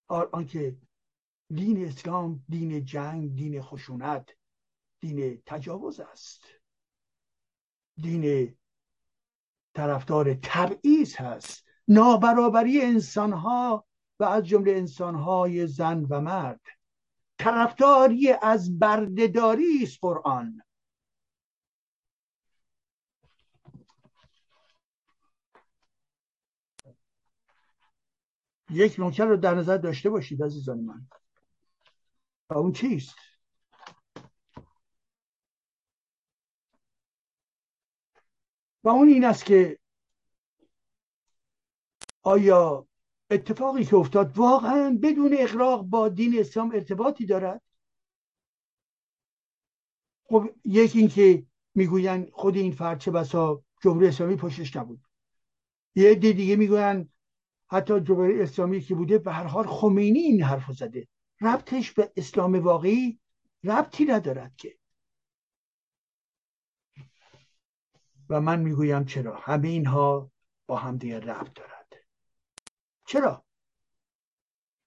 آنکه 0.08 0.76
دین 1.54 1.86
اسلام 1.86 2.44
دین 2.48 2.84
جنگ 2.84 3.34
دین 3.34 3.62
خشونت 3.62 4.28
دین 5.00 5.42
تجاوز 5.46 6.00
است. 6.00 6.44
دین 7.96 8.56
طرفدار 9.74 10.34
تبعیض 10.34 11.16
هست. 11.16 11.64
نابرابری 11.88 12.80
انسانها 12.80 13.86
و 14.20 14.24
از 14.24 14.46
جمله 14.46 14.72
انسانهای 14.72 15.66
زن 15.66 16.04
و 16.10 16.20
مرد. 16.20 16.60
طرفداری 17.38 18.32
از 18.42 18.78
بردهداری 18.78 19.82
است 19.82 19.98
قرآن. 20.00 20.62
یک 28.70 28.96
نکته 28.98 29.24
رو 29.24 29.36
در 29.36 29.54
نظر 29.54 29.76
داشته 29.76 30.10
باشید 30.10 30.42
عزیزان 30.42 30.80
من. 30.80 31.08
و 32.50 32.58
اون 32.58 32.72
چیست؟ 32.72 33.14
و 38.84 38.88
اون 38.88 39.08
این 39.08 39.24
است 39.24 39.44
که 39.44 39.78
آیا 42.22 42.89
اتفاقی 43.30 43.84
که 43.84 43.96
افتاد 43.96 44.38
واقعا 44.38 44.98
بدون 45.02 45.36
اقراق 45.38 45.82
با 45.82 46.08
دین 46.08 46.40
اسلام 46.40 46.70
ارتباطی 46.74 47.26
دارد؟ 47.26 47.62
خب 50.24 50.50
یکی 50.64 50.98
اینکه 50.98 51.46
می‌گوین 51.74 52.30
خود 52.32 52.56
این 52.56 52.72
فرد 52.72 52.98
چه 52.98 53.10
بسا 53.10 53.64
جمهوری 53.82 54.06
اسلامی 54.08 54.36
پشتش 54.36 54.76
نبود. 54.76 55.00
یه 55.94 56.10
عده 56.10 56.32
دیگه 56.32 56.56
می‌گوین 56.56 57.08
حتی 57.70 58.00
جمهوری 58.00 58.42
اسلامی 58.42 58.80
که 58.80 58.94
بوده 58.94 59.18
به 59.18 59.32
هر 59.32 59.44
حال 59.44 59.66
خمینی 59.66 60.18
این 60.18 60.42
حرف 60.42 60.72
زده. 60.72 61.08
ربطش 61.40 61.92
به 61.92 62.12
اسلام 62.16 62.54
واقعی 62.54 63.20
ربطی 63.64 64.04
ندارد 64.04 64.56
که. 64.56 64.78
و 68.28 68.40
من 68.40 68.60
می‌گویم 68.60 69.04
چرا؟ 69.04 69.36
همه 69.36 69.68
اینها 69.68 70.30
با 70.66 70.76
هم 70.76 70.96
دیگه 70.96 71.20
ربط 71.20 71.54
دارد 71.54 71.79
چرا؟ 73.10 73.44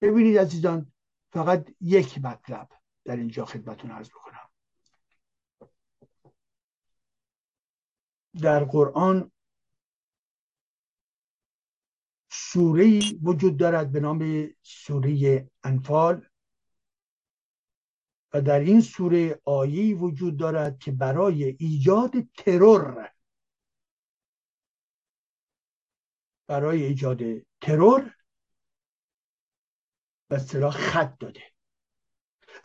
ببینید 0.00 0.38
عزیزان 0.38 0.92
فقط 1.32 1.70
یک 1.80 2.18
مطلب 2.18 2.68
در 3.04 3.16
اینجا 3.16 3.44
خدمتون 3.44 3.90
عرض 3.90 4.08
بکنم. 4.10 4.50
در 8.42 8.64
قرآن 8.64 9.32
سوره 12.30 13.00
وجود 13.22 13.56
دارد 13.56 13.92
به 13.92 14.00
نام 14.00 14.50
سوره 14.62 15.46
انفال 15.64 16.26
و 18.32 18.42
در 18.42 18.60
این 18.60 18.80
سوره 18.80 19.40
آیه 19.44 19.96
وجود 19.96 20.36
دارد 20.36 20.78
که 20.78 20.92
برای 20.92 21.44
ایجاد 21.44 22.12
ترور 22.36 23.13
برای 26.46 26.82
ایجاد 26.82 27.20
ترور 27.60 28.14
به 30.28 30.36
اصطلاح 30.36 30.72
خط 30.72 31.18
داده. 31.18 31.42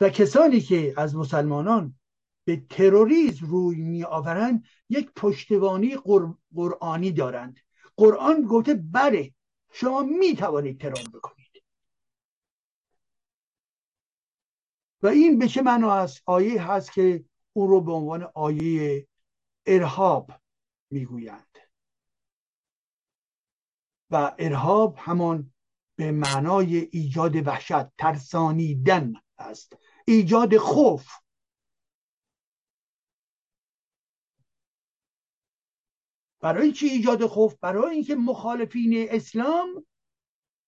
و 0.01 0.09
کسانی 0.09 0.61
که 0.61 0.93
از 0.97 1.15
مسلمانان 1.15 1.99
به 2.45 2.63
تروریسم 2.69 3.45
روی 3.45 3.82
می 3.82 4.03
آورند 4.03 4.63
یک 4.89 5.11
پشتوانی 5.15 5.97
قرآنی 6.55 7.11
دارند. 7.11 7.59
قرآن 7.97 8.41
گفته 8.45 8.73
بله 8.73 9.34
شما 9.71 10.03
می 10.03 10.36
توانید 10.36 10.82
ترور 10.82 11.09
بکنید. 11.13 11.63
و 15.01 15.07
این 15.07 15.39
به 15.39 15.47
چه 15.47 15.61
معنا 15.61 15.93
است؟ 15.93 16.21
آیه 16.25 16.71
هست 16.71 16.91
که 16.91 17.25
او 17.53 17.67
رو 17.67 17.82
به 17.82 17.91
عنوان 17.91 18.27
آیه 18.34 19.07
ارهاب 19.65 20.32
می‌گویند. 20.89 21.49
و 24.12 24.36
ارهاب 24.39 24.95
همان 24.97 25.53
به 25.95 26.12
معنای 26.12 26.78
ایجاد 26.78 27.47
وحشت 27.47 27.95
ترسانیدن 27.97 29.14
است. 29.38 29.78
ایجاد 30.05 30.57
خوف. 30.57 31.07
برای 36.41 36.72
چی 36.72 36.86
ایجاد 36.88 37.26
خوف 37.26 37.55
برای 37.62 37.95
اینکه 37.95 38.16
مخالفین 38.16 39.07
اسلام 39.10 39.86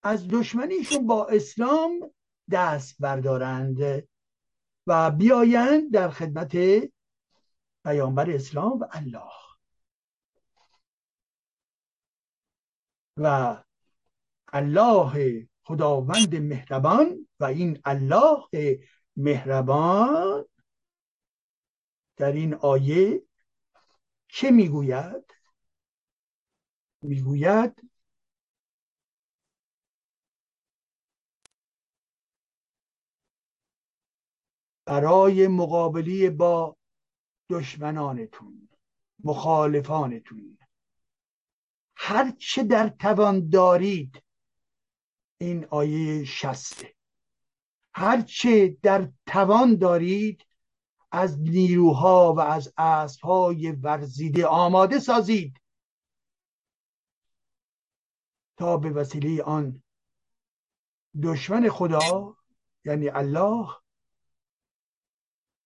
از 0.04 0.28
دشمنیشون 0.28 1.08
با 1.08 1.28
اسلام 1.28 2.12
دست 2.52 2.96
بردارند 3.00 4.08
و 4.88 5.12
بیایند 5.12 5.94
در 5.94 6.10
خدمت 6.10 6.58
پیامبر 7.86 8.32
اسلام 8.32 8.80
و 8.80 8.88
الله. 8.92 9.41
و 13.18 13.58
الله 14.48 15.48
خداوند 15.64 16.36
مهربان 16.36 17.28
و 17.40 17.46
این 17.46 17.82
الله 17.86 18.44
مهربان 19.16 20.46
در 22.18 22.32
این 22.32 22.54
آیه 22.54 23.24
چه 24.28 24.52
می‌گوید؟ 24.52 25.32
می‌گوید 27.02 27.92
برای 34.86 35.48
مقابلی 35.48 36.30
با 36.30 36.78
دشمنانتون 37.50 38.70
مخالفانتون. 39.24 40.58
هر 42.04 42.32
چه 42.32 42.64
در 42.64 42.90
توان 42.90 43.50
دارید 43.50 44.24
این 45.38 45.66
آیه 45.66 46.26
شسته 46.26 46.96
هر 47.94 48.22
چه 48.22 48.78
در 48.84 49.12
توان 49.26 49.76
دارید 49.76 50.46
از 51.12 51.40
نیروها 51.40 52.34
و 52.34 52.40
از 52.40 52.74
اسبهای 52.78 53.72
ورزیده 53.72 54.46
آماده 54.46 55.00
سازید. 55.00 55.62
تا 58.58 58.78
به 58.78 58.90
وسیله 58.90 59.44
آن 59.44 59.84
دشمن 61.24 61.70
خدا 61.70 62.38
یعنی 62.86 63.10
الله 63.10 63.70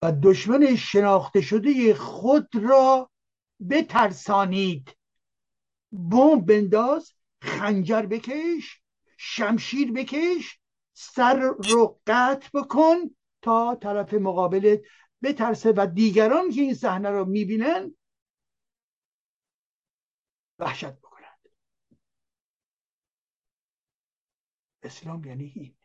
و 0.01 0.11
دشمن 0.23 0.75
شناخته 0.75 1.41
شده 1.41 1.95
خود 1.95 2.55
را 2.55 3.11
بترسانید. 3.69 4.97
بمب 5.95 6.45
بنداز 6.45 7.13
خنجر 7.41 8.01
بکش 8.01 8.81
شمشیر 9.17 9.91
بکش 9.91 10.59
سر 10.93 11.39
رو 11.39 11.99
قطع 12.07 12.49
بکن 12.53 12.95
تا 13.41 13.75
طرف 13.75 14.13
مقابلت 14.13 14.81
بترسه 15.23 15.73
و 15.77 15.87
دیگران 15.93 16.51
که 16.51 16.61
این 16.61 16.73
صحنه 16.73 17.09
رو 17.09 17.25
می‌بینن 17.25 17.95
وحشت 20.59 20.93
بکنند. 20.93 21.49
اسلام 24.83 25.25
یعنی 25.25 25.51
این. 25.55 25.75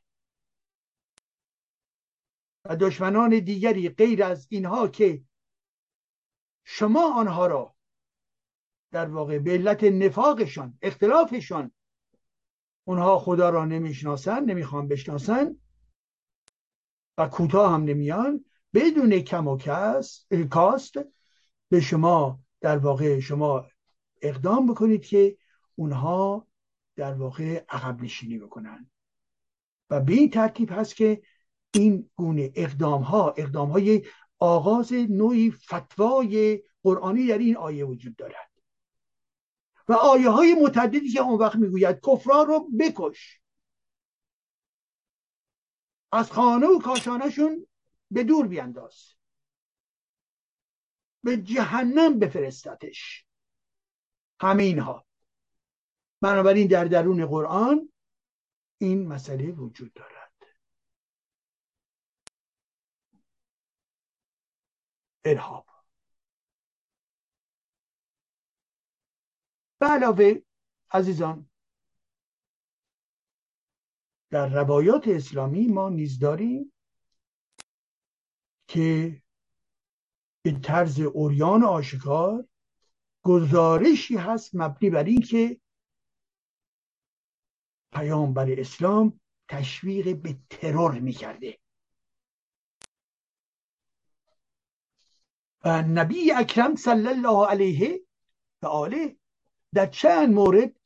و 2.65 2.77
دشمنان 2.77 3.39
دیگری 3.39 3.89
غیر 3.89 4.25
از 4.25 4.47
اینها 4.51 4.89
که 4.89 5.25
شما 6.65 7.15
آنها 7.15 7.47
را 7.47 7.77
در 8.91 9.07
واقع 9.07 9.39
به 9.39 9.51
علت 9.51 9.85
نفاقشان 9.85 10.79
اختلافشان 10.83 11.73
اونها 12.85 13.19
خدا 13.19 13.51
را 13.51 13.65
نمی‌شناسن 13.65 14.45
نمی‌خوان 14.45 14.89
بشناسن 14.89 15.57
و 17.19 17.29
کوتاه 17.29 17.73
هم 17.73 17.85
نمیان. 17.85 18.45
بدون 18.75 19.21
کم 19.21 19.49
و 19.49 19.59
کاست 20.51 20.99
به 21.69 21.81
شما 21.81 22.41
در 22.61 22.79
واقع 22.79 23.21
شما 23.21 23.67
اقدام 24.23 24.67
بکنید 24.67 25.05
که 25.05 25.37
اونها 25.75 26.47
در 26.97 27.15
واقع 27.15 27.65
عقب 27.69 28.03
نشینی 28.03 28.39
بکنن. 28.39 28.91
و 29.91 30.01
به 30.01 30.13
این 30.13 30.31
ترتیب 30.31 30.73
هست 30.73 30.97
که 30.97 31.23
این 31.75 32.11
گونه 32.17 32.53
اقدام 32.55 33.03
ها 33.03 33.35
اقدام 33.37 33.71
های 33.71 34.07
آغاز 34.39 34.93
نوعی 34.93 35.51
فتوای 35.51 36.63
قرآنی 36.83 37.27
در 37.27 37.39
این 37.39 37.57
آیه 37.57 37.85
وجود 37.85 38.17
دارد. 38.17 38.50
و 39.91 39.93
آیه 39.93 40.31
های 40.31 40.55
متعددی 40.55 41.13
که 41.13 41.21
اون 41.21 41.39
وقت 41.39 41.57
می‌گوید 41.57 42.01
کفران 42.07 42.47
رو 42.47 42.71
بکش. 42.81 43.41
از 46.13 46.33
خانه 46.33 46.67
و 46.67 46.79
کاشانشون 46.79 47.67
به 48.11 48.25
دور 48.25 48.47
بیانداز 48.47 49.15
به 51.25 51.37
جهنم 51.37 52.19
بفرستتش. 52.19 53.27
همه 54.41 54.63
اینها. 54.63 55.07
بنابراین 56.21 56.67
در 56.67 56.85
درون 56.85 57.27
قرآن 57.27 57.93
این 58.79 59.09
مسئله 59.09 59.53
وجود 59.53 59.93
دارد. 59.93 60.33
ارهاب. 65.25 65.70
به 69.81 69.87
علاوه 69.87 70.35
عزیزان 70.91 71.51
در 74.31 74.49
روایات 74.49 75.09
اسلامی 75.09 75.67
ما 75.67 75.89
نیز 75.89 76.19
داریم 76.19 76.73
که 78.69 79.23
به 80.43 80.61
طرز 80.61 81.01
اوریان 81.01 81.65
آشکار 81.65 82.49
گزارشی 83.23 84.17
هست 84.17 84.51
مبنی 84.55 84.91
بر 84.91 85.05
اینکه 85.05 85.61
پیامبر 87.93 88.61
اسلام 88.61 89.21
تشویق 89.49 90.17
به 90.17 90.39
ترور 90.51 90.99
می‌کرده. 90.99 91.59
و 95.65 95.83
نبی 95.83 96.33
اکرم 96.33 96.75
صلی 96.75 97.09
الله 97.09 97.47
علیه 97.47 98.07
و 98.63 98.67
آله 98.67 99.20
در 99.75 99.87
چند 99.87 100.35
مورد 100.35 100.77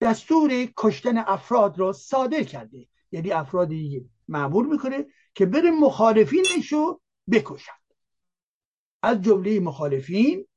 دستور 0.00 0.50
کشتن 0.76 1.18
افراد 1.18 1.78
را 1.78 1.92
صادر 1.92 2.42
کرده. 2.42 2.88
یعنی 3.12 3.32
افرادی 3.32 4.10
معمول 4.28 4.66
می‌کنه 4.66 5.06
که 5.34 5.46
بره 5.46 5.70
مخالفینش 5.70 6.72
رو 6.72 7.00
بکشند 7.30 7.84
از 9.02 9.22
جمله 9.22 9.60
مخالفین 9.60 10.48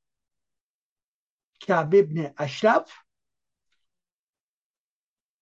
کعب 1.59 1.95
ابن 1.95 2.33
اشرف 2.37 2.91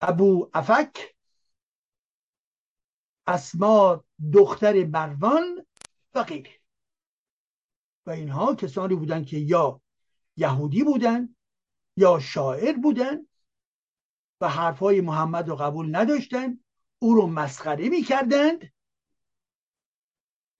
ابو 0.00 0.50
افک 0.54 1.14
اسما 3.26 4.04
دختر 4.32 4.84
بروان 4.84 5.66
و 6.14 6.22
غیره. 6.22 6.60
و 8.06 8.10
اینها 8.10 8.54
کسانی 8.54 8.94
بودند 8.94 9.26
که 9.26 9.38
یا 9.38 9.80
یهودی 10.36 10.84
بودن 10.84 11.35
یا 11.96 12.18
شاعر 12.20 12.76
بودن 12.76 13.26
و 14.40 14.48
حرفهای 14.48 15.00
محمد 15.00 15.48
رو 15.48 15.56
قبول 15.56 15.96
نداشتند 15.96 16.64
او 16.98 17.14
رو 17.14 17.26
مسخره 17.26 17.88
می‌کردند. 17.88 18.72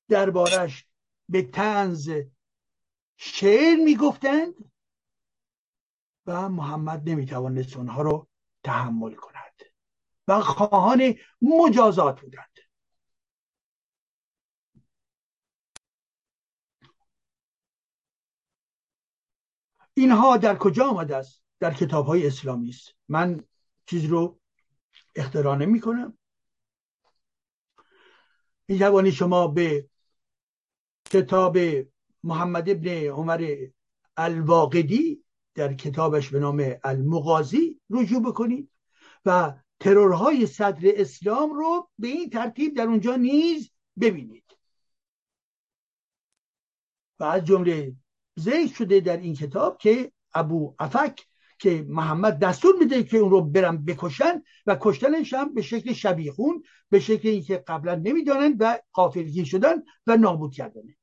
دربارش 0.08 0.86
به 1.28 1.42
تنز 1.42 2.10
شعر 3.16 3.76
می‌گفتند 3.84 4.72
و 6.26 6.48
محمد 6.48 7.08
نمی‌توانست 7.08 7.76
اونها 7.76 8.02
رو 8.02 8.28
تحمل 8.64 9.14
کند. 9.14 9.36
و 10.28 10.40
خواهان 10.40 11.14
مجازات 11.42 12.20
بودند. 12.20 12.55
اینها 19.98 20.36
در 20.36 20.56
کجا 20.56 20.88
آمده 20.88 21.16
است؟ 21.16 21.42
در 21.60 21.74
کتاب 21.74 22.06
های 22.06 22.26
اسلامی 22.26 22.68
است. 22.68 22.94
من 23.08 23.44
چیز 23.86 24.04
رو 24.04 24.40
اختراع 25.14 25.56
نمی 25.56 25.80
کنم. 25.80 26.18
می 28.68 28.78
توانی 28.78 29.12
شما 29.12 29.48
به 29.48 29.88
کتاب 31.10 31.58
محمد 32.24 32.70
ابن 32.70 32.88
عمر 32.88 33.66
الواقدی 34.16 35.24
در 35.54 35.74
کتابش 35.74 36.30
به 36.30 36.38
نام 36.38 36.74
المغازی 36.84 37.80
رجوع 37.90 38.22
بکنید 38.22 38.70
و 39.24 39.54
ترورهای 39.80 40.46
صدر 40.46 40.92
اسلام 40.96 41.54
رو 41.54 41.90
به 41.98 42.08
این 42.08 42.30
ترتیب 42.30 42.76
در 42.76 42.84
اونجا 42.84 43.16
نیز 43.16 43.70
ببینید. 44.00 44.56
و 47.18 47.24
از 47.24 47.44
جمله 47.44 47.96
ذکر 48.40 48.74
شده 48.74 49.00
در 49.00 49.16
این 49.16 49.34
کتاب 49.34 49.78
که 49.78 50.12
ابو 50.34 50.74
افک 50.78 51.26
که 51.58 51.86
محمد 51.88 52.38
دستور 52.38 52.74
میده 52.78 53.02
که 53.02 53.18
اون 53.18 53.30
رو 53.30 53.42
برم 53.42 53.84
بکشن 53.84 54.42
و 54.66 54.76
کشتنش 54.80 55.34
هم 55.34 55.54
به 55.54 55.62
شکل 55.62 55.92
شبیخون 55.92 56.62
به 56.90 57.00
شکل 57.00 57.28
اینکه 57.28 57.56
قبلا 57.56 57.94
نمی‌دانند 57.94 58.56
و 58.60 58.78
قافلگیر 58.92 59.44
شدن 59.44 59.74
و 60.06 60.16
نابود 60.16 60.52
کردنه. 60.52 60.96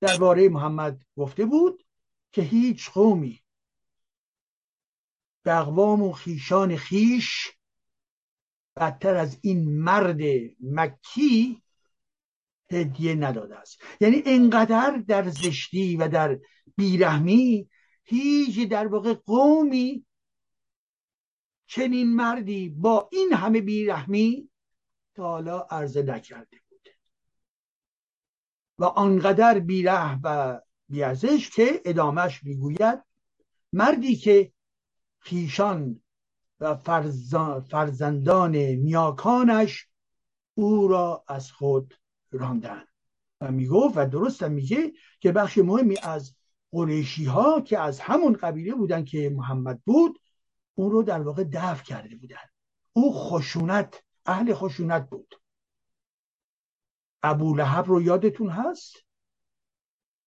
درباره 0.00 0.48
محمد 0.48 1.00
گفته 1.16 1.44
بود 1.44 1.84
که 2.32 2.42
هیچ 2.42 2.90
قومی 2.90 3.42
به 5.42 5.56
اقوام 5.56 6.02
و 6.02 6.12
خیشان 6.12 6.76
خیش 6.76 7.52
بدتر 8.76 9.14
از 9.14 9.38
این 9.42 9.80
مرد 9.80 10.20
مکی 10.60 11.62
هدیه 12.70 13.14
نداده 13.14 13.56
است. 13.56 13.82
یعنی 14.00 14.22
انقدر 14.26 15.02
در 15.08 15.28
زشتی 15.28 15.96
و 15.96 16.08
در 16.08 16.38
بیرحمی 16.82 17.68
هیچ 18.04 18.68
در 18.68 18.86
واقع 18.86 19.14
قومی 19.14 20.06
چنین 21.66 22.14
مردی 22.14 22.68
با 22.68 23.08
این 23.12 23.32
همه 23.32 23.60
بیرحمی 23.60 24.50
تا 25.14 25.22
حالا 25.22 25.60
عرضه 25.60 26.02
نکرده 26.02 26.60
بود. 26.68 26.88
و 28.78 28.84
آنقدر 28.84 29.58
بیره 29.58 30.20
و 30.24 30.60
بیارزش 30.88 31.50
که 31.50 31.82
ادامش 31.84 32.44
می‌گوید 32.44 33.04
مردی 33.72 34.16
که 34.16 34.52
خیشان 35.18 36.02
و 36.60 36.76
فرزندان 37.70 38.56
نیاکانش 38.56 39.86
او 40.54 40.88
را 40.88 41.24
از 41.28 41.52
خود 41.52 41.94
راندن. 42.30 42.84
و 43.40 43.52
می‌گفت 43.52 43.96
و 43.96 44.06
درست 44.08 44.42
میگه 44.42 44.92
که 45.20 45.32
بخش 45.32 45.58
مهمی 45.58 45.96
از 46.02 46.34
قریشی 46.72 47.24
ها 47.24 47.60
که 47.60 47.78
از 47.78 48.00
همون 48.00 48.32
قبیله 48.32 48.74
بودن 48.74 49.04
که 49.04 49.30
محمد 49.30 49.82
بود 49.86 50.20
اون 50.74 50.90
رو 50.90 51.02
در 51.02 51.22
واقع 51.22 51.44
دفع 51.44 51.84
کرده 51.84 52.16
بودن. 52.16 52.36
او 52.92 53.14
خشونت 53.14 54.04
اهل 54.26 54.54
خشونت 54.54 55.10
بود. 55.10 55.34
ابو 57.22 57.54
لحب 57.54 57.86
رو 57.86 58.02
یادتون 58.02 58.50
هست؟ 58.50 58.96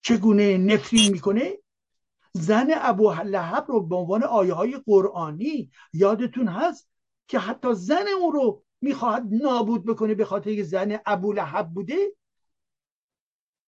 چگونه 0.01 0.57
نفرین 0.57 1.11
می‌کنه؟ 1.11 1.57
زن 2.33 2.67
ابو 2.71 3.11
لحب 3.11 3.65
رو 3.67 3.81
به 3.81 3.95
عنوان 3.95 4.23
آیه 4.23 4.53
های 4.53 4.77
قرآنی 4.85 5.71
یادتون 5.93 6.47
هست 6.47 6.89
که 7.27 7.39
حتی 7.39 7.73
زن 7.73 8.05
اون 8.19 8.33
رو 8.33 8.63
می‌خواهد 8.81 9.23
نابود 9.31 9.85
بکنه 9.85 10.15
به 10.15 10.25
خاطر 10.25 10.63
زن 10.63 10.99
ابو 11.05 11.33
لحب 11.33 11.73
بوده؟ 11.73 12.15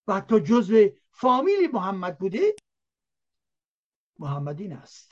و 0.08 0.14
حتی 0.14 0.40
جزو 0.40 0.90
فامیل 1.12 1.72
محمد 1.74 2.18
بوده؟ 2.18 2.56
محمدین 4.20 4.74
است. 4.74 5.12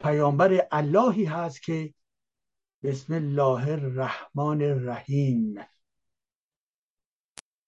پیامبر 0.00 0.68
اللهی 0.70 1.24
هست 1.24 1.62
که 1.62 1.94
بسم 2.82 3.14
الله 3.14 3.68
الرحمن 3.68 4.62
الرحیم. 4.62 5.54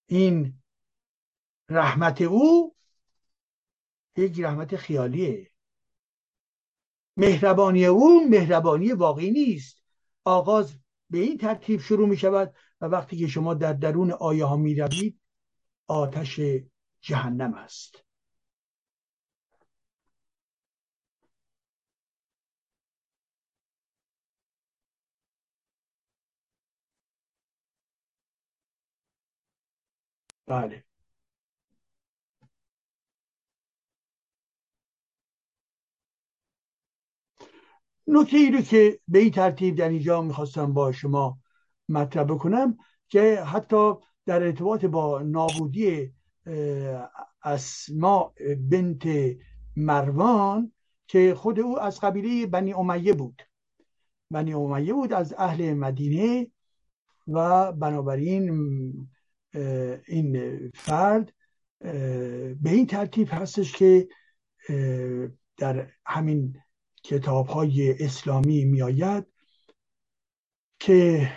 این 0.07 0.63
رحمت 1.69 2.23
او 2.23 2.77
یک 4.17 4.41
رحمت 4.41 4.77
خیالیه. 4.77 5.51
مهربانی 7.17 7.87
او 7.87 8.29
مهربانی 8.29 8.93
واقعی 8.93 9.31
نیست. 9.31 9.83
آغاز 10.25 10.75
به 11.11 11.19
این 11.19 11.39
ترتیب 11.39 11.81
شروع 11.81 12.09
می 12.09 12.17
شود 12.17 12.55
و 12.81 12.87
وقتی 12.87 13.17
که 13.17 13.27
شما 13.27 13.55
در 13.55 13.73
درون 13.73 14.13
آیه 14.13 14.45
ها 14.45 14.57
می 14.57 14.75
روید 14.75 15.22
آتش 15.87 16.41
جهنم 17.01 17.55
است. 17.55 18.05
بله. 30.47 30.85
نکته 38.07 38.37
ای 38.37 38.51
رو 38.51 38.61
که 38.61 39.01
به 39.09 39.19
این 39.19 39.31
ترتیب 39.31 39.75
در 39.77 39.89
اینجا 39.89 40.23
می‌خواستم 40.23 40.73
با 40.73 40.93
شما 40.93 41.39
مطرح 41.89 42.25
بکنم 42.25 42.77
که 43.09 43.43
حتی 43.43 43.93
در 44.27 44.43
ارتباط 44.43 44.85
با 44.85 45.23
نابودی 45.23 46.13
اسما 47.43 48.35
بنت 48.71 49.09
مروان 49.77 50.73
که 51.07 51.35
خود 51.35 51.61
او 51.61 51.81
از 51.81 52.01
قبیله 52.01 52.47
بنی 52.47 52.73
امیه 52.73 53.13
بود. 53.13 53.43
بنی 54.31 54.55
امیه 54.55 54.93
بود 54.93 55.13
از 55.13 55.35
اهل 55.39 55.75
مدینه 55.75 56.51
و 57.29 57.73
بنابراین 57.73 58.51
این 60.07 60.59
فرد 60.75 61.33
به 61.81 62.71
این 62.71 62.87
ترتیب 62.87 63.29
هستش 63.31 63.73
که 63.73 64.09
در 65.57 65.91
همین 66.07 66.63
کتاب 67.03 67.47
های 67.47 68.05
اسلامی 68.05 68.65
میآید 68.65 69.27
که 70.79 71.33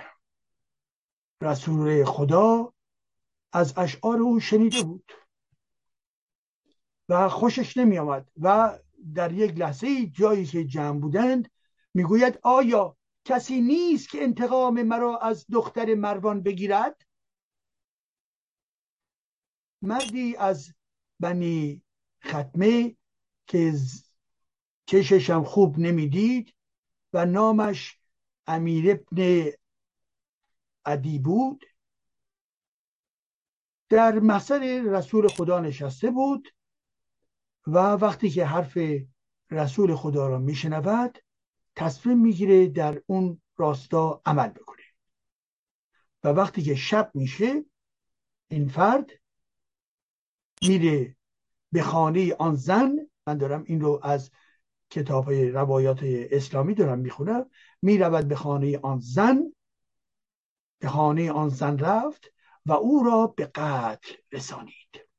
رسول 1.42 2.04
خدا 2.04 2.75
از 3.56 3.78
اشعار 3.78 4.20
او 4.22 4.40
شنیده 4.40 4.84
بود 4.84 5.12
و 7.10 7.30
خوشش 7.30 7.78
نمی 7.78 7.98
آمد 7.98 8.32
و 8.42 8.80
در 9.16 9.32
یک 9.32 9.58
لحظه 9.58 10.06
جایی 10.06 10.46
که 10.46 10.66
جمع 10.66 11.00
بودند 11.00 11.52
می‌گوید 11.94 12.40
آیا 12.44 12.98
کسی 13.26 13.62
نیست 13.62 14.10
که 14.10 14.24
انتقام 14.24 14.82
مرا 14.82 15.18
از 15.18 15.46
دختر 15.52 15.96
مروان 15.96 16.42
بگیرد؟ 16.42 17.02
مردی 19.82 20.36
از 20.36 20.74
بنی 21.20 21.82
ختمه 22.26 22.96
که 23.48 23.74
چششم 24.86 25.44
خوب 25.44 25.80
نمی‌دید 25.80 26.54
و 27.14 27.26
نامش 27.26 28.00
امیر 28.48 28.92
ابن 28.92 29.52
عدی 30.86 31.20
بود 31.20 31.66
در 33.96 34.20
محضر 34.20 34.82
رسول 34.86 35.28
خدا 35.28 35.60
نشسته 35.60 36.12
بود 36.12 36.50
و 37.68 37.78
وقتی 37.78 38.30
که 38.30 38.46
حرف 38.46 38.78
رسول 39.52 39.96
خدا 39.96 40.28
را 40.28 40.40
میشنود 40.40 41.20
تصمیم 41.76 42.20
می‌گیره 42.20 42.68
در 42.68 43.02
اون 43.06 43.42
راستا 43.58 44.22
عمل 44.26 44.48
بکنه. 44.48 44.84
و 46.24 46.28
وقتی 46.28 46.62
که 46.62 46.76
شب 46.76 47.12
میشه 47.14 47.66
این 48.48 48.68
فرد 48.68 49.12
میره 50.62 51.16
به 51.72 51.82
خانه 51.82 52.36
آن 52.36 52.56
زن 52.56 52.96
من 53.28 53.38
دارم 53.38 53.64
این 53.68 53.82
رو 53.82 54.00
از 54.04 54.32
کتاب 54.90 55.32
روایات 55.32 56.00
اسلامی 56.04 56.74
دارم 56.74 57.00
می‌خونم 57.00 57.50
می‌رود 57.82 58.28
به 58.28 58.36
خانه 58.36 58.78
آن 58.78 59.00
زن 59.00 59.54
به 60.80 60.88
خانه 60.88 61.32
آن 61.32 61.50
زن 61.50 61.78
رفت 61.78 62.35
و 62.66 62.72
او 62.72 63.04
را 63.04 63.28
به 63.28 63.46
قتل 63.46 64.16
رسانید. 64.32 65.10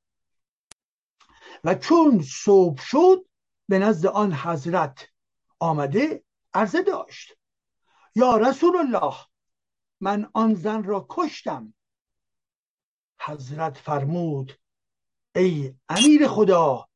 و 1.65 1.75
چون 1.75 2.23
صبح 2.23 2.83
شد 2.83 3.27
به 3.69 3.79
نزد 3.79 4.07
آن 4.07 4.33
حضرت 4.33 5.09
آمده 5.59 6.25
عرضه 6.55 6.83
داشت. 6.83 7.37
یا 8.15 8.37
رسول 8.37 8.77
الله 8.77 9.15
من 10.01 10.31
آن 10.35 10.55
زن 10.55 10.83
را 10.83 11.07
کشتم. 11.11 11.75
حضرت 13.21 13.79
فرمود 13.79 14.59
ای 15.37 15.75
امیر 15.89 16.29
خدا 16.29 16.89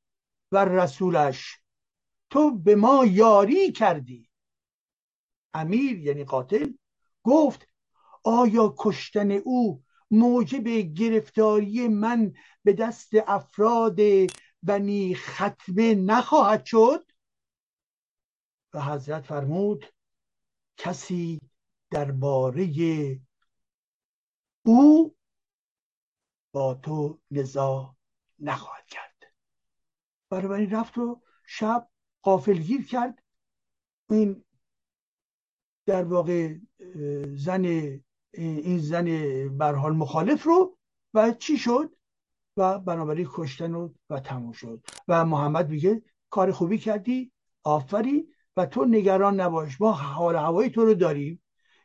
و 0.52 0.64
رسولش 0.64 1.58
تو 2.30 2.50
به 2.50 2.74
ما 2.74 3.04
یاری 3.04 3.72
کردی. 3.72 4.30
امیر 5.54 5.98
یعنی 5.98 6.24
قاتل 6.24 6.72
گفت 7.22 7.66
آیا 8.24 8.74
کشتن 8.78 9.30
او 9.30 9.84
موجب 10.10 10.68
گرفتاری 10.68 11.88
من 11.88 12.34
به 12.64 12.72
دست 12.72 13.10
افراد 13.26 13.96
بنی 14.62 15.14
ختمه 15.14 15.94
نخواهد 15.94 16.64
شد؟ 16.64 17.10
و 18.74 18.82
حضرت 18.82 19.26
فرمود 19.26 19.86
کسی 20.76 21.40
درباره 21.90 23.20
او 24.64 25.16
با 26.52 26.74
تو 26.74 27.20
نزا 27.30 27.96
نخواهد 28.38 28.86
کرد. 28.86 29.34
برای 30.30 30.66
رفت 30.66 30.98
و 30.98 31.22
شب 31.46 31.88
قافلگیر 32.22 32.86
کرد. 32.86 33.22
این 34.10 34.44
در 35.86 36.04
واقع 36.04 36.58
زن 37.36 37.64
این 38.32 38.78
زن 38.78 39.08
برحال 39.58 39.96
مخالف 39.96 40.42
رو 40.42 40.76
و 41.14 41.32
چی 41.32 41.58
شد؟ 41.58 41.90
و 42.56 42.78
بنابراین 42.78 43.28
کشتن 43.32 43.74
و, 43.74 43.88
و 44.10 44.20
تموم 44.20 44.52
شد. 44.52 44.82
و 45.08 45.24
محمد 45.24 45.70
میگه 45.70 46.02
کار 46.30 46.52
خوبی 46.52 46.78
کردی 46.78 47.32
آفری 47.62 48.28
و 48.56 48.66
تو 48.66 48.84
نگران 48.84 49.40
نباش. 49.40 49.80
ما 49.80 49.92
حال 49.92 50.36
هوای 50.36 50.70
تو 50.70 50.84
رو 50.84 50.94
داریم. 50.94 51.42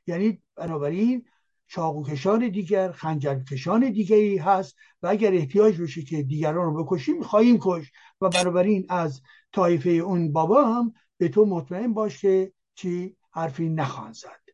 یعنی 0.07 0.41
بنابراین 0.55 1.25
چاقوکشان 1.67 2.49
دیگر 2.49 2.91
خنجرکشان 2.91 3.91
دیگری 3.91 4.37
هست 4.37 4.75
و 5.01 5.07
اگر 5.07 5.33
احتیاج 5.33 5.81
بشه 5.81 6.01
که 6.01 6.23
دیگران 6.23 6.65
رو 6.65 6.83
بکشیم 6.83 7.23
خواهیم 7.23 7.57
کش. 7.61 7.91
و 8.21 8.29
بنابراین 8.29 8.85
از 8.89 9.21
طایفه 9.51 9.89
اون 9.89 10.31
بابا 10.31 10.65
هم 10.65 10.93
به 11.17 11.29
تو 11.29 11.45
مطمئن 11.45 11.93
باش 11.93 12.21
که 12.21 12.53
چی؟ 12.75 13.17
حرفی 13.31 13.69
نخواهند 13.69 14.13
زد. 14.13 14.44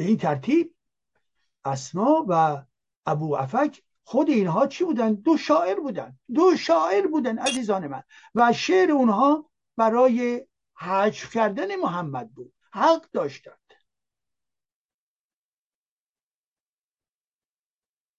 به 0.00 0.06
این 0.06 0.16
ترتیب 0.16 0.74
اسما 1.64 2.24
و 2.28 2.64
ابو 3.06 3.34
افک 3.36 3.82
خود 4.04 4.30
اینها 4.30 4.66
چی 4.66 4.84
بودن؟ 4.84 5.14
دو 5.14 5.36
شاعر 5.36 5.80
بودن. 5.80 6.18
دو 6.34 6.56
شاعر 6.56 7.06
بودن 7.06 7.38
عزیزان 7.38 7.86
من. 7.86 8.02
و 8.34 8.52
شعر 8.52 8.90
اونها 8.90 9.50
برای 9.76 10.46
حجف 10.74 11.34
کردن 11.34 11.76
محمد 11.76 12.32
بود. 12.32 12.52
حق 12.72 13.10
داشتند. 13.10 13.72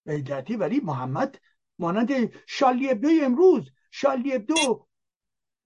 به 0.03 0.23
ترتیب 0.23 0.59
ولی 0.59 0.79
محمد 0.79 1.39
مانند 1.79 2.11
شالی 2.47 2.91
ابدو 2.91 3.09
امروز 3.21 3.71
شالی 3.91 4.33
ابدو 4.35 4.87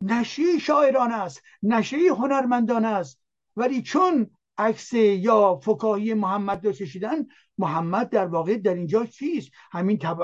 نشی 0.02 0.60
شاعران 0.60 1.12
است. 1.12 1.42
نشی 1.64 2.08
هنرمندان 2.08 2.86
است. 2.86 3.20
ولی 3.56 3.82
چون 3.82 4.36
عکس 4.58 4.94
یا 4.94 5.56
فکاهی 5.56 6.14
محمد 6.14 6.66
رو 6.66 6.72
کشیدن 6.72 7.26
محمد 7.58 8.10
در 8.10 8.26
واقع 8.26 8.58
در 8.58 8.74
اینجا 8.74 9.06
چیست؟ 9.06 9.52
همین 9.72 9.98
تب... 9.98 10.22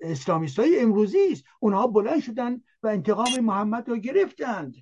اسلامیست 0.00 0.58
های 0.58 0.80
امروزی 0.80 1.32
است. 1.32 1.44
اونها 1.60 1.86
بلند 1.86 2.20
شدن 2.20 2.60
و 2.82 2.86
انتقام 2.86 3.40
محمد 3.40 3.88
رو 3.88 3.96
گرفتند. 3.96 4.74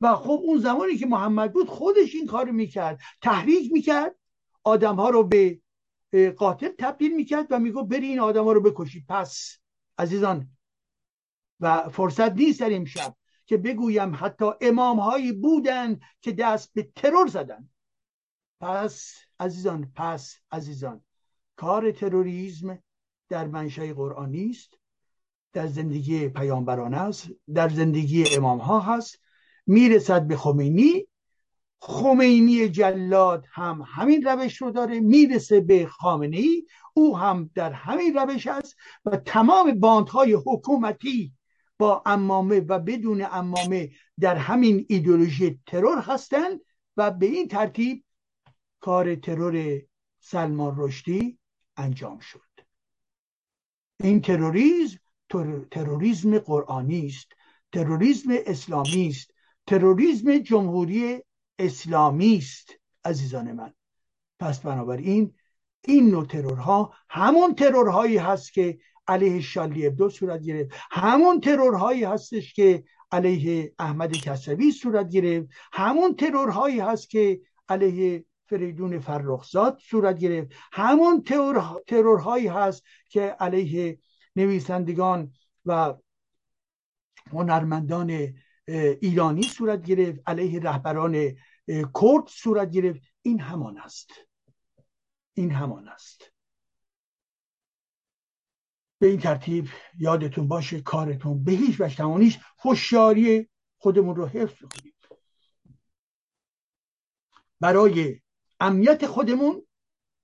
و 0.00 0.14
خب 0.14 0.40
اون 0.42 0.58
زمانی 0.58 0.96
که 0.96 1.06
محمد 1.06 1.52
بود 1.52 1.68
خودش 1.68 2.14
این 2.14 2.26
کار 2.26 2.50
می‌کرد. 2.50 3.00
تحریک 3.22 3.72
می‌کرد. 3.72 4.16
آدم 4.64 4.96
ها 4.96 5.10
رو 5.10 5.24
به 5.24 6.30
قاتل 6.36 6.68
تبدیل 6.78 7.16
می‌کرد 7.16 7.46
و 7.50 7.58
میگو 7.58 7.84
بری 7.84 8.06
این 8.06 8.20
آدم 8.20 8.44
ها 8.44 8.52
رو 8.52 8.60
بکشید. 8.60 9.04
پس 9.08 9.58
عزیزان 9.98 10.48
و 11.60 11.88
فرصت 11.88 12.32
نیست 12.32 12.60
در 12.60 12.74
امشب 12.74 13.16
که 13.46 13.56
بگویم 13.56 14.12
حتی 14.20 14.44
امام 14.60 15.00
هایی 15.00 15.32
بودن 15.32 16.00
که 16.20 16.32
دست 16.32 16.70
به 16.74 16.88
ترور 16.96 17.26
زدن 17.26 17.68
پس 18.64 19.14
عزیزان 19.40 19.92
پس 19.94 20.36
عزیزان 20.52 21.00
کار 21.56 21.92
تروریسم 21.92 22.78
در 23.28 23.46
منشأ 23.46 23.92
قرآنی 23.92 24.50
است 24.50 24.78
در 25.52 25.66
زندگی 25.66 26.28
پیامبران 26.28 26.94
است 26.94 27.28
در 27.54 27.68
زندگی 27.68 28.24
امام 28.36 28.58
ها 28.58 28.80
هست 28.80 29.18
می‌رسد 29.66 30.26
به 30.26 30.36
خمینی 30.36 31.06
خمینی 31.80 32.68
جلاد 32.68 33.44
هم 33.52 33.84
همین 33.86 34.22
روش 34.22 34.62
رو 34.62 34.70
داره 34.70 35.00
می‌رسه 35.00 35.60
به 35.60 35.86
خامنه 35.86 36.36
ای 36.36 36.66
او 36.94 37.18
هم 37.18 37.50
در 37.54 37.72
همین 37.72 38.14
روش 38.14 38.46
است 38.46 38.76
و 39.04 39.16
تمام 39.16 39.80
باندهای 39.80 40.32
حکومتی 40.46 41.32
با 41.78 42.02
امامه 42.06 42.60
و 42.60 42.78
بدون 42.78 43.26
امامه 43.30 43.90
در 44.20 44.36
همین 44.36 44.86
ایدولوژی 44.88 45.60
ترور 45.66 45.98
هستند 45.98 46.60
و 46.96 47.10
به 47.10 47.26
این 47.26 47.48
ترتیب 47.48 48.04
کار 48.84 49.14
ترور 49.14 49.82
سلمان 50.20 50.74
رشدی 50.76 51.38
انجام 51.76 52.18
شد. 52.18 52.50
این 54.00 54.20
تروریسم 54.20 54.98
تروریسم 55.70 56.38
قرآنی 56.38 57.06
است 57.06 57.28
تروریسم 57.72 58.28
اسلامی 58.46 59.08
است 59.08 59.30
تروریسم 59.66 60.38
جمهوری 60.38 61.22
اسلامی 61.58 62.36
است 62.36 62.70
عزیزان 63.04 63.52
من. 63.52 63.74
پس 64.40 64.60
بنابراین 64.60 65.34
این 65.84 66.10
نوع 66.10 66.26
ترورها 66.26 66.94
همون 67.10 67.54
ترورهایی 67.54 68.16
هست 68.16 68.52
که 68.52 68.78
علیه 69.08 69.40
شالی 69.40 69.86
ابدو 69.86 70.08
صورت 70.10 70.42
گرفت 70.42 70.70
همون 70.90 71.40
ترورهایی 71.40 72.04
هستش 72.04 72.54
که 72.54 72.84
علیه 73.12 73.74
احمد 73.78 74.12
کسوی 74.12 74.72
صورت 74.72 75.08
گرفت 75.08 75.48
همون 75.72 76.16
ترورهایی 76.16 76.80
هست 76.80 77.10
که 77.10 77.40
علیه 77.68 78.24
فریدون 78.46 78.98
فرخزاد 78.98 79.78
صورت 79.78 80.18
گرفت. 80.18 80.52
همون 80.72 81.22
ترور، 81.22 81.82
ترورهایی 81.86 82.46
هست 82.46 82.82
که 83.08 83.20
علیه 83.20 83.98
نویسندگان 84.36 85.32
و 85.64 85.94
هنرمندان 87.32 88.34
ایرانی 89.00 89.42
صورت 89.42 89.82
گرفت 89.82 90.20
علیه 90.26 90.60
رهبران 90.60 91.36
کرد 91.68 92.26
صورت 92.28 92.70
گرفت. 92.70 93.02
این 93.22 93.40
همان 93.40 93.78
است. 93.78 94.10
این 95.34 95.50
همان 95.50 95.88
است. 95.88 96.30
به 98.98 99.06
این 99.06 99.20
ترتیب 99.20 99.68
یادتون 99.98 100.48
باشه 100.48 100.80
کارتون 100.80 101.44
به 101.44 101.52
هیچ 101.52 101.80
وجه 101.80 101.96
تمانیش 101.96 102.38
خوشیاری 102.56 103.50
خودمون 103.78 104.16
رو 104.16 104.26
حفظ 104.26 104.58
کنیم. 104.58 104.94
برای 107.60 108.20
امنیت 108.60 109.06
خودمون 109.06 109.66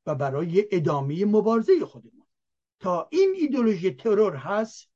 و 0.07 0.14
برای 0.14 0.68
ادامه 0.72 1.24
مبارزه 1.24 1.87
خودمون. 1.87 2.26
تا 2.81 3.09
این 3.12 3.35
ایدولوژی 3.39 3.91
ترور 3.91 4.37
هست 4.37 4.91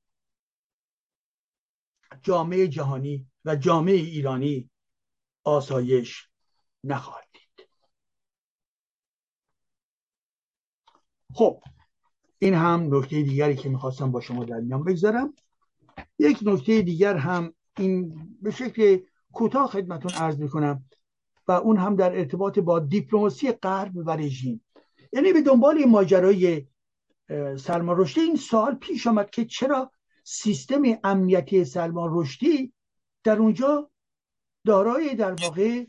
جامعه 2.22 2.68
جهانی 2.68 3.26
و 3.44 3.56
جامعه 3.56 3.94
ایرانی 3.94 4.70
آسایش 5.44 6.28
نخواهد 6.84 7.28
دید. 7.32 7.68
خب 11.34 11.62
این 12.38 12.54
هم 12.54 12.94
نکته 12.94 13.22
دیگری 13.22 13.56
که 13.56 13.68
می‌خواستم 13.68 14.12
با 14.12 14.20
شما 14.20 14.44
در 14.44 14.60
میان 14.60 14.84
بگذارم. 14.84 15.34
یک 16.18 16.38
نکته 16.42 16.82
دیگر 16.82 17.16
هم 17.16 17.54
این 17.78 18.14
به 18.42 18.50
شکل 18.50 18.98
کوتاه 19.32 19.70
خدمتون 19.70 20.12
عرض 20.12 20.38
می‌کنم. 20.38 20.84
و 21.48 21.52
اون 21.52 21.76
هم 21.76 21.96
در 21.96 22.18
ارتباط 22.18 22.58
با 22.58 22.78
دیپلماسی 22.78 23.52
غرب 23.52 23.96
و 23.96 24.10
رژیم. 24.10 24.64
یعنی 25.12 25.32
به 25.32 25.42
دنبال 25.42 25.84
ماجرای 25.84 26.66
سلمان 27.58 27.96
رشدی 27.98 28.20
این 28.20 28.36
سال 28.36 28.74
پیش 28.74 29.06
آمد 29.06 29.30
که 29.30 29.44
چرا 29.44 29.92
سیستم 30.24 30.82
امنیتی 31.04 31.64
سلمان 31.64 32.10
رشدی 32.12 32.72
در 33.24 33.38
اونجا 33.38 33.90
دارای 34.66 35.14
در 35.14 35.34
واقع 35.42 35.84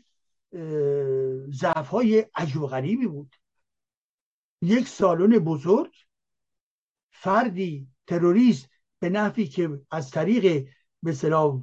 ضعف 1.50 1.88
های 1.88 2.26
عجب 2.34 2.60
غریبی 2.60 3.06
بود. 3.06 3.36
یک 4.62 4.88
سالن 4.88 5.38
بزرگ 5.38 5.94
فردی 7.10 7.88
تروریست 8.06 8.68
به 8.98 9.08
نحوی 9.08 9.46
که 9.46 9.80
از 9.90 10.10
طریق 10.10 10.68
مثلا 11.02 11.62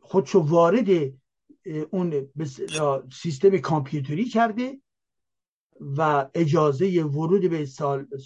خودشو 0.00 0.38
وارد 0.38 1.12
اون 1.90 2.28
سیستم 3.12 3.58
کامپیوتری 3.58 4.24
کرده 4.24 4.78
و 5.80 6.28
اجازه 6.34 7.02
ورود 7.04 7.50
به 7.50 7.66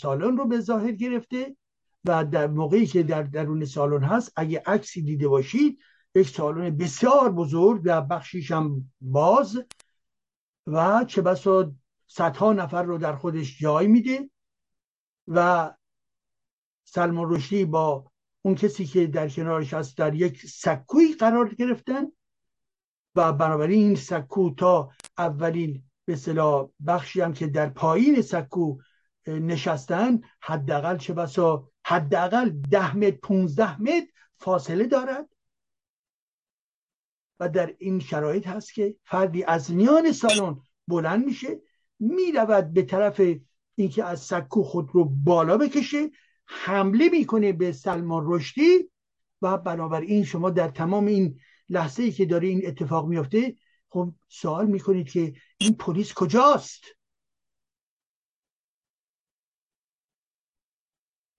سالن 0.01 0.37
رو 0.37 0.47
به 0.47 0.61
ظاهر 0.61 0.93
گرفته 0.93 1.57
و 2.05 2.25
در 2.25 2.47
موقعی 2.47 2.87
که 2.87 3.03
در 3.03 3.23
درون 3.23 3.65
سالن 3.65 4.03
هست 4.03 4.33
اگه 4.37 4.63
عکسی 4.67 5.03
دیده 5.03 5.29
باشید 5.29 5.79
یک 6.15 6.29
سالن 6.29 6.77
بسیار 6.77 7.33
بزرگ 7.33 7.83
و 7.85 8.03
بخشیش 8.03 8.51
هم 8.51 8.93
باز 9.01 9.59
و 10.67 11.05
چه 11.05 11.23
بسا 11.23 11.73
صدها 12.07 12.53
نفر 12.53 12.83
رو 12.83 12.99
در 12.99 13.17
خودش 13.17 13.59
جای 13.59 13.87
میده 13.87 14.31
و 15.29 15.71
سلمان 16.85 17.35
رشدی 17.35 17.65
با 17.65 18.11
اون 18.43 18.55
کسی 18.55 18.87
که 18.87 19.07
در 19.07 19.29
کنارش 19.29 19.75
هست 19.75 19.99
در 19.99 20.15
یک 20.15 20.47
سکوی 20.47 21.15
قرار 21.15 21.55
گرفتن 21.55 22.07
و 23.19 23.33
بنابراین 23.33 23.87
این 23.87 23.95
سکو 23.95 24.55
تا 24.55 24.91
اولین 25.19 25.83
به 26.05 26.17
صلاح 26.17 26.69
بخشی 26.87 27.21
هم 27.21 27.33
که 27.33 27.47
در 27.47 27.69
پایین 27.69 28.23
سکو 28.23 28.79
نشستن 29.27 30.21
حداقل 30.41 30.97
چه 30.97 31.13
بسا 31.13 31.71
حداقل 31.87 32.49
ده 32.71 32.97
متر 32.97 33.17
15 33.23 33.83
متر 33.83 34.07
فاصله 34.37 34.87
دارد. 34.87 35.29
و 37.41 37.49
در 37.49 37.75
این 37.79 38.01
شرایط 38.01 38.47
هست 38.47 38.75
که 38.75 38.97
فردی 39.05 39.45
از 39.45 39.73
میان 39.73 40.13
سالن 40.13 40.61
بلند 40.89 41.25
میشه 41.25 41.61
می‌رود 41.99 42.73
به 42.73 42.83
طرف 42.83 43.21
اینکه 43.75 44.05
از 44.05 44.21
سکو 44.21 44.63
خود 44.63 44.91
رو 44.93 45.05
بالا 45.05 45.57
بکشه 45.57 46.11
حمله 46.47 47.09
می‌کنه 47.09 47.53
به 47.53 47.73
سلمان 47.73 48.23
رشدی 48.27 48.91
و 49.43 49.59
بنابراین 49.59 50.25
شما 50.25 50.51
در 50.51 50.69
تمام 50.69 51.07
این 51.07 51.41
لحظه 51.69 52.03
ای 52.03 52.13
که 52.13 52.27
داره 52.27 52.49
این 52.49 52.67
اتفاق 52.67 53.09
میافته 53.09 53.57
خب 53.89 54.15
سوال 54.29 54.67
می‌کنید 54.67 55.11
که 55.11 55.35
این 55.59 55.75
پلیس 55.75 56.13
کجاست؟ 56.15 56.85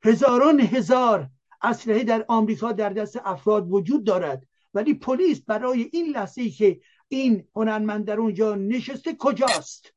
هزاران 0.03 0.59
هزار 0.59 1.29
اسلحه 1.61 2.03
در 2.03 2.25
آمریکا 2.27 2.71
در 2.71 2.89
دست 2.89 3.19
افراد 3.23 3.71
وجود 3.71 4.03
دارد 4.03 4.47
ولی 4.73 4.93
پلیس 4.93 5.41
برای 5.41 5.89
این 5.93 6.05
لحظه 6.05 6.41
ای 6.41 6.51
که 6.51 6.81
این 7.07 7.47
هنرمند 7.55 8.05
در 8.05 8.17
اونجا 8.17 8.55
نشسته 8.55 9.15
کجاست؟ 9.19 9.93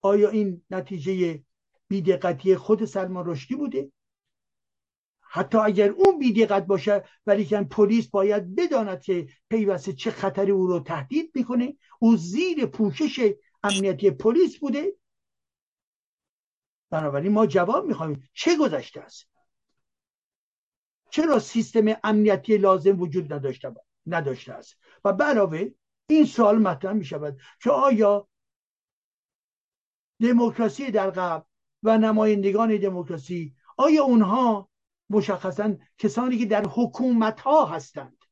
آیا 0.00 0.30
این 0.30 0.62
نتیجه 0.70 1.42
بیدقتی 1.88 2.56
خود 2.56 2.84
سلمان 2.84 3.26
رشدی 3.26 3.54
بوده؟ 3.54 3.92
حتی 5.34 5.58
اگر 5.58 5.90
اون 5.90 6.18
بیدقت 6.18 6.66
باشه 6.66 7.04
ولی 7.26 7.44
که 7.44 7.56
پلیس 7.56 8.08
باید 8.08 8.54
بداند 8.54 9.02
که 9.02 9.28
پیوسته 9.48 9.92
چه 9.92 10.10
خطری 10.10 10.50
او 10.50 10.66
رو 10.66 10.80
تهدید 10.80 11.32
می‌کنه. 11.34 11.76
او 11.98 12.16
زیر 12.16 12.66
پوشش 12.66 13.34
امنیتی 13.62 14.10
پلیس 14.10 14.58
بوده. 14.58 14.92
بنابراین 16.90 17.32
ما 17.32 17.46
جواب 17.46 17.86
می‌خوایم 17.86 18.28
چه 18.32 18.56
گذشته 18.56 19.00
است؟ 19.00 19.28
چرا 21.10 21.38
سیستم 21.38 21.84
امنیتی 22.04 22.56
لازم 22.56 23.00
وجود 23.00 23.32
نداشته 23.32 23.74
نداشته 24.06 24.52
است؟ 24.52 24.76
و 25.04 25.08
علاوه 25.08 25.70
این 26.06 26.24
سوال 26.24 26.58
مطرح 26.58 26.92
می 26.92 27.04
شود 27.04 27.40
که 27.62 27.70
آیا 27.70 28.28
دموکراسی 30.20 30.90
در 30.90 31.10
قبل 31.10 31.44
و 31.82 31.98
نمایندگان 31.98 32.76
دموکراسی 32.76 33.54
آیا 33.76 34.04
اونها 34.04 34.71
مشخصا 35.12 35.76
کسانی 35.98 36.38
که 36.38 36.46
در 36.46 36.66
حکومت 36.66 37.40
ها 37.40 37.66
هستند. 37.66 38.24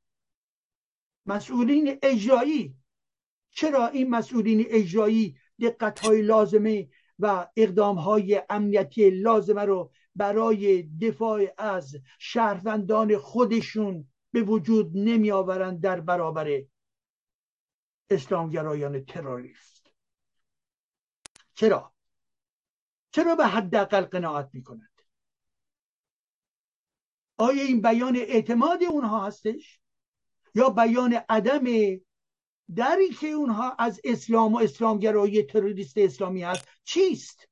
مسئولین 1.27 1.99
اجرایی. 2.03 2.77
چرا 3.51 3.89
این 3.89 4.11
مسئولین 4.11 4.67
اجرایی 4.69 5.37
دقت 5.61 5.99
های 5.99 6.23
لازمه 6.23 6.89
و 7.19 7.47
اقدام 7.57 7.97
های 7.97 8.43
امنیتی 8.51 9.11
لازمه 9.11 9.65
رو 9.65 9.93
برای 10.15 10.83
دفاع 10.83 11.55
از 11.59 11.97
شهروندان 12.19 13.19
خودشون 13.19 14.09
به 14.33 14.43
وجود 14.43 14.91
نمی 14.95 15.31
آورند 15.31 15.81
در 15.81 16.01
برابر 16.01 16.63
اسلامگرایان 18.11 19.05
تروریست؟ 19.05 19.87
چرا؟ 21.55 21.95
چرا 23.11 23.35
به 23.35 23.47
حداقل 23.47 24.01
قناعت 24.01 24.51
می‌کنند 24.53 24.90
آیا 27.41 27.63
این 27.63 27.81
بیان 27.81 28.17
اعتماد 28.17 28.85
اونها 28.85 29.27
هستش؟ 29.27 29.81
یا 30.55 30.71
بیان 30.71 31.21
عدم 31.29 31.65
دری 32.77 33.09
که 33.21 33.27
اونها 33.27 33.77
از 33.79 34.01
اسلام 34.05 34.55
و 34.55 34.59
اسلامگرایی 34.59 35.43
تروریست 35.43 35.99
اسلامی 35.99 36.43
هست 36.43 36.69
چیست؟ 36.85 37.49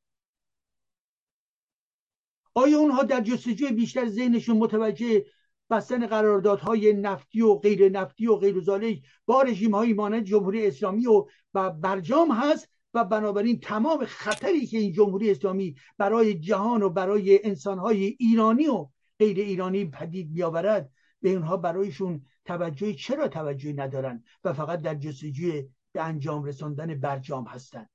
آیا 2.55 2.79
اونها 2.79 3.03
در 3.03 3.21
جستجوی 3.21 3.73
بیشتر 3.73 4.09
ذهنشون 4.09 4.57
متوجه 4.57 5.25
بستن 5.71 6.07
قراردادهای 6.07 6.93
نفتی 6.93 7.41
و 7.41 7.55
غیر 7.55 7.89
نفتی 7.89 8.27
و 8.27 8.37
غیر 8.37 8.61
زاله 8.61 9.01
با 9.27 9.43
رژیم 9.43 9.75
های 9.75 9.93
مانند 9.93 10.25
جمهوری 10.25 10.67
اسلامی 10.67 11.07
و 11.07 11.71
برجام 11.71 12.31
هست 12.31 12.69
و 12.95 13.05
بنابراین 13.05 13.61
تمام 13.61 14.05
خطری 14.05 14.67
که 14.67 14.79
این 14.79 14.93
جمهوری 14.93 15.31
اسلامی 15.31 15.75
برای 15.99 16.39
جهان 16.39 16.83
و 16.83 16.91
برای 16.91 17.47
انسانهای 17.47 18.17
ایرانی 18.19 18.67
و 18.67 18.89
غیر 19.19 19.39
ایرانی 19.39 19.85
پدید 19.85 20.33
بیاورد 20.33 20.93
به 21.21 21.31
اونها 21.31 21.57
برایشون 21.57 22.27
توجهی 22.45 22.95
چرا 22.95 23.29
توجهی 23.29 23.73
ندارن 23.73 24.25
و 24.45 24.53
فقط 24.53 24.83
در 24.83 24.95
جستجوی 24.95 25.69
به 25.93 26.03
انجام 26.03 26.45
رساندن 26.45 26.95
برجام 27.01 27.45
هستند 27.47 27.91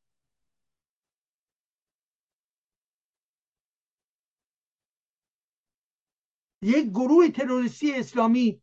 یک 6.61 6.89
گروه 6.89 7.29
تروریستی 7.29 7.95
اسلامی 7.95 8.61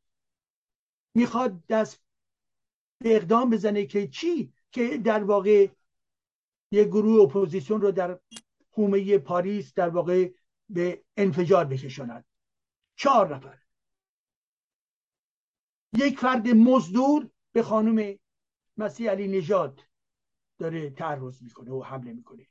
می‌خواد 1.15 1.67
دست 1.67 2.03
به 2.99 3.17
اقدام 3.17 3.51
بزنه 3.51 3.87
که 3.87 4.09
چی؟ 4.09 4.53
که 4.73 4.99
در 4.99 5.25
واقع 5.25 5.69
یک 6.73 6.87
گروه 6.89 7.23
اپوزیسیون 7.23 7.81
رو 7.81 7.91
در 7.93 8.21
حومه 8.71 9.19
پاریس 9.19 9.75
در 9.75 9.89
واقع 9.89 10.31
به 10.69 11.05
انفجار 11.17 11.65
بکشاند. 11.65 12.30
چهار 13.01 13.37
نفر. 13.37 13.59
یک 15.93 16.19
فرد 16.19 16.49
مزدور 16.49 17.31
به 17.53 17.63
خانم 17.63 18.19
مسیح 18.77 19.11
علی 19.11 19.29
نژاد 19.29 19.81
داره 20.59 20.91
تعرض 20.91 21.43
می‌کنه 21.43 21.71
و 21.71 21.83
حمله 21.83 22.13
می‌کنه. 22.13 22.47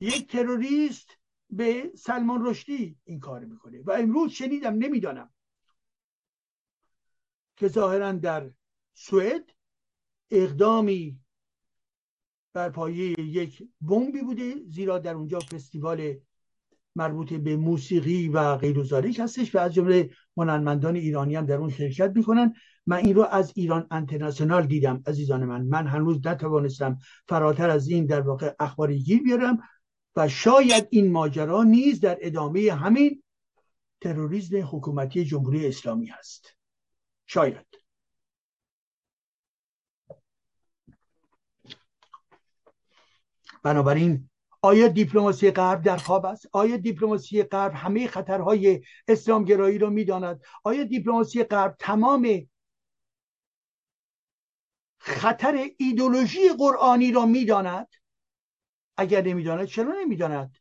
یک 0.00 0.30
تروریست 0.30 1.16
به 1.50 1.92
سلمان 1.96 2.46
رشدی 2.46 2.98
این 3.04 3.20
کار 3.20 3.44
می‌کنه 3.44 3.82
و 3.82 3.90
امروز 3.90 4.32
شنیدم 4.32 4.74
نمی‌دانم. 4.74 5.34
که 7.56 7.68
ظاهرا 7.68 8.12
در 8.12 8.50
سوئد 8.94 9.50
اقدامی 10.30 11.20
بر 12.52 12.70
پایه 12.70 13.20
یک 13.20 13.68
بمبی 13.80 14.22
بوده 14.22 14.64
زیرا 14.68 14.98
در 14.98 15.14
اونجا 15.14 15.40
فستیوال 15.40 16.20
مربوط 16.96 17.32
به 17.32 17.56
موسیقی 17.56 18.28
و 18.28 18.56
غیر 18.56 18.78
هستش 19.20 19.54
و 19.54 19.58
از 19.58 19.74
جمله 19.74 20.10
هنرمندان 20.36 20.96
ایرانی 20.96 21.36
هم 21.36 21.46
در 21.46 21.56
اون 21.56 21.70
شرکت 21.70 22.12
می‌کنن. 22.16 22.54
من 22.86 22.96
این 22.96 23.14
رو 23.14 23.22
از 23.22 23.52
ایران 23.56 23.86
انترناسیونال 23.90 24.66
دیدم. 24.66 25.02
عزیزان 25.06 25.44
من 25.44 25.62
من 25.62 25.86
هنوز 25.86 26.26
نتوانستم 26.26 26.98
فراتر 27.28 27.70
از 27.70 27.88
این 27.88 28.06
در 28.06 28.20
واقع 28.20 28.54
اخباری 28.60 29.02
گیر 29.02 29.22
بیارم 29.22 29.58
و 30.16 30.28
شاید 30.28 30.88
این 30.90 31.12
ماجرا 31.12 31.62
نیز 31.62 32.00
در 32.00 32.18
ادامه 32.20 32.72
همین 32.72 33.22
تروریسم 34.00 34.56
حکومتی 34.56 35.24
جمهوری 35.24 35.66
اسلامی 35.66 36.06
هست. 36.06 36.56
شاید. 37.26 37.66
بنابراین 43.62 44.30
آیا 44.62 44.88
دیپلماسی 44.88 45.50
غرب 45.50 45.82
در 45.82 45.96
خواب 45.96 46.26
است؟ 46.26 46.48
آیا 46.52 46.76
دیپلماسی 46.76 47.42
غرب 47.42 47.72
همه 47.74 48.06
خطرهای 48.06 48.82
اسلامگرایی 49.08 49.78
را 49.78 49.90
می‌داند؟ 49.90 50.42
آیا 50.64 50.84
دیپلماسی 50.84 51.44
غرب 51.44 51.76
تمام 51.78 52.48
خطر 54.98 55.70
ایدولوژی 55.78 56.48
قرآنی 56.58 57.12
را 57.12 57.26
می‌داند؟ 57.26 57.88
اگر 58.96 59.22
نمی‌داند 59.22 59.64
چرا 59.66 59.94
نمی‌داند؟ 59.94 60.56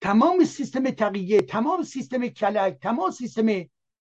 تمام 0.00 0.44
سیستم 0.44 0.90
تقیه 0.90 1.40
تمام 1.40 1.82
سیستم 1.82 2.28
کلک 2.28 2.78
تمام 2.82 3.10
سیستم 3.10 3.46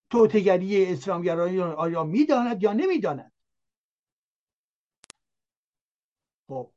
توتگری 0.10 0.86
اسلامگرایی 0.86 1.62
آیا 1.62 2.04
می‌داند 2.04 2.64
یا 2.64 2.74
نمی‌داند؟ 2.74 3.32
خب 6.48 6.72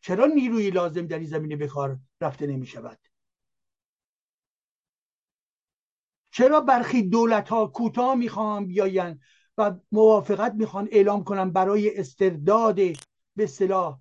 چرا 0.00 0.26
نیروی 0.26 0.70
لازم 0.70 1.06
در 1.06 1.18
این 1.18 1.28
زمینه 1.28 1.56
به 1.56 1.68
کار 1.68 1.98
رفته 2.20 2.46
نمی 2.46 2.66
شود 2.66 2.98
چرا 6.30 6.60
برخی 6.60 7.02
دولت 7.02 7.48
ها 7.48 7.66
کوتاه 7.66 8.14
می‌خوان 8.14 8.66
بیاین 8.66 9.20
و 9.58 9.74
موافقت 9.92 10.54
می‌خوان 10.54 10.88
اعلام 10.92 11.24
کنن 11.24 11.50
برای 11.50 11.98
استرداد 11.98 12.78
به 13.36 13.46
صلاح 13.46 14.00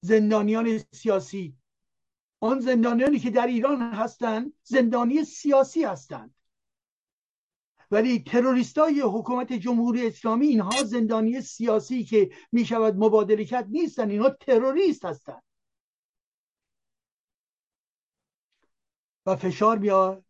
زندانیان 0.00 0.78
سیاسی 0.78 1.57
آن 2.40 2.60
زندانیانی 2.60 3.18
که 3.18 3.30
در 3.30 3.46
ایران 3.46 3.82
هستند 3.82 4.52
زندانی 4.62 5.24
سیاسی 5.24 5.84
هستند. 5.84 6.34
ولی 7.90 8.18
تروریست 8.18 8.78
های 8.78 9.00
حکومت 9.00 9.52
جمهوری 9.52 10.06
اسلامی 10.06 10.46
اینها 10.46 10.84
زندانی 10.84 11.40
سیاسی 11.40 12.04
که 12.04 12.30
می 12.52 12.64
شود 12.64 12.94
مبادله 12.96 13.44
کرد 13.44 13.66
نیستن 13.68 14.10
اینها 14.10 14.30
تروریست 14.30 15.04
هستند. 15.04 15.42
و 19.26 19.36
فشار 19.36 19.78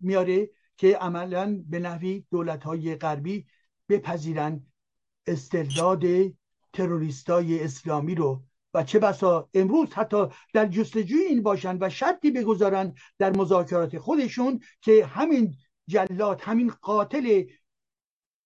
میاره 0.00 0.50
که 0.76 0.96
عملا 0.96 1.64
به 1.68 1.78
نحوی 1.78 2.24
دولت 2.30 2.64
های 2.64 2.96
غربی 2.96 3.46
بپذیرن 3.88 4.66
استرداد 5.26 6.02
تروریستای 6.72 7.64
اسلامی 7.64 8.14
رو. 8.14 8.47
و 8.74 8.84
چه 8.84 8.98
بسا 8.98 9.48
امروز 9.54 9.92
حتی 9.92 10.26
در 10.54 10.66
جستجوی 10.66 11.22
این 11.22 11.42
باشند 11.42 11.78
و 11.82 11.90
شرطی 11.90 12.30
بگذارن 12.30 12.94
در 13.18 13.36
مذاکرات 13.36 13.98
خودشون 13.98 14.60
که 14.80 15.06
همین 15.06 15.54
جلات 15.88 16.48
همین 16.48 16.72
قاتل 16.82 17.44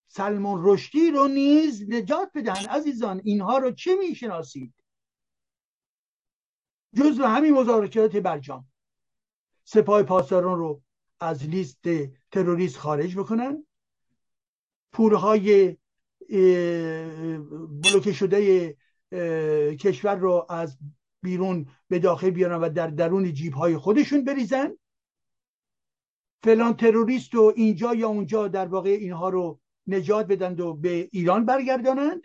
سلمان 0.08 0.60
رشدی 0.64 1.10
رو 1.10 1.28
نیز 1.28 1.90
نجات 1.90 2.30
بدهن. 2.34 2.66
عزیزان 2.66 3.20
اینها 3.24 3.58
رو 3.58 3.70
چه 3.70 3.94
می‌شناسید؟ 3.94 4.74
جزو 6.96 7.24
همین 7.24 7.54
مذاکرات 7.54 8.16
برجام. 8.16 8.68
سپاه 9.64 10.02
پاسداران 10.02 10.58
رو 10.58 10.82
از 11.20 11.48
لیست 11.48 11.84
تروریست 12.30 12.78
خارج 12.78 13.16
بکنن. 13.16 13.66
پولهای 14.92 15.76
بلوکه 17.82 18.12
شده 18.12 18.76
کشور 19.80 20.14
رو 20.14 20.46
از 20.48 20.78
بیرون 21.22 21.68
به 21.88 21.98
داخل 21.98 22.30
بیارن 22.30 22.60
و 22.60 22.68
در 22.68 22.86
درون 22.86 23.32
جیب 23.32 23.54
های 23.54 23.76
خودشون 23.76 24.24
بریزن. 24.24 24.76
فلان 26.44 26.76
تروریست 26.76 27.34
و 27.34 27.52
اینجا 27.56 27.94
یا 27.94 28.08
اونجا 28.08 28.48
در 28.48 28.66
واقع 28.66 28.90
اینها 28.90 29.28
رو 29.28 29.60
نجات 29.86 30.26
بدند 30.26 30.60
و 30.60 30.74
به 30.74 31.08
ایران 31.12 31.44
برگردانند. 31.44 32.22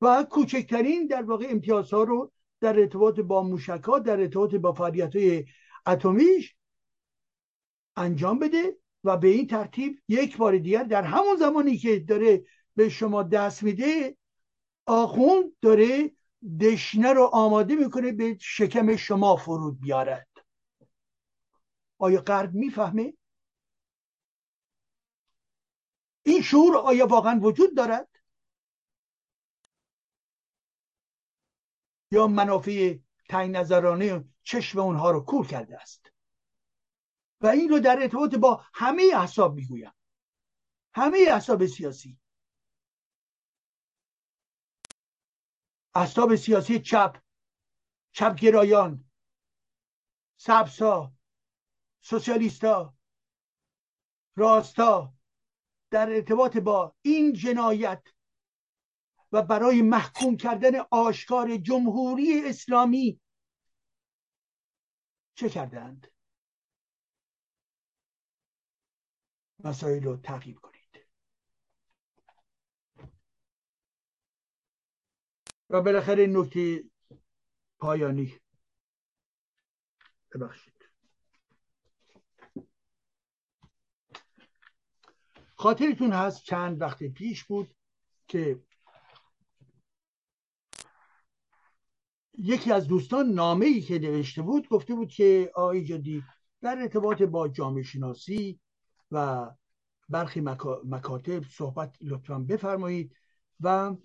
و 0.00 0.26
کوچکترین 0.30 1.06
در 1.06 1.22
واقع 1.22 1.46
امتیازها 1.50 2.02
رو 2.02 2.32
در 2.60 2.80
ارتباط 2.80 3.20
با 3.20 3.42
موشک 3.42 3.82
ها 3.84 3.98
در 3.98 4.20
ارتباط 4.20 4.54
با 4.54 4.72
فعالیت 4.72 5.16
های 5.16 5.44
اتمیش 5.86 6.56
انجام 7.96 8.38
بده 8.38 8.76
و 9.04 9.16
به 9.16 9.28
این 9.28 9.46
ترتیب 9.46 10.02
یک 10.08 10.36
بار 10.36 10.58
دیگر 10.58 10.82
در 10.82 11.02
همون 11.02 11.36
زمانی 11.36 11.76
که 11.76 11.98
داره 11.98 12.44
به 12.76 12.88
شما 12.88 13.22
دست 13.22 13.62
میده 13.62 14.16
آخوند 14.88 15.52
داره 15.62 16.12
دشنه 16.60 17.12
رو 17.12 17.24
آماده 17.32 17.74
می‌کنه 17.74 18.12
به 18.12 18.36
شکم 18.40 18.96
شما 18.96 19.36
فرود 19.36 19.80
بیارد. 19.80 20.28
آیا 21.98 22.20
غرب 22.20 22.54
می‌فهمه؟ 22.54 23.14
این 26.22 26.42
شعور 26.42 26.76
آیا 26.76 27.06
واقعا 27.06 27.40
وجود 27.42 27.76
دارد؟ 27.76 28.08
یا 32.10 32.26
منافع 32.26 32.98
تنگ 33.28 33.56
نظرانه 33.56 34.24
چشم 34.42 34.78
اونها 34.78 35.10
رو 35.10 35.20
کور 35.20 35.46
کرده 35.46 35.80
است؟ 35.80 36.12
و 37.40 37.46
این 37.46 37.68
رو 37.68 37.80
در 37.80 38.02
ارتباط 38.02 38.34
با 38.34 38.64
همه 38.74 39.02
احساب 39.14 39.54
می‌گویم. 39.54 39.92
همه 40.94 41.18
احساب 41.28 41.66
سیاسی. 41.66 42.18
احساب 46.00 46.36
سیاسی 46.36 46.78
چپ 46.78 47.22
چپگرایان 48.12 49.10
سبسا 50.36 51.12
سوسیالیستا 52.00 52.94
راستا 54.36 55.14
در 55.90 56.10
ارتباط 56.10 56.56
با 56.56 56.96
این 57.02 57.32
جنایت 57.32 58.02
و 59.32 59.42
برای 59.42 59.82
محکوم 59.82 60.36
کردن 60.36 60.72
آشکار 60.90 61.56
جمهوری 61.56 62.48
اسلامی 62.48 63.20
چه 65.34 65.48
کردند؟ 65.48 66.06
مسائل 69.64 70.02
رو 70.02 70.16
تغییر 70.16 70.58
کنید 70.60 70.77
و 75.70 75.82
بالاخره 75.82 76.26
نکته 76.26 76.84
پایانی. 77.78 78.34
ببخشید. 80.34 80.74
خاطرتون 85.54 86.12
هست 86.12 86.44
چند 86.44 86.80
وقت 86.80 87.02
پیش 87.02 87.44
بود 87.44 87.74
که 88.28 88.62
یکی 92.38 92.72
از 92.72 92.88
دوستان 92.88 93.28
نامه 93.28 93.66
ای 93.66 93.80
که 93.80 93.98
نوشته 93.98 94.42
بود 94.42 94.68
گفته 94.68 94.94
بود 94.94 95.08
که 95.08 95.50
آقای 95.54 95.84
جدی 95.84 96.24
در 96.60 96.78
ارتباط 96.78 97.22
با 97.22 97.48
جامعه 97.48 97.82
شناسی 97.82 98.60
و 99.10 99.46
برخی 100.08 100.40
مکاتب 100.84 101.44
صحبت 101.44 101.96
لطفا 102.00 102.38
بفرمایید 102.38 103.16
و 103.60 103.96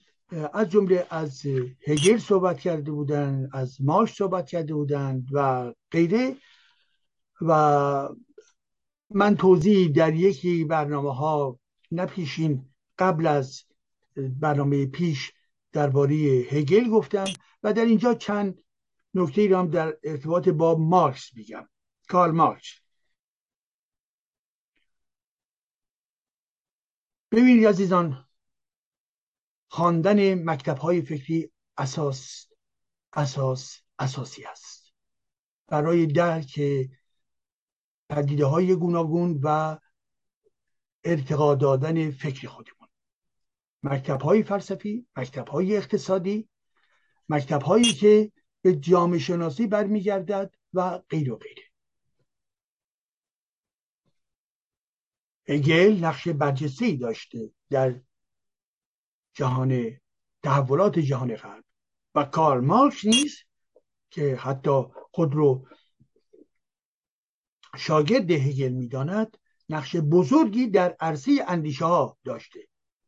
از 0.54 0.70
جمله 0.70 1.08
از 1.10 1.46
هگل 1.88 2.18
صحبت 2.18 2.60
کرده 2.60 2.92
بودند 2.92 3.50
از 3.54 3.82
ماش 3.82 4.14
صحبت 4.14 4.50
کرده 4.50 4.74
بودند 4.74 5.28
و 5.32 5.74
غیره. 5.92 6.38
و 7.42 8.10
من 9.10 9.36
توضیح 9.36 9.92
در 9.92 10.14
یکی 10.14 10.64
برنامه 10.66 11.16
ها 11.16 11.60
نپیشین 11.92 12.70
قبل 13.00 13.28
از 13.28 13.64
برنامه 14.16 14.86
پیش 14.86 15.32
درباره 15.72 16.16
هگل 16.50 16.90
گفتم 16.90 17.26
و 17.64 17.74
در 17.74 17.86
اینجا 17.86 18.14
چند 18.14 18.62
نکته 19.14 19.42
ای 19.42 19.54
هم 19.54 19.70
در 19.70 19.98
ارتباط 20.04 20.50
با 20.50 20.76
مارکس 20.76 21.36
میگم. 21.36 21.70
کارل 22.10 22.32
مارکس. 22.32 22.72
ببینید 27.32 27.68
عزیزان 27.68 28.26
خواندن 29.74 30.44
مکتب 30.50 30.78
های 30.78 31.02
فکری 31.02 31.52
اساس 31.78 32.48
اساس 33.14 33.82
اساسی 34.00 34.46
است. 34.46 34.94
برای 35.68 36.06
درک 36.06 36.62
پدیده 38.10 38.46
های 38.46 38.76
گوناگون 38.76 39.40
و 39.44 39.78
ارتقا 41.04 41.56
دادن 41.56 42.12
فکر 42.12 42.48
خودمون. 42.48 42.88
مکتب 43.84 44.22
های 44.22 44.44
فلسفی 44.44 45.08
مکتب 45.16 45.48
های 45.48 45.78
اقتصادی 45.78 46.50
مکتب 47.30 47.62
هایی 47.62 47.94
که 47.94 48.32
به 48.62 48.76
جامعه 48.76 49.20
شناسی 49.20 49.68
برمیگردد 49.68 50.54
و 50.74 50.98
غیر 50.98 51.32
و 51.32 51.36
غیره. 51.36 51.64
اگل 55.48 55.98
نقش 56.02 56.28
برجسته 56.28 56.96
داشته 56.96 57.52
در 57.70 58.02
جهان 59.34 60.00
تحولات 60.44 61.00
جهان 61.00 61.36
غرب. 61.36 61.64
و 62.16 62.24
کارل 62.24 62.66
مارکس 62.66 63.06
نیز 63.06 63.38
که 64.10 64.36
حتی 64.36 64.84
خود 65.12 65.34
رو 65.34 65.68
شاگرد 67.78 68.32
هگل 68.32 68.72
می‌داند 68.72 69.38
نقش 69.70 69.96
بزرگی 69.96 70.68
در 70.68 70.96
عرصه 71.00 71.46
اندیشه 71.48 71.86
ها 71.86 72.18
داشته 72.24 72.68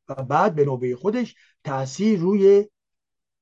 و 0.09 0.23
بعد 0.23 0.55
به 0.55 0.65
نوبه 0.65 0.95
خودش 0.95 1.35
تاثیر 1.63 2.19
روی 2.19 2.69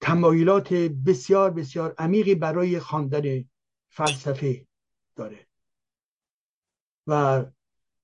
تمایلات 0.00 0.72
بسیار 0.72 1.50
بسیار 1.50 1.94
عمیقی 1.98 2.34
برای 2.34 2.80
خواندن 2.80 3.44
فلسفه 3.88 4.66
داره. 5.16 5.46
و 7.06 7.44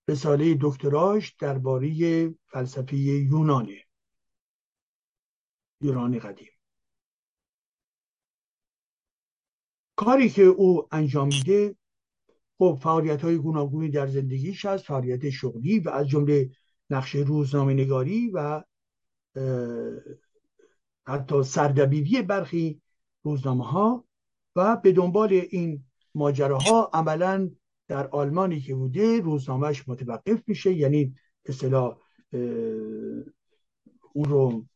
رساله 0.08 0.58
دکتراش 0.60 1.32
درباره 1.32 2.34
فلسفه 2.46 2.96
یونانه 2.96 3.82
یونان 5.80 6.18
قدیم. 6.18 6.48
کاری 9.96 10.30
که 10.30 10.42
او 10.42 10.88
انجام 10.92 11.28
میده 11.28 11.76
خب 12.58 12.78
فعالیت 12.82 13.22
های 13.22 13.36
گوناگونی 13.36 13.90
در 13.90 14.06
زندگیش 14.06 14.64
هست 14.64 14.84
فعالیت 14.84 15.30
شغلی 15.30 15.78
و 15.78 15.88
از 15.88 16.08
جمله 16.08 16.50
نقش 16.90 17.14
روزنامه 17.14 17.74
نگاری 17.74 18.30
و 18.34 18.62
حتی 21.06 21.42
سردبیری 21.42 22.22
برخی 22.22 22.80
روزنامه 23.22 23.64
ها 23.64 24.04
و 24.56 24.76
به 24.76 24.92
دنبال 24.92 25.32
این 25.50 25.84
ماجراها 26.14 26.90
عملا 26.92 27.50
در 27.88 28.06
آلمانی 28.06 28.60
که 28.60 28.74
بوده 28.74 29.20
روزنامهش 29.20 29.88
متوقف 29.88 30.42
میشه 30.46 30.72
یعنی 30.72 31.14
اصطلاح 31.44 31.98
اون 34.12 34.24
رو 34.24 34.66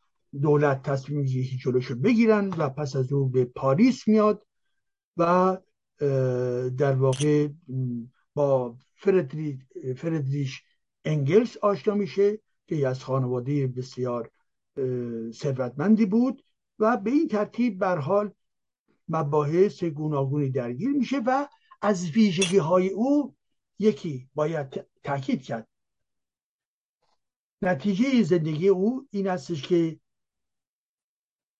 دولت 0.41 0.83
تصمیم 0.83 1.19
می‌گیره 1.19 1.59
جلوشو 1.65 1.95
بگیرن 1.95 2.49
و 2.49 2.69
پس 2.69 2.97
از 2.97 3.13
او 3.13 3.29
به 3.29 3.45
پاریس 3.45 4.09
میاد 4.09 4.47
و 5.17 5.59
در 6.79 6.93
واقع 6.93 7.49
با 8.35 8.77
فردریش 9.97 10.63
انگلس 11.05 11.57
آشنا 11.57 11.95
میشه 11.95 12.39
که 12.67 12.89
از 12.89 13.05
خانواده 13.05 13.67
بسیار 13.67 14.31
ثروتمندی 15.33 16.07
بود 16.07 16.45
و 16.79 16.97
به 16.97 17.11
این 17.11 17.29
ترتیب 17.29 17.79
بر 17.79 17.99
حال 17.99 18.35
مباحث 19.09 19.85
گوناگونی 19.85 20.51
درگیر 20.51 20.91
میشه 20.91 21.19
و 21.27 21.47
از 21.83 22.11
ویژگی 22.11 22.59
های 22.59 22.89
او 22.89 23.37
یکی 23.79 24.29
باید 24.35 24.87
تاکید 25.05 25.43
کرد. 25.43 25.69
نتیجه 27.63 28.23
زندگی 28.23 28.69
او 28.69 29.09
این 29.11 29.29
استش 29.29 29.69
که 29.69 30.01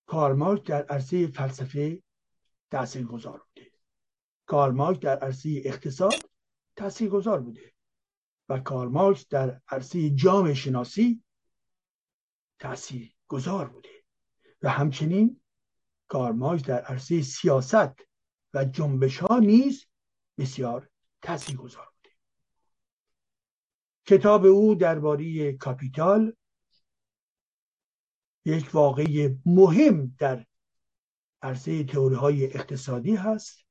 کارمارک 0.07 0.67
در 0.67 0.83
عرصه 0.83 1.27
فلسفه 1.27 2.03
تأثیر 2.71 3.07
گذار 3.07 3.39
بوده 3.39 3.71
کارمارک 4.47 5.01
در 5.01 5.19
عرصه 5.19 5.63
اقتصاد 5.65 6.15
تأثیر 6.77 7.09
گذار 7.09 7.41
بوده 7.41 7.73
و 8.49 8.59
کارمارکس 8.59 9.29
در 9.29 9.61
عرصه 9.69 10.11
جامعه 10.11 10.55
شناسی 10.55 11.23
تأثیر 12.61 13.15
گذار 13.29 13.69
بوده. 13.69 14.05
و 14.63 14.69
همچنین 14.69 15.41
کارمارکس 16.09 16.65
در 16.65 16.81
عرصه 16.81 17.23
سیاست 17.23 18.09
و 18.55 18.65
جنبش 18.65 19.19
ها 19.19 19.39
نیز 19.39 19.87
بسیار 20.39 20.91
تأثیر 21.23 21.57
گذار 21.57 21.93
بوده. 21.95 22.15
کتاب 24.07 24.45
او 24.45 24.75
درباره 24.75 25.53
کاپیتال 25.53 26.37
یک 28.45 28.75
واقعی 28.75 29.41
مهم 29.47 30.17
در 30.19 30.47
عرصه 31.43 31.85
تئوری 31.85 32.15
های 32.15 32.45
اقتصادی 32.45 33.15
هست 33.15 33.65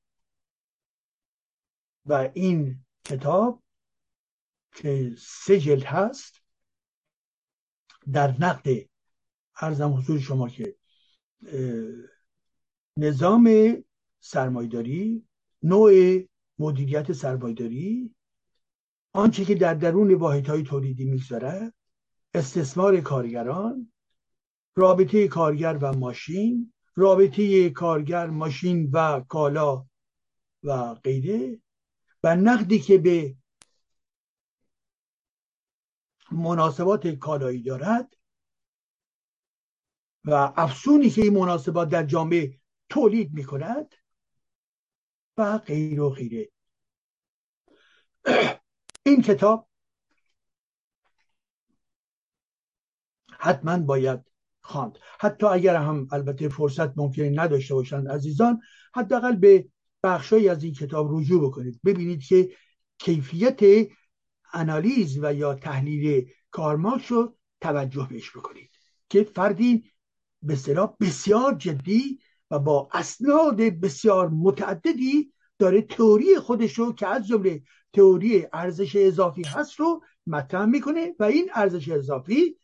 و 2.06 2.30
این 2.34 2.84
کتاب 3.04 3.62
که 4.72 5.14
سه 5.18 5.60
جلد 5.60 5.84
هست 5.84 6.39
در 8.12 8.34
نقد 8.40 8.68
ارزم 9.60 9.92
حضور 9.92 10.18
شما 10.18 10.48
که 10.48 10.76
نظام 12.96 13.76
سرمایداری 14.20 15.26
نوع 15.62 15.92
مدیریت 16.58 17.12
سرمایداری 17.12 18.14
آنچه 19.12 19.44
که 19.44 19.54
در 19.54 19.74
درون 19.74 20.14
واحدهای 20.14 20.62
تولیدی 20.62 21.04
می‌گذارد 21.04 21.74
استثمار 22.34 23.00
کارگران 23.00 23.92
رابطه 24.76 25.28
کارگر 25.28 25.78
و 25.80 25.92
ماشین 25.92 26.72
رابطه 26.96 27.70
کارگر 27.70 28.26
ماشین 28.26 28.90
و 28.92 29.20
کالا 29.20 29.86
و 30.62 30.94
غیره 30.94 31.60
و 32.24 32.36
نقدی 32.36 32.78
که 32.78 32.98
به 32.98 33.36
مناسبات 36.30 37.06
کالایی 37.06 37.62
دارد 37.62 38.16
و 40.24 40.52
افسونی 40.56 41.10
که 41.10 41.22
این 41.22 41.38
مناسبات 41.38 41.88
در 41.88 42.02
جامعه 42.02 42.60
تولید 42.88 43.34
می 43.34 43.44
کند 43.44 43.94
و 45.36 45.58
غیر 45.58 46.00
و 46.00 46.10
غیره. 46.10 46.48
این 49.06 49.22
کتاب 49.22 49.68
حتما 53.38 53.78
باید 53.78 54.20
خواند. 54.60 54.98
حتی 55.20 55.46
اگر 55.46 55.76
هم 55.76 56.08
البته 56.12 56.48
فرصت 56.48 56.98
ممکن 56.98 57.22
نداشته 57.22 57.74
باشند 57.74 58.08
عزیزان 58.08 58.60
حداقل 58.94 59.36
به 59.36 59.68
بخشهایی 60.02 60.48
از 60.48 60.64
این 60.64 60.74
کتاب 60.74 61.08
رجوع 61.10 61.48
بکنید. 61.48 61.80
ببینید 61.84 62.22
که 62.22 62.50
کیفیت 62.98 63.60
انالیز 64.52 65.18
و 65.22 65.34
یا 65.34 65.54
تحلیل 65.54 66.28
کارماکس 66.50 67.12
رو 67.12 67.36
توجه 67.60 68.06
بهش 68.10 68.36
بکنید 68.36 68.70
که 69.08 69.24
فردی 69.24 69.84
به 70.42 70.56
بسیار 71.00 71.54
جدی 71.54 72.18
و 72.50 72.58
با 72.58 72.88
اسناد 72.92 73.56
بسیار 73.56 74.28
متعددی 74.28 75.32
داره 75.58 75.82
تئوری 75.82 76.38
خودش 76.38 76.78
رو 76.78 76.92
که 76.92 77.06
از 77.06 77.26
جمله 77.26 77.62
تئوری 77.92 78.46
ارزش 78.52 78.96
اضافی 78.96 79.42
هست 79.42 79.80
رو 79.80 80.02
مطرح 80.26 80.64
می‌کنه 80.64 81.14
و 81.18 81.24
این 81.24 81.50
ارزش 81.54 81.88
اضافی 81.88 82.56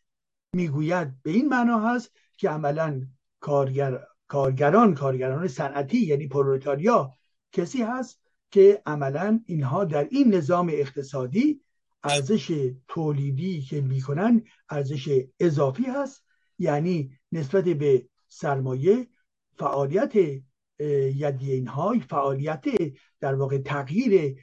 می‌گوید. 0.53 1.23
به 1.23 1.31
این 1.31 1.49
معنا 1.49 1.81
هست 1.81 2.13
که 2.37 2.51
عملا 2.51 3.07
کارگر 3.41 4.01
کارگران 4.29 4.95
کارگران 4.95 5.49
صنعتی 5.49 5.99
یعنی 5.99 6.29
پرولتاریا 6.29 7.13
کسی 7.53 7.83
هست 7.83 8.21
که 8.51 8.83
عملا 8.87 9.41
اینها 9.47 9.85
در 9.85 10.09
این 10.11 10.35
نظام 10.35 10.69
اقتصادی 10.73 11.61
ارزش 12.07 12.73
تولیدی 12.89 13.61
که 13.61 13.81
می‌کنن 13.81 14.43
ارزش 14.71 15.25
اضافی 15.41 15.85
هست. 15.85 16.25
یعنی 16.59 17.11
نسبت 17.33 17.65
به 17.65 18.09
سرمایه 18.29 19.07
فعالیت 19.59 20.17
یدی 21.15 21.53
اینها 21.53 21.95
فعالیت 22.09 22.65
در 23.21 23.35
واقع 23.35 23.59
تغییر 23.59 24.37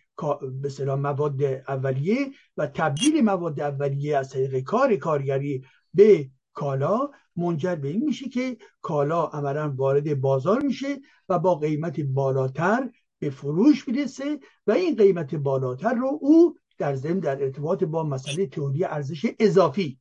به 0.62 0.96
مواد 0.96 1.44
اولیه 1.44 2.32
و 2.58 2.68
تبدیل 2.68 3.22
مواد 3.22 3.60
اولیه 3.60 4.18
از 4.18 4.30
طریق 4.30 4.60
کار 4.60 4.96
کارگری 4.96 5.66
به 5.94 6.30
کالا 6.54 7.10
منجر 7.36 7.76
به 7.76 7.88
این 7.88 8.04
میشه 8.04 8.30
که 8.30 8.58
کالا 8.82 9.26
عملا 9.26 9.74
وارد 9.78 10.22
بازار 10.22 10.62
میشه 10.62 11.00
و 11.30 11.40
با 11.40 11.56
قیمت 11.56 12.00
بالاتر 12.00 12.90
به 13.20 13.30
فروش 13.30 13.88
می‌رسه 13.88 14.40
و 14.68 14.72
این 14.72 14.96
قیمت 14.96 15.36
بالاتر 15.36 15.94
رو 15.94 16.20
او 16.22 16.58
در 16.78 16.96
ضمن 16.96 17.20
در 17.20 17.44
ارتباط 17.44 17.84
با 17.84 18.04
مسئله 18.04 18.48
تئوری 18.48 18.84
ارزش 18.84 19.26
اضافی 19.40 20.00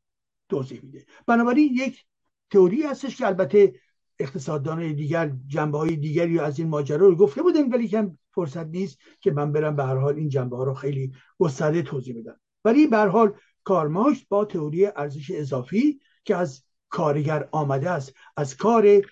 توضیح 0.49 0.81
میده. 0.83 1.05
بنابراین 1.27 1.75
یک 1.75 2.05
تئوری 2.51 2.83
هستش 2.83 3.17
که 3.17 3.27
البته 3.27 3.73
اقتصاددان 4.19 4.93
دیگر 4.93 5.33
جنبه 5.47 5.79
های 5.79 5.97
دیگری 5.97 6.39
از 6.39 6.59
این 6.59 6.69
ماجرا 6.69 7.07
رو 7.09 7.17
گفته 7.17 7.43
بودن 7.43 7.69
ولی 7.69 7.89
که 7.89 8.11
فرصت 8.35 8.67
نیست 8.67 8.99
که 9.21 9.31
من 9.31 9.53
برم 9.53 9.77
به 9.77 9.85
هر 9.85 9.97
حال 9.97 10.17
این 10.17 10.29
جنبه 10.29 10.57
ها 10.57 10.65
رو 10.65 10.75
خیلی 10.75 11.13
گسترده 11.39 11.83
توضیح 11.83 12.19
بدم. 12.19 12.41
ولی 12.65 12.87
به 12.87 12.97
هر 12.97 13.07
حال 13.07 13.35
کارماش 13.65 14.27
با 14.29 14.45
تئوری 14.45 14.87
ارزش 14.87 15.31
اضافی 15.31 16.01
که 16.25 16.37
از 16.37 16.65
کارگر 16.89 17.49
آمده 17.53 17.91
است 17.91 18.15
از 18.37 18.57
کار 18.57 19.03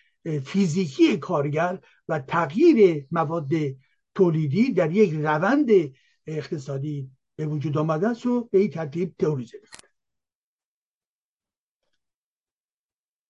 فیزیکی 0.44 1.16
کارگر 1.16 1.78
و 2.08 2.18
تغییر 2.18 3.06
مواد 3.10 3.50
تولیدی 4.14 4.72
در 4.72 4.92
یک 4.92 5.12
روند 5.12 5.70
اقتصادی 6.26 7.10
به 7.40 7.46
وجود 7.46 7.78
آمده 7.78 8.08
است 8.08 8.26
و 8.26 8.48
به 8.52 8.58
این 8.58 8.70
ترتیب 8.70 9.14
تئوریزه 9.18 9.58
می‌کنه 9.62 9.90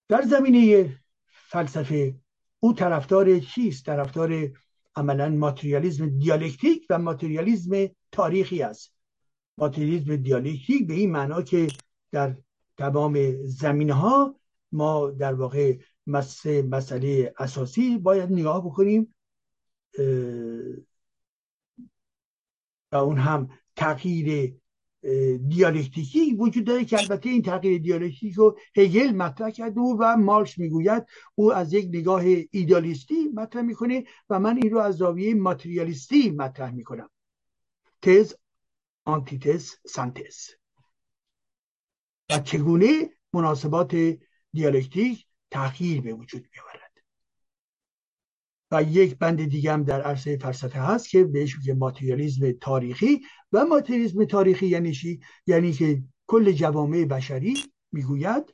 در 0.08 0.22
زمینه 0.22 0.90
فلسفه 1.26 2.14
او 2.60 2.72
طرفدار 2.72 3.38
چیست؟ 3.38 3.86
طرفدار 3.86 4.52
عملا 4.96 5.28
ماتریالیزم 5.28 6.18
دیالکتیک 6.18 6.86
و 6.90 6.98
ماتریالیزم 6.98 7.88
تاریخی 8.12 8.62
است. 8.62 8.94
ماتریالیزم 9.58 10.16
دیالکتیک 10.16 10.86
به 10.86 10.94
این 10.94 11.10
معنا 11.12 11.42
که 11.42 11.68
در 12.12 12.36
تمام 12.76 13.46
زمینه 13.46 13.94
ها 13.94 14.40
ما 14.72 15.10
در 15.10 15.34
واقع 15.34 15.78
مسئله 16.06 17.34
اساسی 17.38 17.98
باید 17.98 18.32
نگاه 18.32 18.64
بکنیم 18.64 19.14
و 22.92 22.96
اون 22.96 23.18
هم 23.18 23.59
تغییر 23.80 24.54
دیالکتیکی 25.48 26.34
وجود 26.34 26.64
داره 26.64 26.84
که 26.84 26.98
البته 26.98 27.28
این 27.28 27.42
تغییر 27.42 27.82
دیالکتیک 27.82 28.34
رو 28.34 28.58
هگل 28.76 29.10
مطرح 29.12 29.50
کرده 29.50 29.80
و 29.80 30.16
مارکس 30.16 30.58
می‌گوید 30.58 31.06
او 31.34 31.54
از 31.54 31.72
یک 31.72 31.88
نگاه 31.92 32.22
ایدالیستی 32.50 33.28
مطرح 33.34 33.62
می‌کنه 33.62 34.04
و 34.30 34.40
من 34.40 34.56
این 34.56 34.70
رو 34.70 34.78
از 34.78 34.96
زاویه 34.96 35.34
ماتریالیستی 35.34 36.30
مطرح 36.30 36.70
می‌کنم. 36.70 37.10
تز 38.02 38.34
آنتیتز 39.04 39.74
سنتز. 39.86 40.48
و 42.30 42.38
چگونه 42.38 43.10
مناسبات 43.32 44.18
دیالکتیک 44.52 45.26
تغییر 45.50 46.00
به 46.00 46.12
وجود 46.12 46.48
میآورد؟ 46.52 46.69
و 48.70 48.82
یک 48.82 49.18
بند 49.18 49.44
دیگه 49.44 49.72
هم 49.72 49.82
در 49.82 50.02
عرصه 50.02 50.36
فلسفه 50.36 50.80
هست 50.80 51.10
که 51.10 51.24
بهش 51.24 51.56
میگه 51.56 51.74
ماتریالیزم 51.74 52.52
تاریخی. 52.52 53.20
و 53.52 53.64
ماتریالیزم 53.64 54.24
تاریخی 54.24 54.66
یعنی 54.66 54.92
چی؟ 54.92 55.20
یعنی 55.46 55.72
که 55.72 56.02
کل 56.26 56.52
جوامع 56.52 57.04
بشری 57.04 57.56
می‌گوید 57.92 58.52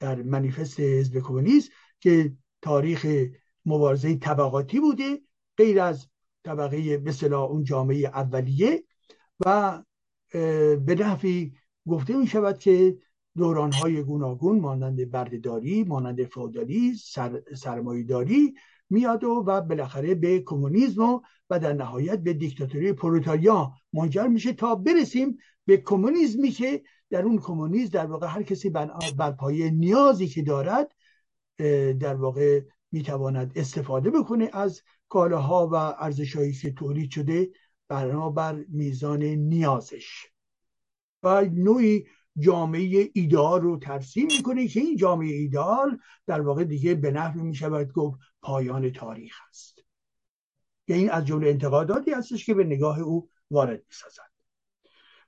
در 0.00 0.22
منیفست 0.22 0.80
حزب 0.80 1.18
کمونیست 1.20 1.70
که 2.00 2.32
تاریخ 2.62 3.06
مبارزه 3.66 4.16
طبقاتی 4.16 4.80
بوده 4.80 5.20
غیر 5.56 5.80
از 5.80 6.08
طبقه 6.44 6.98
مثلا 6.98 7.42
اون 7.42 7.64
جامعه 7.64 8.06
اولیه. 8.06 8.84
و 9.40 9.82
به 10.76 10.96
نحوی 10.98 11.52
گفته 11.88 12.16
می 12.16 12.26
شود 12.26 12.58
که 12.58 12.98
دوران 13.36 13.72
های 13.72 14.02
گوناگون 14.02 14.60
مانند 14.60 15.10
بردهداری 15.10 15.84
مانند 15.84 16.24
فودالی 16.24 16.94
سر، 16.94 17.42
سرمایهداری 17.56 18.54
میاد 18.90 19.24
و, 19.24 19.44
و 19.46 19.60
بالاخره 19.60 20.14
به 20.14 20.40
کمونیسم 20.40 21.20
و, 21.50 21.58
در 21.58 21.72
نهایت 21.72 22.18
به 22.18 22.32
دیکتاتوری 22.32 22.92
پروتاریا 22.92 23.72
منجر 23.92 24.26
میشه 24.26 24.52
تا 24.52 24.74
برسیم 24.74 25.38
به 25.66 25.76
کمونیسمی 25.76 26.50
که 26.50 26.82
در 27.10 27.22
اون 27.22 27.38
کمونیسم 27.38 27.90
در 27.90 28.06
واقع 28.06 28.26
هر 28.26 28.42
کسی 28.42 28.70
بر 28.70 29.30
پایه 29.30 29.70
نیازی 29.70 30.28
که 30.28 30.42
دارد 30.42 30.92
در 31.98 32.14
واقع 32.14 32.60
می‌تواند 32.92 33.52
استفاده 33.56 34.10
بکنه 34.10 34.50
از 34.52 34.82
کالاها 35.08 35.68
و 35.68 35.74
ارزشهایی 35.74 36.52
که 36.52 36.72
تولید 36.72 37.10
شده 37.10 37.50
بنابر 37.88 38.64
میزان 38.68 39.22
نیازش. 39.22 40.26
و 41.22 41.44
نوعی 41.44 42.06
جامعه 42.38 43.10
ایدال 43.14 43.60
رو 43.60 43.78
ترسیم 43.78 44.26
می‌کنه 44.26 44.68
که 44.68 44.80
این 44.80 44.96
جامعه 44.96 45.34
ایدال 45.34 45.98
در 46.26 46.40
واقع 46.40 46.64
دیگه 46.64 46.94
به 46.94 47.10
نحوی 47.10 47.42
می‌شود 47.42 47.92
گفت 47.92 48.20
پایان 48.46 48.90
تاریخ 48.90 49.36
است. 49.48 49.78
یعنی 50.88 51.02
این 51.02 51.10
از 51.10 51.24
جمله 51.24 51.48
انتقاداتی 51.50 52.10
هستش 52.10 52.46
که 52.46 52.54
به 52.54 52.64
نگاه 52.64 53.00
او 53.00 53.30
وارد 53.50 53.82
می‌سازد. 53.88 54.30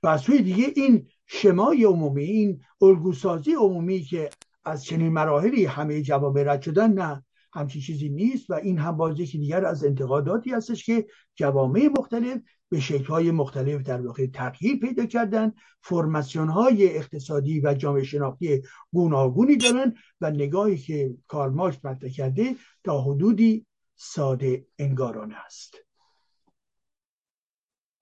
و 0.03 0.07
از 0.07 0.21
سوی 0.21 0.41
دیگه 0.41 0.73
این 0.75 1.07
شمای 1.25 1.83
عمومی 1.83 2.23
این 2.23 2.63
الگوسازی 2.81 3.53
عمومی 3.53 4.01
که 4.01 4.29
از 4.65 4.85
چنین 4.85 5.13
مراحلی 5.13 5.65
همه 5.65 6.01
جواب 6.01 6.39
رد 6.39 6.61
شدن 6.61 6.93
نه 6.93 7.25
همچین 7.53 7.81
چیزی 7.81 8.09
نیست 8.09 8.49
و 8.49 8.53
این 8.53 8.77
هم 8.77 8.97
باز 8.97 9.19
یکی 9.19 9.37
دیگر 9.37 9.65
از 9.65 9.85
انتقاداتی 9.85 10.51
هستش 10.51 10.85
که 10.85 11.07
جوامع 11.35 11.89
مختلف 11.99 12.41
به 12.69 12.79
شکلهای 12.79 13.31
مختلف 13.31 13.81
در 13.81 14.01
واقع 14.01 14.27
تغییر 14.27 14.79
پیدا 14.79 15.05
کردن 15.05 15.53
فرماسیون 15.81 16.49
های 16.49 16.97
اقتصادی 16.97 17.61
و 17.61 17.73
جامعه 17.73 18.03
شناختی 18.03 18.61
گوناگونی 18.93 19.57
دارن 19.57 19.95
و 20.21 20.31
نگاهی 20.31 20.77
که 20.77 21.17
کارماش 21.27 21.79
مطرح 21.83 22.09
کرده 22.09 22.55
تا 22.83 23.01
حدودی 23.01 23.65
ساده 23.95 24.65
انگارانه 24.77 25.35
است. 25.45 25.75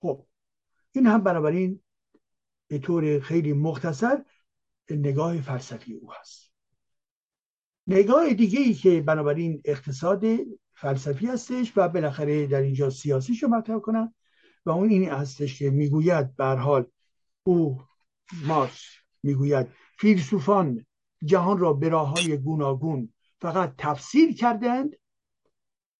خب 0.01 0.25
این 0.91 1.07
هم 1.07 1.23
بنابراین 1.23 1.81
به 2.67 2.79
طور 2.79 3.19
خیلی 3.19 3.53
مختصر 3.53 4.25
نگاه 4.89 5.41
فلسفی 5.41 5.93
او 5.93 6.13
هست. 6.13 6.46
نگاه 7.87 8.33
دیگه 8.33 8.59
ای 8.59 8.73
که 8.73 9.01
بنابراین 9.01 9.61
اقتصاد 9.65 10.25
فلسفی 10.73 11.27
هستش 11.27 11.73
و 11.75 11.89
بالاخره 11.89 12.47
در 12.47 12.61
اینجا 12.61 12.89
سیاسی 12.89 13.35
شو 13.35 13.47
مطرح 13.47 13.79
کنم 13.79 14.13
و 14.65 14.69
اون 14.69 14.89
این 14.89 15.09
هستش 15.09 15.59
که 15.59 15.69
می‌گوید 15.69 16.35
بر 16.35 16.55
حال 16.55 16.85
او 17.43 17.81
مارس 18.45 18.81
می‌گوید 19.23 19.67
فیلسوفان 19.99 20.85
جهان 21.25 21.57
را 21.57 21.73
به 21.73 21.89
راه 21.89 22.09
های 22.09 22.37
گوناگون 22.37 23.13
فقط 23.41 23.73
تفسیر 23.77 24.35
کردند 24.35 24.95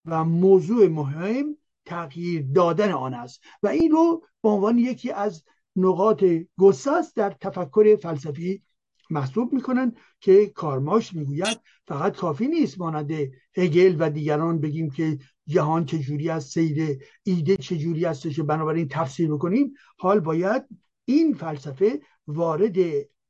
و 0.06 0.24
موضوع 0.24 0.88
مهم 0.88 1.58
تغییر 1.86 2.46
دادن 2.56 2.92
آن 2.92 3.14
است 3.14 3.44
و 3.64 3.68
این 3.68 3.92
رو 3.92 4.24
به 4.44 4.50
عنوان 4.50 4.78
یکی 4.78 5.12
از 5.12 5.44
نقاط 5.76 6.24
گسست 6.58 7.16
در 7.16 7.30
تفکر 7.30 7.96
فلسفی 7.96 8.64
محسوب 9.10 9.54
می‌کنن 9.54 9.92
که 10.20 10.48
کارماش 10.48 11.14
می‌گوید 11.14 11.60
فقط 11.88 12.18
کافی 12.18 12.48
نیست 12.48 12.80
مانند 12.80 13.12
هگل 13.58 13.96
و 14.00 14.10
دیگران 14.10 14.60
بگیم 14.60 14.90
که 14.90 15.20
جهان 15.48 15.86
چجوری 15.86 16.30
است 16.30 16.54
سیر 16.54 16.98
ایده 17.24 17.58
چجوری 17.58 18.06
هستش 18.06 18.40
بنابراین 18.40 18.88
تفسیر 18.88 19.34
بکنیم. 19.34 19.74
حال 19.98 20.20
باید 20.20 20.64
این 21.06 21.34
فلسفه 21.34 22.00
وارد 22.28 22.76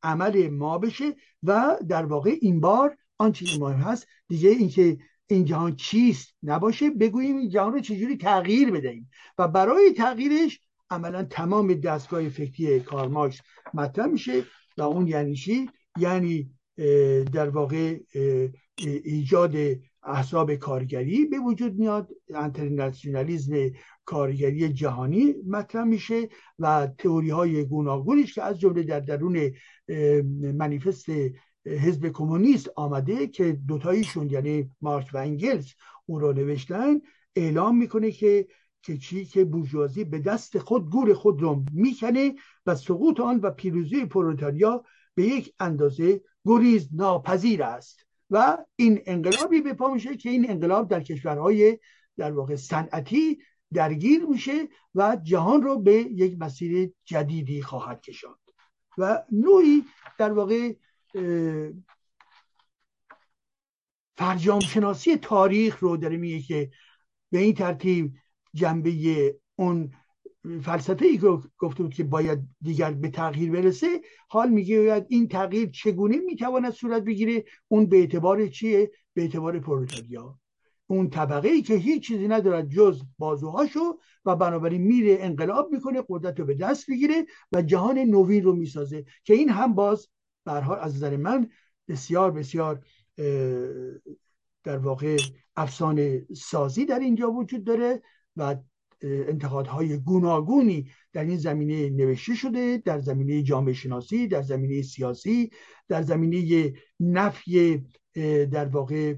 عمل 0.03 0.49
ما 0.49 0.77
بشه 0.77 1.15
و 1.43 1.77
در 1.89 2.05
واقع 2.05 2.35
این 2.41 2.59
بار 2.59 2.97
آنچه 3.17 3.45
که 3.45 3.59
مهم 3.59 3.79
هست 3.79 4.07
دیگه 4.27 4.49
اینکه 4.49 4.97
این 5.27 5.45
جهان 5.45 5.75
چیست 5.75 6.35
نباشه 6.43 6.89
بگوییم 6.89 7.37
این 7.37 7.49
جهان 7.49 7.73
رو 7.73 7.79
چجوری 7.79 8.17
تغییر 8.17 8.71
بدهیم. 8.71 9.09
و 9.37 9.47
برای 9.47 9.91
تغییرش 9.91 10.59
عملا 10.89 11.23
تمام 11.23 11.73
دستگاه 11.73 12.29
فکری 12.29 12.79
کارماکس 12.79 13.41
مطرح 13.73 14.05
میشه. 14.05 14.43
و 14.77 14.81
اون 14.81 15.07
یعنی 15.07 15.35
چی؟ 15.35 15.69
یعنی 15.97 16.51
در 17.33 17.49
واقع 17.49 17.99
ایجاد 19.03 19.55
احزاب 20.03 20.55
کارگری 20.55 21.25
به 21.25 21.39
وجود 21.39 21.75
میاد. 21.75 22.09
انترناسیونالیزم 22.33 23.69
کارگری 24.05 24.69
جهانی 24.69 25.35
مطرح 25.47 25.83
میشه 25.83 26.29
و 26.59 26.87
تئوری 26.97 27.29
های 27.29 27.65
گوناگونیش 27.65 28.35
که 28.35 28.43
از 28.43 28.59
جمله 28.59 28.83
در 28.83 28.99
درون 28.99 29.51
منیفست 30.33 31.05
حزب 31.65 32.07
کمونیست 32.07 32.69
آمده 32.75 33.27
که 33.27 33.51
دوتاییشون 33.67 34.29
یعنی 34.29 34.71
مارکس 34.81 35.15
و 35.15 35.17
انگلز 35.17 35.67
اون 36.05 36.21
رو 36.21 36.33
نوشتن 36.33 37.01
اعلام 37.35 37.77
می‌کنه 37.77 38.11
که 38.11 38.47
که 38.81 38.97
چی 38.97 39.25
که 39.25 39.45
بورژوازی 39.45 40.03
به 40.03 40.19
دست 40.19 40.57
خود 40.57 40.89
گور 40.89 41.13
خود 41.13 41.41
رو 41.41 41.65
می‌کنه 41.73 42.35
و 42.65 42.75
سقوط 42.75 43.19
آن 43.19 43.39
و 43.39 43.51
پیروزی 43.51 44.05
پرولتاریا 44.05 44.83
به 45.15 45.23
یک 45.23 45.53
اندازه 45.59 46.21
گریز 46.45 46.89
ناپذیر 46.93 47.63
است. 47.63 48.07
و 48.29 48.57
این 48.75 49.01
انقلابی 49.05 49.61
به 49.61 49.73
پا 49.73 49.93
میشه 49.93 50.17
که 50.17 50.29
این 50.29 50.49
انقلاب 50.49 50.89
در 50.89 51.03
کشورهای 51.03 51.79
در 52.17 52.31
واقع 52.31 52.55
صنعتی 52.55 53.39
درگیر 53.73 54.25
میشه 54.25 54.67
و 54.95 55.17
جهان 55.23 55.61
رو 55.61 55.79
به 55.79 55.93
یک 55.93 56.35
مسیر 56.39 56.91
جدیدی 57.05 57.61
خواهد 57.61 58.01
کشاند. 58.01 58.37
و 58.97 59.23
نوعی 59.31 59.85
در 60.17 60.33
واقع 60.33 60.73
فرجام 64.17 64.59
شناسی 64.59 65.17
تاریخ 65.17 65.79
رو 65.79 65.97
داره 65.97 66.17
میگه 66.17 66.39
که 66.41 66.71
به 67.31 67.39
این 67.39 67.53
ترتیب 67.53 68.13
جنبه 68.53 69.35
اون 69.55 69.91
فلسفه 70.61 71.05
ای 71.05 71.17
که 71.17 71.27
گفته 71.57 71.83
بود 71.83 71.93
که 71.93 72.03
باید 72.03 72.39
دیگر 72.61 72.91
به 72.91 73.09
تغییر 73.09 73.51
برسه 73.51 74.01
حال 74.29 74.49
میگه 74.49 75.05
این 75.09 75.27
تغییر 75.27 75.69
چگونه 75.69 76.17
می‌تواند 76.17 76.73
صورت 76.73 77.03
بگیره؟ 77.03 77.43
اون 77.67 77.85
به 77.85 77.97
اعتبار 77.97 78.47
چیه؟ 78.47 78.91
به 79.13 79.21
اعتبار 79.21 79.59
پرولتاریا 79.59 80.39
اون 80.87 81.09
طبقه 81.09 81.47
ای 81.49 81.61
که 81.61 81.75
هیچ 81.75 82.07
چیزی 82.07 82.27
ندارد 82.27 82.69
جز 82.69 83.01
بازوهاشو 83.17 83.99
و 84.25 84.35
بنابراین 84.35 84.81
میره 84.81 85.17
انقلاب 85.19 85.71
می‌کنه 85.71 86.03
قدرت 86.09 86.39
رو 86.39 86.45
به 86.45 86.53
دست 86.53 86.89
بگیره 86.89 87.25
و 87.51 87.61
جهان 87.61 87.99
نوین 87.99 88.43
رو 88.43 88.55
می‌سازه. 88.55 89.05
که 89.23 89.33
این 89.33 89.49
هم 89.49 89.73
باز 89.73 90.07
برها 90.45 90.75
از 90.75 90.95
نظر 90.95 91.17
من 91.17 91.49
بسیار 91.87 92.31
بسیار 92.31 92.85
در 94.63 94.77
واقع 94.77 95.17
افسانه 95.55 96.25
سازی 96.35 96.85
در 96.85 96.99
اینجا 96.99 97.31
وجود 97.31 97.63
داره. 97.63 98.01
و 98.37 98.55
انتقادهای 99.01 99.97
گوناگونی 99.97 100.87
در 101.13 101.23
این 101.23 101.37
زمینه 101.37 101.89
نوشته 101.89 102.35
شده 102.35 102.81
در 102.85 102.99
زمینه 102.99 103.43
جامعه 103.43 103.73
شناسی 103.73 104.27
در 104.27 104.41
زمینه 104.41 104.81
سیاسی 104.81 105.51
در 105.87 106.01
زمینه 106.01 106.73
نفی 106.99 107.85
در 108.51 108.65
واقع 108.65 109.15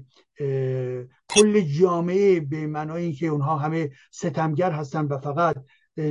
کل 1.28 1.60
جامعه 1.60 2.40
به 2.40 2.66
معنای 2.66 3.02
اینکه 3.02 3.26
اونها 3.26 3.56
همه 3.56 3.90
ستمگر 4.10 4.70
هستن 4.70 5.04
و 5.04 5.18
فقط 5.18 5.56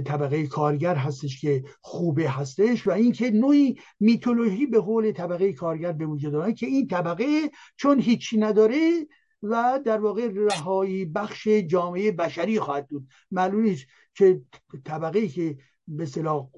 طبقه 0.05 0.47
کارگر 0.47 0.95
هستش 0.95 1.41
که 1.41 1.63
خوبه 1.81 2.29
هستش 2.29 2.87
و 2.87 2.91
اینکه 2.91 3.31
نوعی 3.31 3.75
میتولوژی 3.99 4.65
به 4.65 4.79
قول 4.79 5.11
طبقه 5.11 5.53
کارگر 5.53 5.91
به 5.91 6.05
وجود 6.05 6.35
آمده 6.35 6.53
که 6.53 6.65
این 6.65 6.87
طبقه 6.87 7.51
چون 7.77 7.99
هیچی 7.99 8.37
نداره 8.37 9.07
و 9.43 9.79
در 9.85 9.99
واقع 9.99 10.29
رهایی 10.35 11.05
بخش 11.05 11.47
جامعه 11.47 12.11
بشری 12.11 12.59
خواهد 12.59 12.87
بود. 12.87 13.07
معلوم 13.31 13.61
نیست 13.61 13.85
که 14.13 14.41
طبقه 14.85 15.27
که 15.27 15.57
به 15.87 16.05
صلاح 16.05 16.49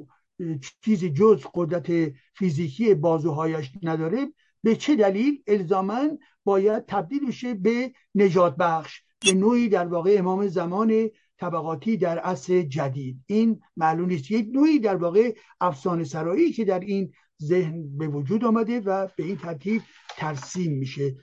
چیزی 0.84 1.10
جز 1.10 1.45
قدرت 1.53 2.14
فیزیکی 2.36 2.94
بازوهایش 2.94 3.72
نداره 3.84 4.28
به 4.64 4.76
چه 4.76 4.95
دلیل؟ 4.95 5.44
الزاما 5.48 6.10
باید 6.44 6.86
تبدیل 6.86 7.28
بشه 7.28 7.53
به 7.53 7.91
نجات 8.16 8.56
بخش 8.56 9.02
به 9.26 9.34
نوعی 9.34 9.70
در 9.70 9.88
واقع 9.88 10.16
امام 10.20 10.48
زمان 10.48 11.10
طبقاتی 11.40 11.98
در 11.98 12.20
عصر 12.20 12.62
جدید. 12.62 13.20
این 13.26 13.62
معلوم 13.78 14.06
نیست. 14.06 14.32
یک 14.32 14.49
نوعی 14.52 14.80
در 14.80 14.95
واقع 14.95 15.36
افسانه 15.62 16.03
سرایی 16.03 16.52
که 16.52 16.66
در 16.66 16.80
این 16.80 17.14
ذهن 17.44 17.98
به 17.98 18.08
وجود 18.08 18.45
آمده 18.45 18.80
و 18.80 19.08
به 19.18 19.24
این 19.24 19.38
ترتیب 19.38 19.82
ترسیم 20.18 20.78
میشه 20.78 21.16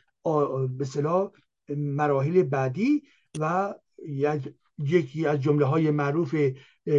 به 0.68 0.85
صلاح 0.85 1.30
مراحل 1.76 2.42
بعدی 2.42 3.02
و 3.38 3.74
یکی 4.78 5.26
از 5.26 5.40
جمله 5.40 5.64
های 5.64 5.90
معروف 5.90 6.34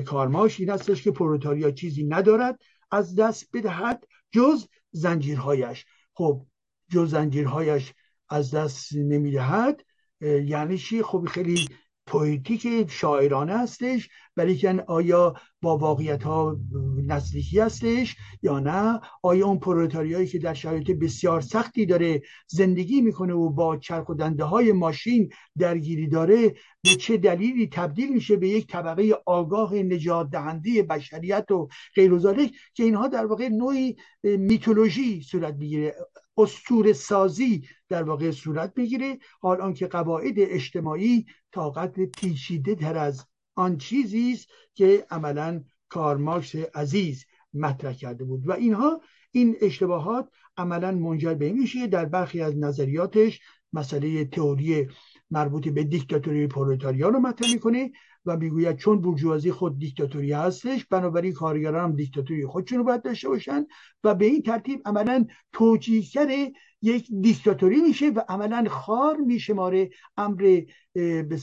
کارماش 0.05 0.59
این 0.59 0.69
هستش 0.69 1.03
که 1.03 1.11
پروتاریا 1.11 1.71
چیزی 1.71 2.03
ندارد 2.03 2.59
از 2.91 3.15
دست 3.15 3.49
بدهد 3.53 4.07
جز 4.31 4.67
زنجیرهایش. 4.91 5.85
خب 6.13 6.45
جز 6.91 7.11
زنجیرهایش 7.11 7.93
از 8.29 8.51
دست 8.51 8.95
نمی‌دهد 8.95 9.85
یعنی 10.21 10.77
چی؟ 10.77 11.03
خب 11.03 11.25
خیلی 11.25 11.67
پویتیک 12.09 12.91
شاعرانه 12.91 13.57
هستش 13.57 14.09
ولی 14.37 14.67
آیا 14.87 15.33
با 15.61 15.77
واقعیت 15.77 16.23
ها 16.23 16.59
نزدیکی 17.07 17.59
هستش 17.59 18.15
یا 18.41 18.59
نه؟ 18.59 18.99
آیا 19.23 19.47
اون 19.47 19.59
پرولتاریایی 19.59 20.27
که 20.27 20.39
در 20.39 20.53
شرایط 20.53 20.91
بسیار 20.91 21.41
سختی 21.41 21.85
داره 21.85 22.21
زندگی 22.47 23.01
می‌کنه 23.01 23.33
و 23.33 23.49
با 23.49 23.77
چرخ 23.77 24.09
و 24.09 24.13
دنده 24.13 24.43
های 24.43 24.71
ماشین 24.71 25.29
درگیری 25.57 26.07
داره 26.07 26.55
به 26.83 26.89
چه 26.89 27.17
دلیلی 27.17 27.67
تبدیل 27.67 28.13
میشه 28.13 28.35
به 28.35 28.49
یک 28.49 28.67
طبقه 28.67 29.17
آگاه 29.25 29.75
نجات 29.75 30.29
دهنده 30.29 30.83
بشریت 30.83 31.51
و 31.51 31.67
غیر 31.95 32.19
که 32.73 32.83
اینها 32.83 33.07
در 33.07 33.25
واقع 33.25 33.47
نوعی 33.47 33.95
میتولوژی 34.23 35.21
صورت 35.21 35.55
می‌گیره؟ 35.55 35.95
استور 36.39 36.93
سازی 36.93 37.67
در 37.89 38.03
واقع 38.03 38.31
صورت 38.31 38.73
بگیره 38.73 39.17
حال 39.41 39.61
آنکه 39.61 39.87
قواعد 39.87 40.33
اجتماعی 40.37 41.25
طاقت 41.51 41.99
پیچیده 41.99 42.75
تر 42.75 42.97
از 42.97 43.25
آن 43.55 43.77
چیزی 43.77 44.31
است 44.31 44.47
که 44.73 45.05
عملا 45.11 45.63
کارماکس 45.89 46.55
عزیز 46.55 47.25
مطرح 47.53 47.93
کرده 47.93 48.23
بود. 48.23 48.47
و 48.47 48.51
اینها 48.51 49.01
این 49.31 49.55
اشتباهات 49.61 50.29
عملا 50.57 50.91
منجر 50.91 51.33
به 51.33 51.51
میشه 51.51 51.87
در 51.87 52.05
برخی 52.05 52.41
از 52.41 52.57
نظریاتش 52.57 53.39
مسئله 53.73 54.25
تئوری 54.25 54.87
مربوط 55.31 55.67
به 55.67 55.83
دیکتاتوری 55.83 56.47
پرولتاریا 56.47 57.09
رو 57.09 57.19
مطرح 57.19 57.53
می‌کنه. 57.53 57.91
و 58.25 58.37
می‌گوید 58.37 58.77
چون 58.77 59.01
بورژوازی 59.01 59.51
خود 59.51 59.79
دیکتاتوری 59.79 60.31
هستش 60.31 60.85
بنابراین 60.85 61.33
کارگران 61.33 61.83
هم 61.83 61.95
دیکتاتوری 61.95 62.45
خودشون 62.45 62.77
رو 62.77 62.83
باید 62.83 63.01
داشته 63.01 63.29
باشن 63.29 63.65
و 64.03 64.15
به 64.15 64.25
این 64.25 64.41
ترتیب 64.41 64.81
عملا 64.85 65.25
توجیهگر 65.53 66.51
یک 66.81 67.07
دیکتاتوری 67.21 67.81
میشه 67.81 68.09
و 68.09 68.21
عملا 68.29 68.65
خار 68.69 69.17
میشماره 69.17 69.89
امر 70.17 70.61
به 70.93 71.37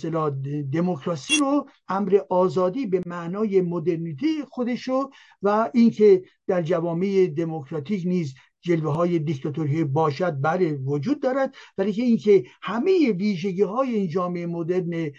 دموکراسی 0.73 1.35
رو 1.41 1.69
امر 1.89 2.21
آزادی 2.31 2.87
به 2.87 3.03
معنای 3.07 3.61
مدرنیته 3.61 4.27
خودشو 4.49 5.11
و 5.43 5.71
اینکه 5.75 6.23
در 6.47 6.63
جوامع 6.63 7.27
دموکراتیک 7.37 8.07
نیز 8.07 8.35
جلوه 8.67 8.95
های 8.95 9.19
دیکتاتوری 9.19 9.85
باشد 9.85 10.37
بله 10.41 10.73
وجود 10.75 11.23
دارد. 11.23 11.55
ولی 11.79 11.93
که 11.93 12.03
اینکه 12.03 12.45
همه 12.63 13.13
ویژگی 13.13 13.63
های 13.63 13.95
این 13.95 14.09
جامعه 14.09 14.47
مدرن 14.47 15.11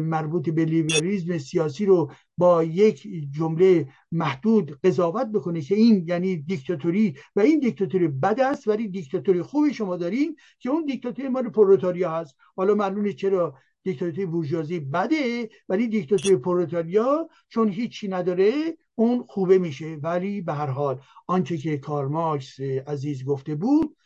مربوط 0.00 0.48
به 0.50 0.64
لیبرالیسم 0.64 1.38
سیاسی 1.38 1.86
رو 1.86 2.10
با 2.38 2.64
یک 2.64 3.08
جمله 3.30 3.88
محدود 4.12 4.78
قضاوت 4.84 5.26
بکنه 5.26 5.60
که 5.60 5.74
این 5.74 6.04
یعنی 6.08 6.36
دیکتاتوری 6.36 7.14
و 7.36 7.40
این 7.40 7.60
دیکتاتوری 7.60 8.08
بد 8.08 8.40
است 8.40 8.68
ولی 8.68 8.88
دیکتاتوری 8.88 9.42
خوبی 9.42 9.74
شما 9.74 9.96
داریم 9.96 10.34
که 10.58 10.70
اون 10.70 10.84
دیکتاتوری 10.84 11.28
مال 11.28 11.48
پرولتاریا 11.48 12.10
هست. 12.10 12.36
حالا 12.56 12.74
معلومه 12.74 13.12
چرا 13.12 13.54
دیکتاتوری 13.82 14.26
بورژوازی 14.26 14.80
بده 14.80 15.48
ولی 15.68 15.88
دیکتاتوری 15.88 16.36
پرولتاریا 16.36 17.28
چون 17.48 17.68
هیچی 17.68 18.08
نداره 18.08 18.76
اون 18.98 19.24
خوبه 19.28 19.58
میشه. 19.58 19.98
ولی 20.02 20.40
به 20.40 20.52
هر 20.52 20.66
حال 20.66 21.00
آنچه 21.26 21.56
که 21.56 21.78
کارماکس 21.78 22.60
عزیز 22.60 23.24
گفته 23.24 23.54
بود 23.54 23.96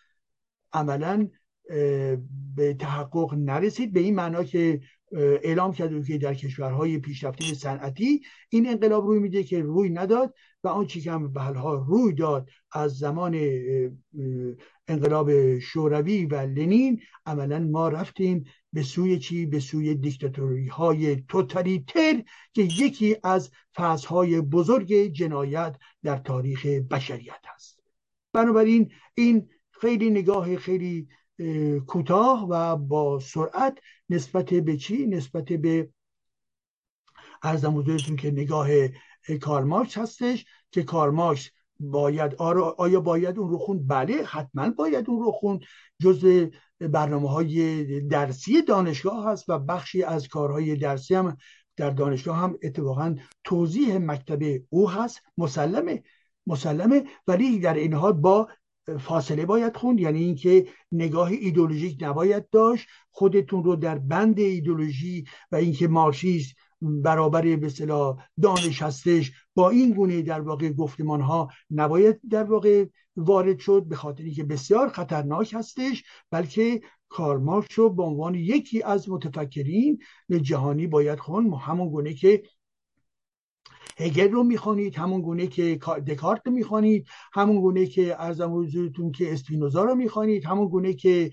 عملا 0.73 1.29
به 2.57 2.75
تحقق 2.79 3.35
نرسید. 3.35 3.93
به 3.93 4.01
این 4.01 4.15
معنا 4.15 4.45
که 4.45 4.81
اعلام 5.13 5.73
کرده 5.73 6.03
که 6.03 6.19
در 6.19 6.35
کشورهای 6.35 6.99
پیشرفته 6.99 7.55
صنعتی 7.55 8.21
این 8.49 8.69
انقلاب 8.69 9.07
روی 9.07 9.19
میده 9.19 9.45
که 9.45 9.63
روی 9.63 9.91
نداد 9.91 10.35
و 10.65 10.69
آنچه 10.69 11.01
که 11.01 11.13
هم 11.13 11.33
به 11.33 11.47
روی 11.89 12.13
داد 12.13 12.49
از 12.73 12.99
زمان 12.99 13.41
انقلاب 14.89 15.59
شوروی 15.59 16.27
و 16.27 16.35
لنین 16.35 17.01
عملا 17.27 17.59
ما 17.59 17.89
رفتیم 17.89 18.45
به 18.73 18.83
سوی 18.83 19.19
چی؟ 19.19 19.47
به 19.47 19.61
سوی 19.61 19.95
دیکتاتوری 19.95 20.69
های 20.69 21.17
توتالیتر 21.17 22.23
که 22.53 22.63
یکی 22.63 23.17
از 23.23 23.51
فازهای 23.73 24.41
بزرگ 24.41 25.07
جنایت 25.07 25.77
در 26.03 26.17
تاریخ 26.17 26.67
بشریت 26.67 27.43
هست 27.55 27.81
بنابراین 28.33 28.93
این 29.15 29.49
خیلی 29.71 30.11
نگاه 30.11 30.57
خیلی 30.57 31.09
کوتاه 31.87 32.47
و 32.51 32.77
با 32.77 33.21
سرعت 33.21 33.79
نسبت 34.09 34.55
به 34.55 34.77
چی؟ 34.77 35.07
نسبت 35.07 35.45
به 35.45 35.91
ارزم 37.43 37.79
حضورتون 37.79 38.17
که 38.17 38.31
نگاه 38.31 38.69
کارمارکس 39.41 39.99
هستش 39.99 40.47
که 40.71 40.83
کارمارکس 40.83 41.51
باید 41.81 42.35
آیا 42.79 43.01
باید 43.01 43.39
اون 43.39 43.51
رو 43.51 43.59
خوند؟ 43.59 43.89
بله 43.89 44.25
حتما 44.25 44.71
باید 44.71 45.11
اون 45.11 45.23
رو 45.23 45.33
خوند. 45.33 45.61
جز 46.03 46.49
برنامه 46.81 47.31
های 47.31 48.01
درسی 48.01 48.63
دانشگاه 48.63 49.27
هست 49.27 49.45
و 49.49 49.59
بخشی 49.59 50.03
از 50.03 50.29
کارهای 50.29 50.77
درسی 50.77 51.15
هم 51.15 51.37
در 51.77 51.91
دانشگاه 51.91 52.37
هم 52.37 52.59
اتفاقا 52.63 53.15
توضیح 53.45 53.99
مکتب 53.99 54.63
او 54.69 54.91
هست. 54.91 55.23
مسلمه. 55.39 56.03
مسلمه. 56.47 57.05
ولی 57.27 57.59
در 57.59 57.75
این 57.75 57.93
حال 57.93 58.13
با 58.13 58.49
فاصله 59.01 59.47
باید 59.47 59.77
خوند. 59.77 60.01
یعنی 60.01 60.25
اینکه 60.25 60.67
نگاه 60.93 61.29
ایدولوژیک 61.29 61.99
نباید 62.01 62.51
داشت. 62.51 62.89
خودتون 63.11 63.65
رو 63.65 63.77
در 63.77 63.99
بند 63.99 64.39
ایدولوژی 64.39 65.25
و 65.53 65.57
اینکه 65.57 65.89
مارکسیسم 65.89 66.55
برابر 66.83 67.57
به 67.57 67.67
اصطلاح 67.67 68.25
دانش 68.43 68.83
هستش 68.83 69.33
با 69.55 69.71
این 69.71 69.93
گونه 69.93 70.23
در 70.23 70.41
واقع 70.41 70.73
گفتمان 70.73 71.21
ها 71.21 71.49
نباید 71.71 72.21
در 72.31 72.45
واقع 72.45 72.87
وارد 73.17 73.59
شد 73.59 73.85
به 73.89 73.97
خاطر 73.97 74.29
که 74.29 74.45
بسیار 74.45 74.89
خطرناک 74.89 75.55
هستش 75.55 76.05
بلکه 76.31 76.81
کارمارکس 77.09 77.79
رو 77.79 77.91
به 77.91 78.03
عنوان 78.03 78.35
یکی 78.35 78.83
از 78.83 79.11
متفکرین 79.11 79.99
جهانی 80.43 80.87
باید 80.87 81.19
خون 81.19 81.53
همون 81.53 81.89
گونه 81.89 82.15
که 82.15 82.43
هگل 84.01 84.31
رو 84.31 84.43
می‌خوانید 84.43 84.97
همون 84.97 85.21
گونه 85.21 85.47
که 85.47 85.79
دکارت 86.07 86.47
رو 86.47 86.53
می‌خوانید 86.53 87.07
همون 87.33 87.61
گونه 87.61 87.87
که 87.87 88.23
ارزم 88.23 88.59
حضورتون 88.59 89.13
که 89.13 89.33
اسپینوزا 89.33 89.85
رو 89.85 89.95
می‌خوانید 89.95 90.45
همون 90.45 90.69
گونه 90.69 90.95
که 90.95 91.31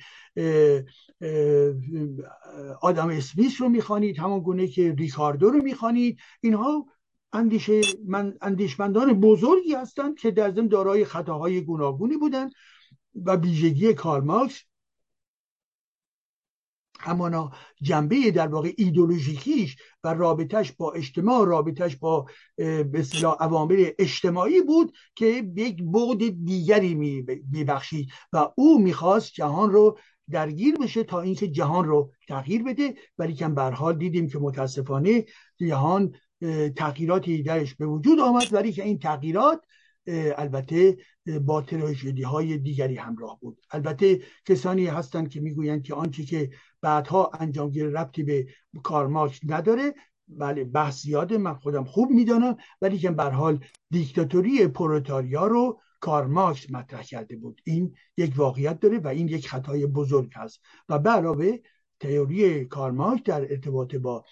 آدم 2.81 3.07
اسمیس 3.09 3.61
رو 3.61 3.69
می‌خوانید 3.69 4.19
همون 4.19 4.39
گونه 4.39 4.67
که 4.67 4.93
ریکاردو 4.93 5.49
رو 5.49 5.63
می‌خوانید 5.63 6.19
اینها 6.41 6.85
اندیشه 7.33 7.81
من 8.07 8.33
اندیشمندان 8.41 9.13
بزرگی 9.13 9.73
هستند 9.73 10.19
که 10.19 10.31
در 10.31 10.51
ضمن 10.51 10.67
دارای 10.67 11.05
خطاهای 11.05 11.61
گوناگونی 11.61 12.17
بودند 12.17 12.51
و 13.25 13.35
ویژگی 13.35 13.93
کارل 13.93 14.23
همانا 16.99 17.51
جنبه 17.81 18.31
در 18.31 18.47
واقع 18.47 18.73
ایدولوژیکیش 18.77 19.77
و 20.03 20.13
رابطش 20.13 20.71
با 20.71 20.91
اجتماع 20.91 21.45
رابطش 21.45 21.95
با 21.95 22.25
به 22.57 23.05
عوامل 23.39 23.89
اجتماعی 23.99 24.61
بود 24.61 24.93
که 25.15 25.25
یک 25.55 25.83
بعد 25.83 26.45
دیگری 26.45 26.95
میبخشید 27.51 28.09
و 28.33 28.49
او 28.55 28.81
می‌خواست 28.81 29.33
جهان 29.33 29.71
رو 29.71 29.97
درگیر 30.31 30.75
بشه 30.75 31.03
تا 31.03 31.21
اینکه 31.21 31.47
جهان 31.47 31.85
رو 31.85 32.11
تغییر 32.27 32.63
بده. 32.63 32.95
ولی 33.17 33.33
که 33.33 33.47
به 33.47 33.61
حال 33.61 33.97
دیدیم 33.97 34.27
که 34.29 34.39
متاسفانه 34.39 35.25
جهان 35.59 36.15
تغییراتی 36.75 37.43
درش 37.43 37.75
به 37.75 37.85
وجود 37.85 38.19
آمد. 38.19 38.53
ولی 38.53 38.71
که 38.71 38.83
این 38.83 38.99
تغییرات 38.99 39.61
البته 40.07 40.97
با 41.41 41.61
تراژدی 41.61 42.23
های 42.23 42.57
دیگری 42.57 42.95
همراه 42.95 43.39
بود. 43.39 43.61
البته 43.71 44.21
کسانی 44.45 44.85
هستند 44.85 45.29
که 45.29 45.41
می‌گویند 45.41 45.83
که 45.83 45.93
آنچه 45.93 46.23
که 46.23 46.49
بعدها 46.81 47.31
انجام 47.39 47.69
گیره 47.69 47.89
ربطی 47.89 48.23
به 48.23 48.47
کارماکس 48.83 49.39
نداره. 49.47 49.93
بله 50.27 50.63
بحث 50.63 51.01
زیاده. 51.01 51.37
من 51.37 51.53
خودم 51.53 51.83
خوب 51.83 52.11
می‌دانم 52.11 52.57
ولی 52.81 52.97
که 52.97 53.11
به 53.11 53.23
حال 53.23 53.59
دیکتاتوری 53.89 54.67
پروتاریا 54.67 55.47
رو 55.47 55.81
کارماکس 55.99 56.71
مطرح 56.71 57.01
کرده 57.01 57.35
بود. 57.35 57.61
این 57.65 57.95
یک 58.17 58.33
واقعیت 58.35 58.79
داره 58.79 58.99
و 58.99 59.07
این 59.07 59.27
یک 59.27 59.49
خطای 59.49 59.85
بزرگ 59.85 60.31
هست. 60.35 60.61
و 60.89 60.99
به 60.99 61.09
علاوه 61.09 61.57
تئوری 61.99 62.65
کارماکس 62.65 63.23
در 63.23 63.41
ارتباط 63.41 63.95
با 63.95 64.25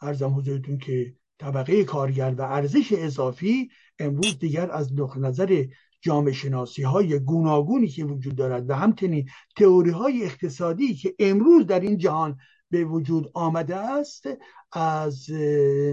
ارزم 0.00 0.34
حضورتون 0.38 0.78
که 0.78 1.14
طبقه 1.38 1.84
کارگر 1.84 2.34
و 2.38 2.42
ارزش 2.42 2.92
اضافی 2.92 3.70
امروز 4.02 4.38
دیگر 4.38 4.70
از 4.70 4.92
نظر 5.16 5.64
جامعه 6.00 6.32
شناسی 6.32 6.82
های 6.82 7.18
گوناگونی 7.18 7.88
که 7.88 8.04
وجود 8.04 8.36
دارد 8.36 8.70
و 8.70 8.74
همچنین 8.74 9.28
تئوری 9.56 9.90
های 9.90 10.24
اقتصادی 10.24 10.94
که 10.94 11.14
امروز 11.18 11.66
در 11.66 11.80
این 11.80 11.98
جهان 11.98 12.38
به 12.70 12.84
وجود 12.84 13.30
آمده 13.34 13.76
است 13.76 14.28
از 14.72 15.30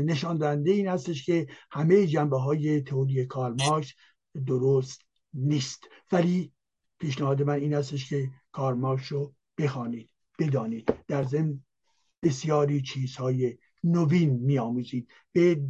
نشان 0.06 0.38
دهنده 0.38 0.72
این 0.72 0.88
هستش 0.88 1.26
که 1.26 1.48
همه 1.72 2.07
جنبه 2.07 2.40
های 2.40 2.81
تئوری 2.81 3.26
کارماکس 3.26 3.94
درست 4.48 5.02
نیست. 5.34 5.84
ولی 6.11 6.53
پیشنهاد 6.99 7.41
من 7.41 7.53
این 7.53 7.73
هستش 7.73 8.10
که 8.10 8.30
کارماکس 8.52 9.11
رو 9.11 9.34
بخوانید 9.57 10.10
بدانید. 10.40 10.94
در 11.07 11.23
ضمن 11.23 11.60
بسیاری 12.23 12.81
چیزهای 12.81 13.57
نوین 13.84 14.30
میآموزید. 14.30 15.07
به 15.31 15.61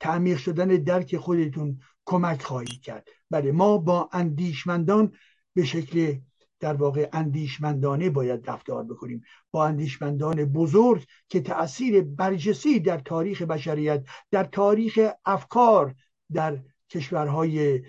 تعمیق 0.00 0.38
شدن 0.38 0.68
درک 0.68 1.16
خودتون 1.16 1.80
کمک 2.06 2.42
خواهید 2.42 2.82
کرد. 2.82 3.08
بله 3.30 3.52
ما 3.52 3.78
با 3.78 4.08
اندیشمندان 4.12 5.12
به 5.54 5.64
شکل 5.64 6.18
در 6.60 6.74
واقع 6.74 7.08
اندیشمندانه 7.12 8.10
باید 8.10 8.50
رفتار 8.50 8.84
بکنیم. 8.84 9.22
با 9.50 9.66
اندیشمندان 9.66 10.44
بزرگ 10.44 11.04
که 11.28 11.40
تاثیر 11.40 12.02
برجسی 12.02 12.80
در 12.80 12.98
تاریخ 12.98 13.42
بشریت 13.42 14.04
در 14.30 14.44
تاریخ 14.44 14.98
افکار 15.24 15.94
در 16.32 16.62
کشورهای 16.90 17.82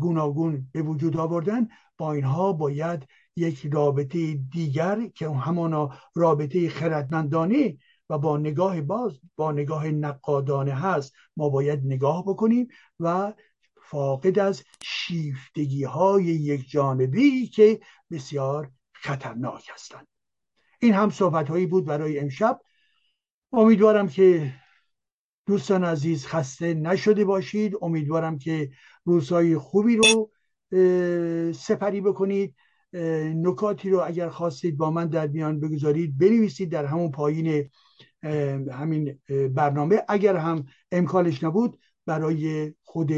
گوناگون 0.00 0.68
به 0.72 0.82
وجود 0.82 1.16
آوردن 1.16 1.68
با 1.98 2.12
اینها 2.12 2.52
باید 2.52 3.06
یک 3.36 3.68
رابطه 3.72 4.34
دیگر 4.34 5.06
که 5.14 5.30
همانا 5.30 5.90
رابطه 6.14 6.68
خردمندانه 6.68 7.76
و 8.10 8.18
با 8.18 8.36
نگاه 8.36 8.80
باز 8.80 9.20
با 9.36 9.52
نگاه 9.52 9.88
نقادانه 9.88 10.74
هست 10.74 11.14
ما 11.36 11.48
باید 11.48 11.80
نگاه 11.84 12.24
بکنیم 12.26 12.68
و 13.00 13.32
فاقد 13.82 14.38
از 14.38 14.64
شیفتگی 14.82 15.84
های 15.84 16.24
یک 16.24 16.70
جانبی 16.70 17.46
که 17.46 17.80
بسیار 18.10 18.70
خطرناک 18.92 19.70
هستند. 19.74 20.06
این 20.80 20.94
هم 20.94 21.10
صحبت 21.10 21.48
هایی 21.48 21.66
بود 21.66 21.84
برای 21.84 22.18
امشب. 22.18 22.60
امیدوارم 23.52 24.08
که 24.08 24.54
دوستان 25.46 25.84
عزیز 25.84 26.26
خسته 26.26 26.74
نشده 26.74 27.24
باشید. 27.24 27.76
امیدوارم 27.82 28.38
که 28.38 28.70
روزهای 29.04 29.58
خوبی 29.58 29.96
رو 29.96 30.30
سپری 31.52 32.00
بکنید. 32.00 32.54
نکاتی 32.92 33.90
رو 33.90 34.02
اگر 34.06 34.28
خواستید 34.28 34.76
با 34.76 34.90
من 34.90 35.06
در 35.06 35.26
میان 35.26 35.60
بگذارید 35.60 36.18
بنویسید 36.18 36.70
در 36.70 36.84
همون 36.84 37.10
پایین 37.10 37.70
همین 38.72 39.18
برنامه. 39.54 40.02
اگر 40.08 40.36
هم 40.36 40.64
امکانش 40.92 41.44
نبود 41.44 41.78
برای 42.06 42.74
خود 42.82 43.12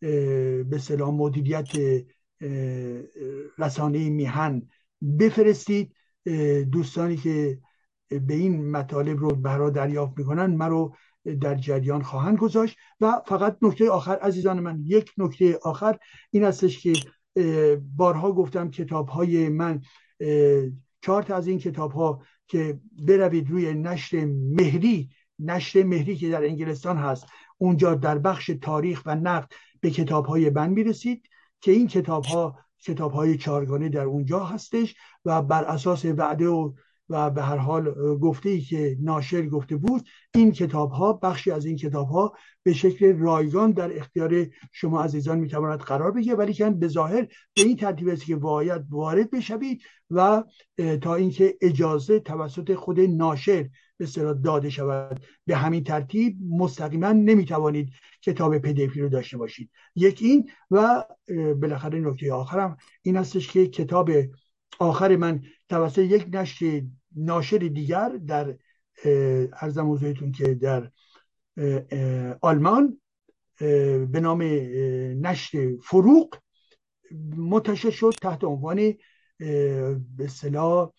به 0.00 0.78
سلام 0.80 1.14
مدیریت 1.14 1.68
رسانه 3.58 4.10
میهن 4.10 4.68
بفرستید. 5.18 5.94
دوستانی 6.72 7.16
که 7.16 7.58
به 8.08 8.34
این 8.34 8.70
مطالب 8.70 9.18
رو 9.18 9.28
برا 9.30 9.70
دریافت 9.70 10.18
می‌کنن 10.18 10.46
من 10.46 10.70
رو 10.70 10.94
در 11.40 11.54
جریان 11.54 12.02
خواهند 12.02 12.38
گذاشت. 12.38 12.76
و 13.00 13.22
فقط 13.26 13.56
نکته 13.62 13.90
آخر 13.90 14.16
عزیزان 14.16 14.60
من 14.60 14.82
یک 14.84 15.12
نکته 15.18 15.58
آخر 15.62 15.98
این 16.30 16.44
هستش 16.44 16.82
که 16.82 16.92
بارها 17.96 18.32
گفتم 18.32 18.70
کتاب 18.70 19.08
های 19.08 19.48
من 19.48 19.82
چهار 21.02 21.32
از 21.32 21.46
این 21.46 21.58
کتاب 21.58 21.92
ها 21.92 22.22
که 22.46 22.80
بروید 23.06 23.50
روی 23.50 23.74
نشر 23.74 24.24
مهری 24.24 25.10
نشر 25.38 25.82
مهری 25.82 26.16
که 26.16 26.30
در 26.30 26.44
انگلستان 26.44 26.96
هست 26.96 27.26
اونجا 27.58 27.94
در 27.94 28.18
بخش 28.18 28.50
تاریخ 28.62 29.02
و 29.06 29.14
نقد 29.14 29.52
به 29.80 29.90
کتاب 29.90 30.26
های 30.26 30.50
من 30.50 30.70
می‌رسید 30.70 31.28
که 31.60 31.72
این 31.72 31.86
کتاب 31.86 32.24
ها 32.24 32.58
کتاب 32.82 33.12
های 33.12 33.38
چارگانه 33.38 33.88
در 33.88 34.04
اونجا 34.04 34.44
هستش 34.44 34.94
و 35.24 35.42
بر 35.42 35.64
اساس 35.64 36.04
وعده 36.04 36.48
و 36.48 36.72
و 37.10 37.30
به 37.30 37.42
هر 37.42 37.56
حال 37.56 37.94
گفته 38.18 38.48
ای 38.50 38.60
که 38.60 38.96
ناشر 39.00 39.46
گفته 39.46 39.76
بود 39.76 40.08
این 40.34 40.52
کتاب 40.52 40.90
ها 40.90 41.12
بخشی 41.12 41.50
از 41.50 41.64
این 41.64 41.76
کتاب 41.76 42.08
ها 42.08 42.32
به 42.62 42.72
شکل 42.72 43.18
رایگان 43.18 43.70
در 43.70 43.96
اختیار 43.96 44.46
شما 44.72 45.02
عزیزان 45.02 45.38
می‌تواند 45.38 45.78
قرار 45.78 46.12
بگیره 46.12 46.36
ولی 46.36 46.52
که 46.52 46.70
به 46.70 46.88
ظاهر 46.88 47.22
به 47.54 47.62
این 47.62 47.76
ترتیب 47.76 48.08
است 48.08 48.24
که 48.24 48.36
باید 48.36 48.82
وارد 48.90 49.30
بشوید 49.30 49.82
و 50.10 50.44
تا 51.00 51.14
اینکه 51.14 51.56
اجازه 51.60 52.20
توسط 52.20 52.74
خود 52.74 53.00
ناشر 53.00 53.68
به 54.00 54.06
داده 54.44 54.70
شود. 54.70 55.20
به 55.46 55.56
همین 55.56 55.84
ترتیب 55.84 56.36
مستقیما 56.50 57.12
نمی‌توانید 57.12 57.92
کتاب 58.22 58.58
پدیفی 58.58 59.00
رو 59.00 59.08
داشته 59.08 59.36
باشید. 59.36 59.70
یک 59.94 60.18
این 60.22 60.50
و 60.70 61.04
بالاخره 61.60 61.98
نکته 61.98 62.32
آخرم 62.32 62.76
این 63.02 63.16
هستش 63.16 63.48
که 63.48 63.66
کتاب 63.66 64.10
آخر 64.78 65.16
من 65.16 65.42
توسط 65.68 65.98
یک 65.98 66.26
نشر 66.32 66.82
ناشر 67.16 67.58
دیگر 67.58 68.08
در 68.08 68.56
ارزم 69.52 69.92
حضورتون 69.92 70.32
که 70.32 70.54
در 70.54 70.90
آلمان 72.40 73.00
به 74.10 74.20
نام 74.22 74.42
نشر 75.26 75.76
فروغ 75.82 76.38
منتشر 77.36 77.90
شد 77.90 78.14
تحت 78.22 78.44
عنوان 78.44 78.94
به 80.16 80.28
صلاح 80.28 80.92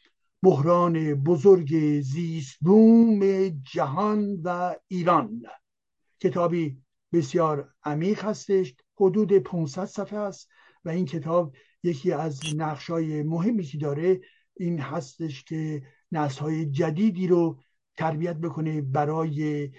بحران 0.44 1.14
بزرگ 1.14 2.02
زیست 2.02 2.58
بوم 2.62 3.50
جهان 3.50 4.42
و 4.44 4.76
ایران. 4.88 5.42
کتابی 6.20 6.82
بسیار 7.14 7.70
عمیق 7.84 8.26
هستش 8.26 8.76
حدود 9.00 9.38
500 9.38 9.86
صفحه 9.86 10.20
است 10.20 10.50
و 10.86 10.90
این 10.90 11.06
کتاب 11.06 11.56
یکی 11.84 12.12
از 12.12 12.42
نقشای 12.56 13.24
مهمی 13.24 13.64
که 13.64 13.78
داره 13.78 14.22
این 14.58 14.80
هستش 14.80 15.44
که 15.44 15.84
های 16.14 16.66
جدیدی 16.66 17.28
رو 17.28 17.60
تربیت 17.98 18.36
بکنه 18.36 18.82
برای 18.82 19.70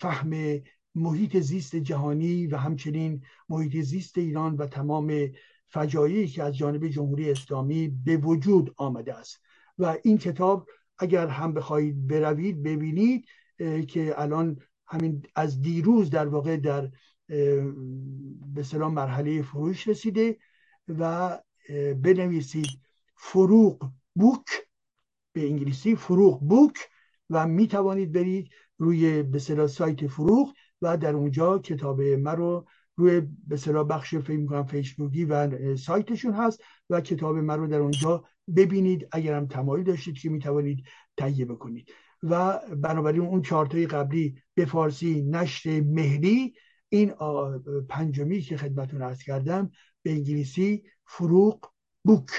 فهم 0.00 0.60
محیط 0.94 1.36
زیست 1.36 1.76
جهانی 1.76 2.46
و 2.46 2.56
همچنین 2.56 3.22
محیط 3.48 3.76
زیست 3.76 4.18
ایران 4.18 4.56
و 4.56 4.66
تمام 4.66 5.30
فجایعی 5.68 6.28
که 6.28 6.42
از 6.42 6.56
جانب 6.56 6.88
جمهوری 6.88 7.30
اسلامی 7.30 7.88
به 7.88 8.16
وجود 8.16 8.74
آمده 8.76 9.14
است. 9.14 9.40
و 9.78 9.96
این 10.02 10.18
کتاب 10.18 10.68
اگر 10.98 11.26
هم 11.26 11.52
بخواهید 11.52 12.06
بروید 12.06 12.62
ببینید 12.62 13.24
که 13.88 14.14
الان 14.16 14.60
همین 14.86 15.22
از 15.34 15.60
دیروز 15.60 16.10
در 16.10 16.26
واقع 16.26 16.56
در 16.56 16.90
به 18.54 18.62
سلام 18.62 18.94
مرحله 18.94 19.42
فروش 19.42 19.88
رسیده 19.88 20.38
و 20.88 21.38
بنویسید 22.02 22.68
فروغ 23.16 23.90
بوک. 24.14 24.65
به 25.36 25.46
انگلیسی 25.46 25.96
فروغ 25.96 26.40
بوک 26.40 26.76
و 27.30 27.46
می 27.46 27.68
توانید 27.68 28.12
برید 28.12 28.50
روی 28.78 29.22
به 29.22 29.38
سایت 29.68 30.06
فروغ 30.06 30.52
و 30.82 30.96
در 30.96 31.14
اونجا 31.14 31.58
کتاب 31.58 32.02
من 32.02 32.36
رو 32.36 32.66
روی 32.96 33.20
به 33.20 33.84
بخش 33.84 34.14
فکر 34.14 34.36
می‌کنم 34.36 34.66
فیسبوکی 34.66 35.24
و 35.24 35.76
سایتشون 35.76 36.32
هست 36.32 36.62
و 36.90 37.00
کتاب 37.00 37.36
من 37.36 37.58
رو 37.58 37.66
در 37.66 37.78
اونجا 37.78 38.24
ببینید. 38.56 39.08
اگر 39.12 39.34
هم 39.34 39.46
تمایل 39.46 39.84
داشتید 39.84 40.18
که 40.18 40.28
می 40.28 40.38
توانید 40.38 40.84
تهیه 41.16 41.44
بکنید. 41.44 41.88
و 42.22 42.60
بنابراین 42.76 43.22
اون 43.22 43.42
چارتای 43.42 43.86
قبلی 43.86 44.42
به 44.54 44.64
فارسی 44.64 45.22
نشر 45.22 45.80
مهری 45.80 46.54
این 46.88 47.14
پنجمی 47.88 48.40
که 48.40 48.56
خدمتون 48.56 49.02
ارز 49.02 49.22
کردم 49.22 49.70
به 50.02 50.10
انگلیسی 50.10 50.84
فروغ 51.06 51.70
بوک 52.04 52.30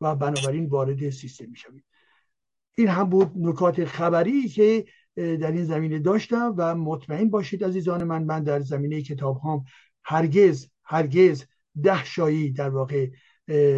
و 0.00 0.16
بنابراین 0.16 0.66
وارد 0.66 1.10
سیستم 1.10 1.50
می 1.50 1.56
این 2.80 2.88
هم 2.88 3.04
بود 3.04 3.32
نکات 3.36 3.84
خبری 3.84 4.48
که 4.48 4.84
در 5.16 5.52
این 5.52 5.64
زمینه 5.64 5.98
داشتم 5.98 6.54
و 6.56 6.74
مطمئن 6.74 7.30
باشید 7.30 7.64
عزیزان 7.64 8.04
من 8.04 8.22
من 8.22 8.42
در 8.44 8.60
زمینه 8.60 9.02
کتاب 9.02 9.40
هم 9.44 9.64
هرگز 10.04 10.66
هرگز 10.84 11.44
ده 11.82 12.04
شایی 12.04 12.52
در 12.52 12.70
واقع 12.70 13.10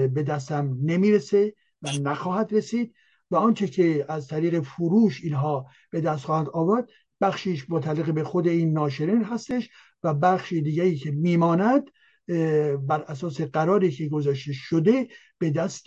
به 0.09 0.25
دستم 0.27 0.79
نمی‌رسه 0.83 1.55
و 1.83 1.93
نخواهد 1.93 2.55
رسید 2.55 2.95
و 3.31 3.37
آنچه 3.37 3.67
که 3.67 4.05
از 4.09 4.29
طریق 4.29 4.61
فروش 4.61 5.25
اینها 5.25 5.67
به 5.91 6.01
دست 6.01 6.25
خواهند 6.25 6.49
آورد 6.49 6.89
بخشیش 7.21 7.67
متعلق 7.69 8.11
به 8.11 8.25
خود 8.25 8.49
این 8.49 8.73
ناشرین 8.73 9.25
هستش 9.25 9.71
و 10.03 10.15
بخش 10.15 10.53
دیگری 10.53 10.97
که 10.97 11.11
میماند 11.11 11.91
بر 12.87 13.05
اساس 13.09 13.41
قراری 13.41 13.91
که 13.91 14.09
گذاشته 14.09 14.53
شده 14.53 15.09
به 15.39 15.51
دست 15.51 15.87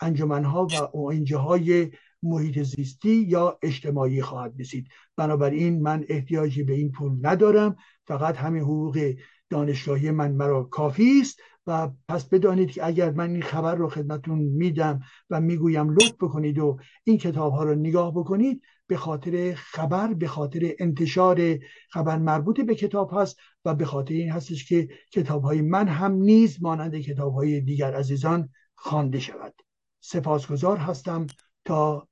انجمنها 0.00 0.66
و 0.66 1.36
های 1.36 1.90
محیط 2.22 2.62
زیستی 2.62 3.14
یا 3.14 3.58
اجتماعی 3.62 4.22
خواهد 4.22 4.54
رسید. 4.58 4.88
بنابراین 5.16 5.82
من 5.82 6.04
احتیاجی 6.08 6.62
به 6.62 6.72
این 6.72 6.92
پول 6.92 7.12
ندارم. 7.22 7.76
فقط 8.06 8.36
همین 8.36 8.62
حقوق 8.62 9.14
دانشگاهی 9.50 10.10
من 10.10 10.32
مرا 10.32 10.62
کافی 10.62 11.20
است 11.20 11.40
و 11.66 11.90
پس 12.08 12.24
بدانید 12.24 12.70
که 12.70 12.86
اگر 12.86 13.10
من 13.10 13.30
این 13.30 13.42
خبر 13.42 13.74
رو 13.74 13.88
خدمتون 13.88 14.38
میدم 14.38 15.00
و 15.30 15.40
می‌گویم 15.40 15.90
لطف 15.90 16.14
بکنید 16.20 16.58
و 16.58 16.78
این 17.04 17.18
کتاب 17.18 17.52
ها 17.52 17.64
رو 17.64 17.74
نگاه 17.74 18.14
بکنید 18.14 18.62
به 18.86 18.96
خاطر 18.96 19.54
خبر 19.56 20.14
به 20.14 20.28
خاطر 20.28 20.72
انتشار 20.78 21.58
خبر 21.90 22.18
مربوط 22.18 22.60
به 22.60 22.74
کتاب 22.74 23.10
هست 23.12 23.38
و 23.64 23.74
به 23.74 23.84
خاطر 23.84 24.14
این 24.14 24.30
هستش 24.30 24.68
که 24.68 24.88
کتاب 25.12 25.42
های 25.42 25.62
من 25.62 25.88
هم 25.88 26.12
نیز 26.12 26.62
مانند 26.62 26.96
کتاب 27.00 27.34
های 27.34 27.60
دیگر 27.60 27.94
عزیزان 27.94 28.48
خوانده 28.74 29.18
شود. 29.18 29.54
سپاسگزار 30.00 30.76
هستم. 30.76 31.26
تا 31.66 32.08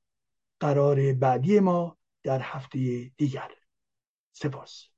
قرار 0.61 1.13
بعدی 1.13 1.61
ما 1.61 1.99
در 2.23 2.41
هفته 2.41 3.11
دیگر. 3.17 3.51
سپاس. 4.33 4.94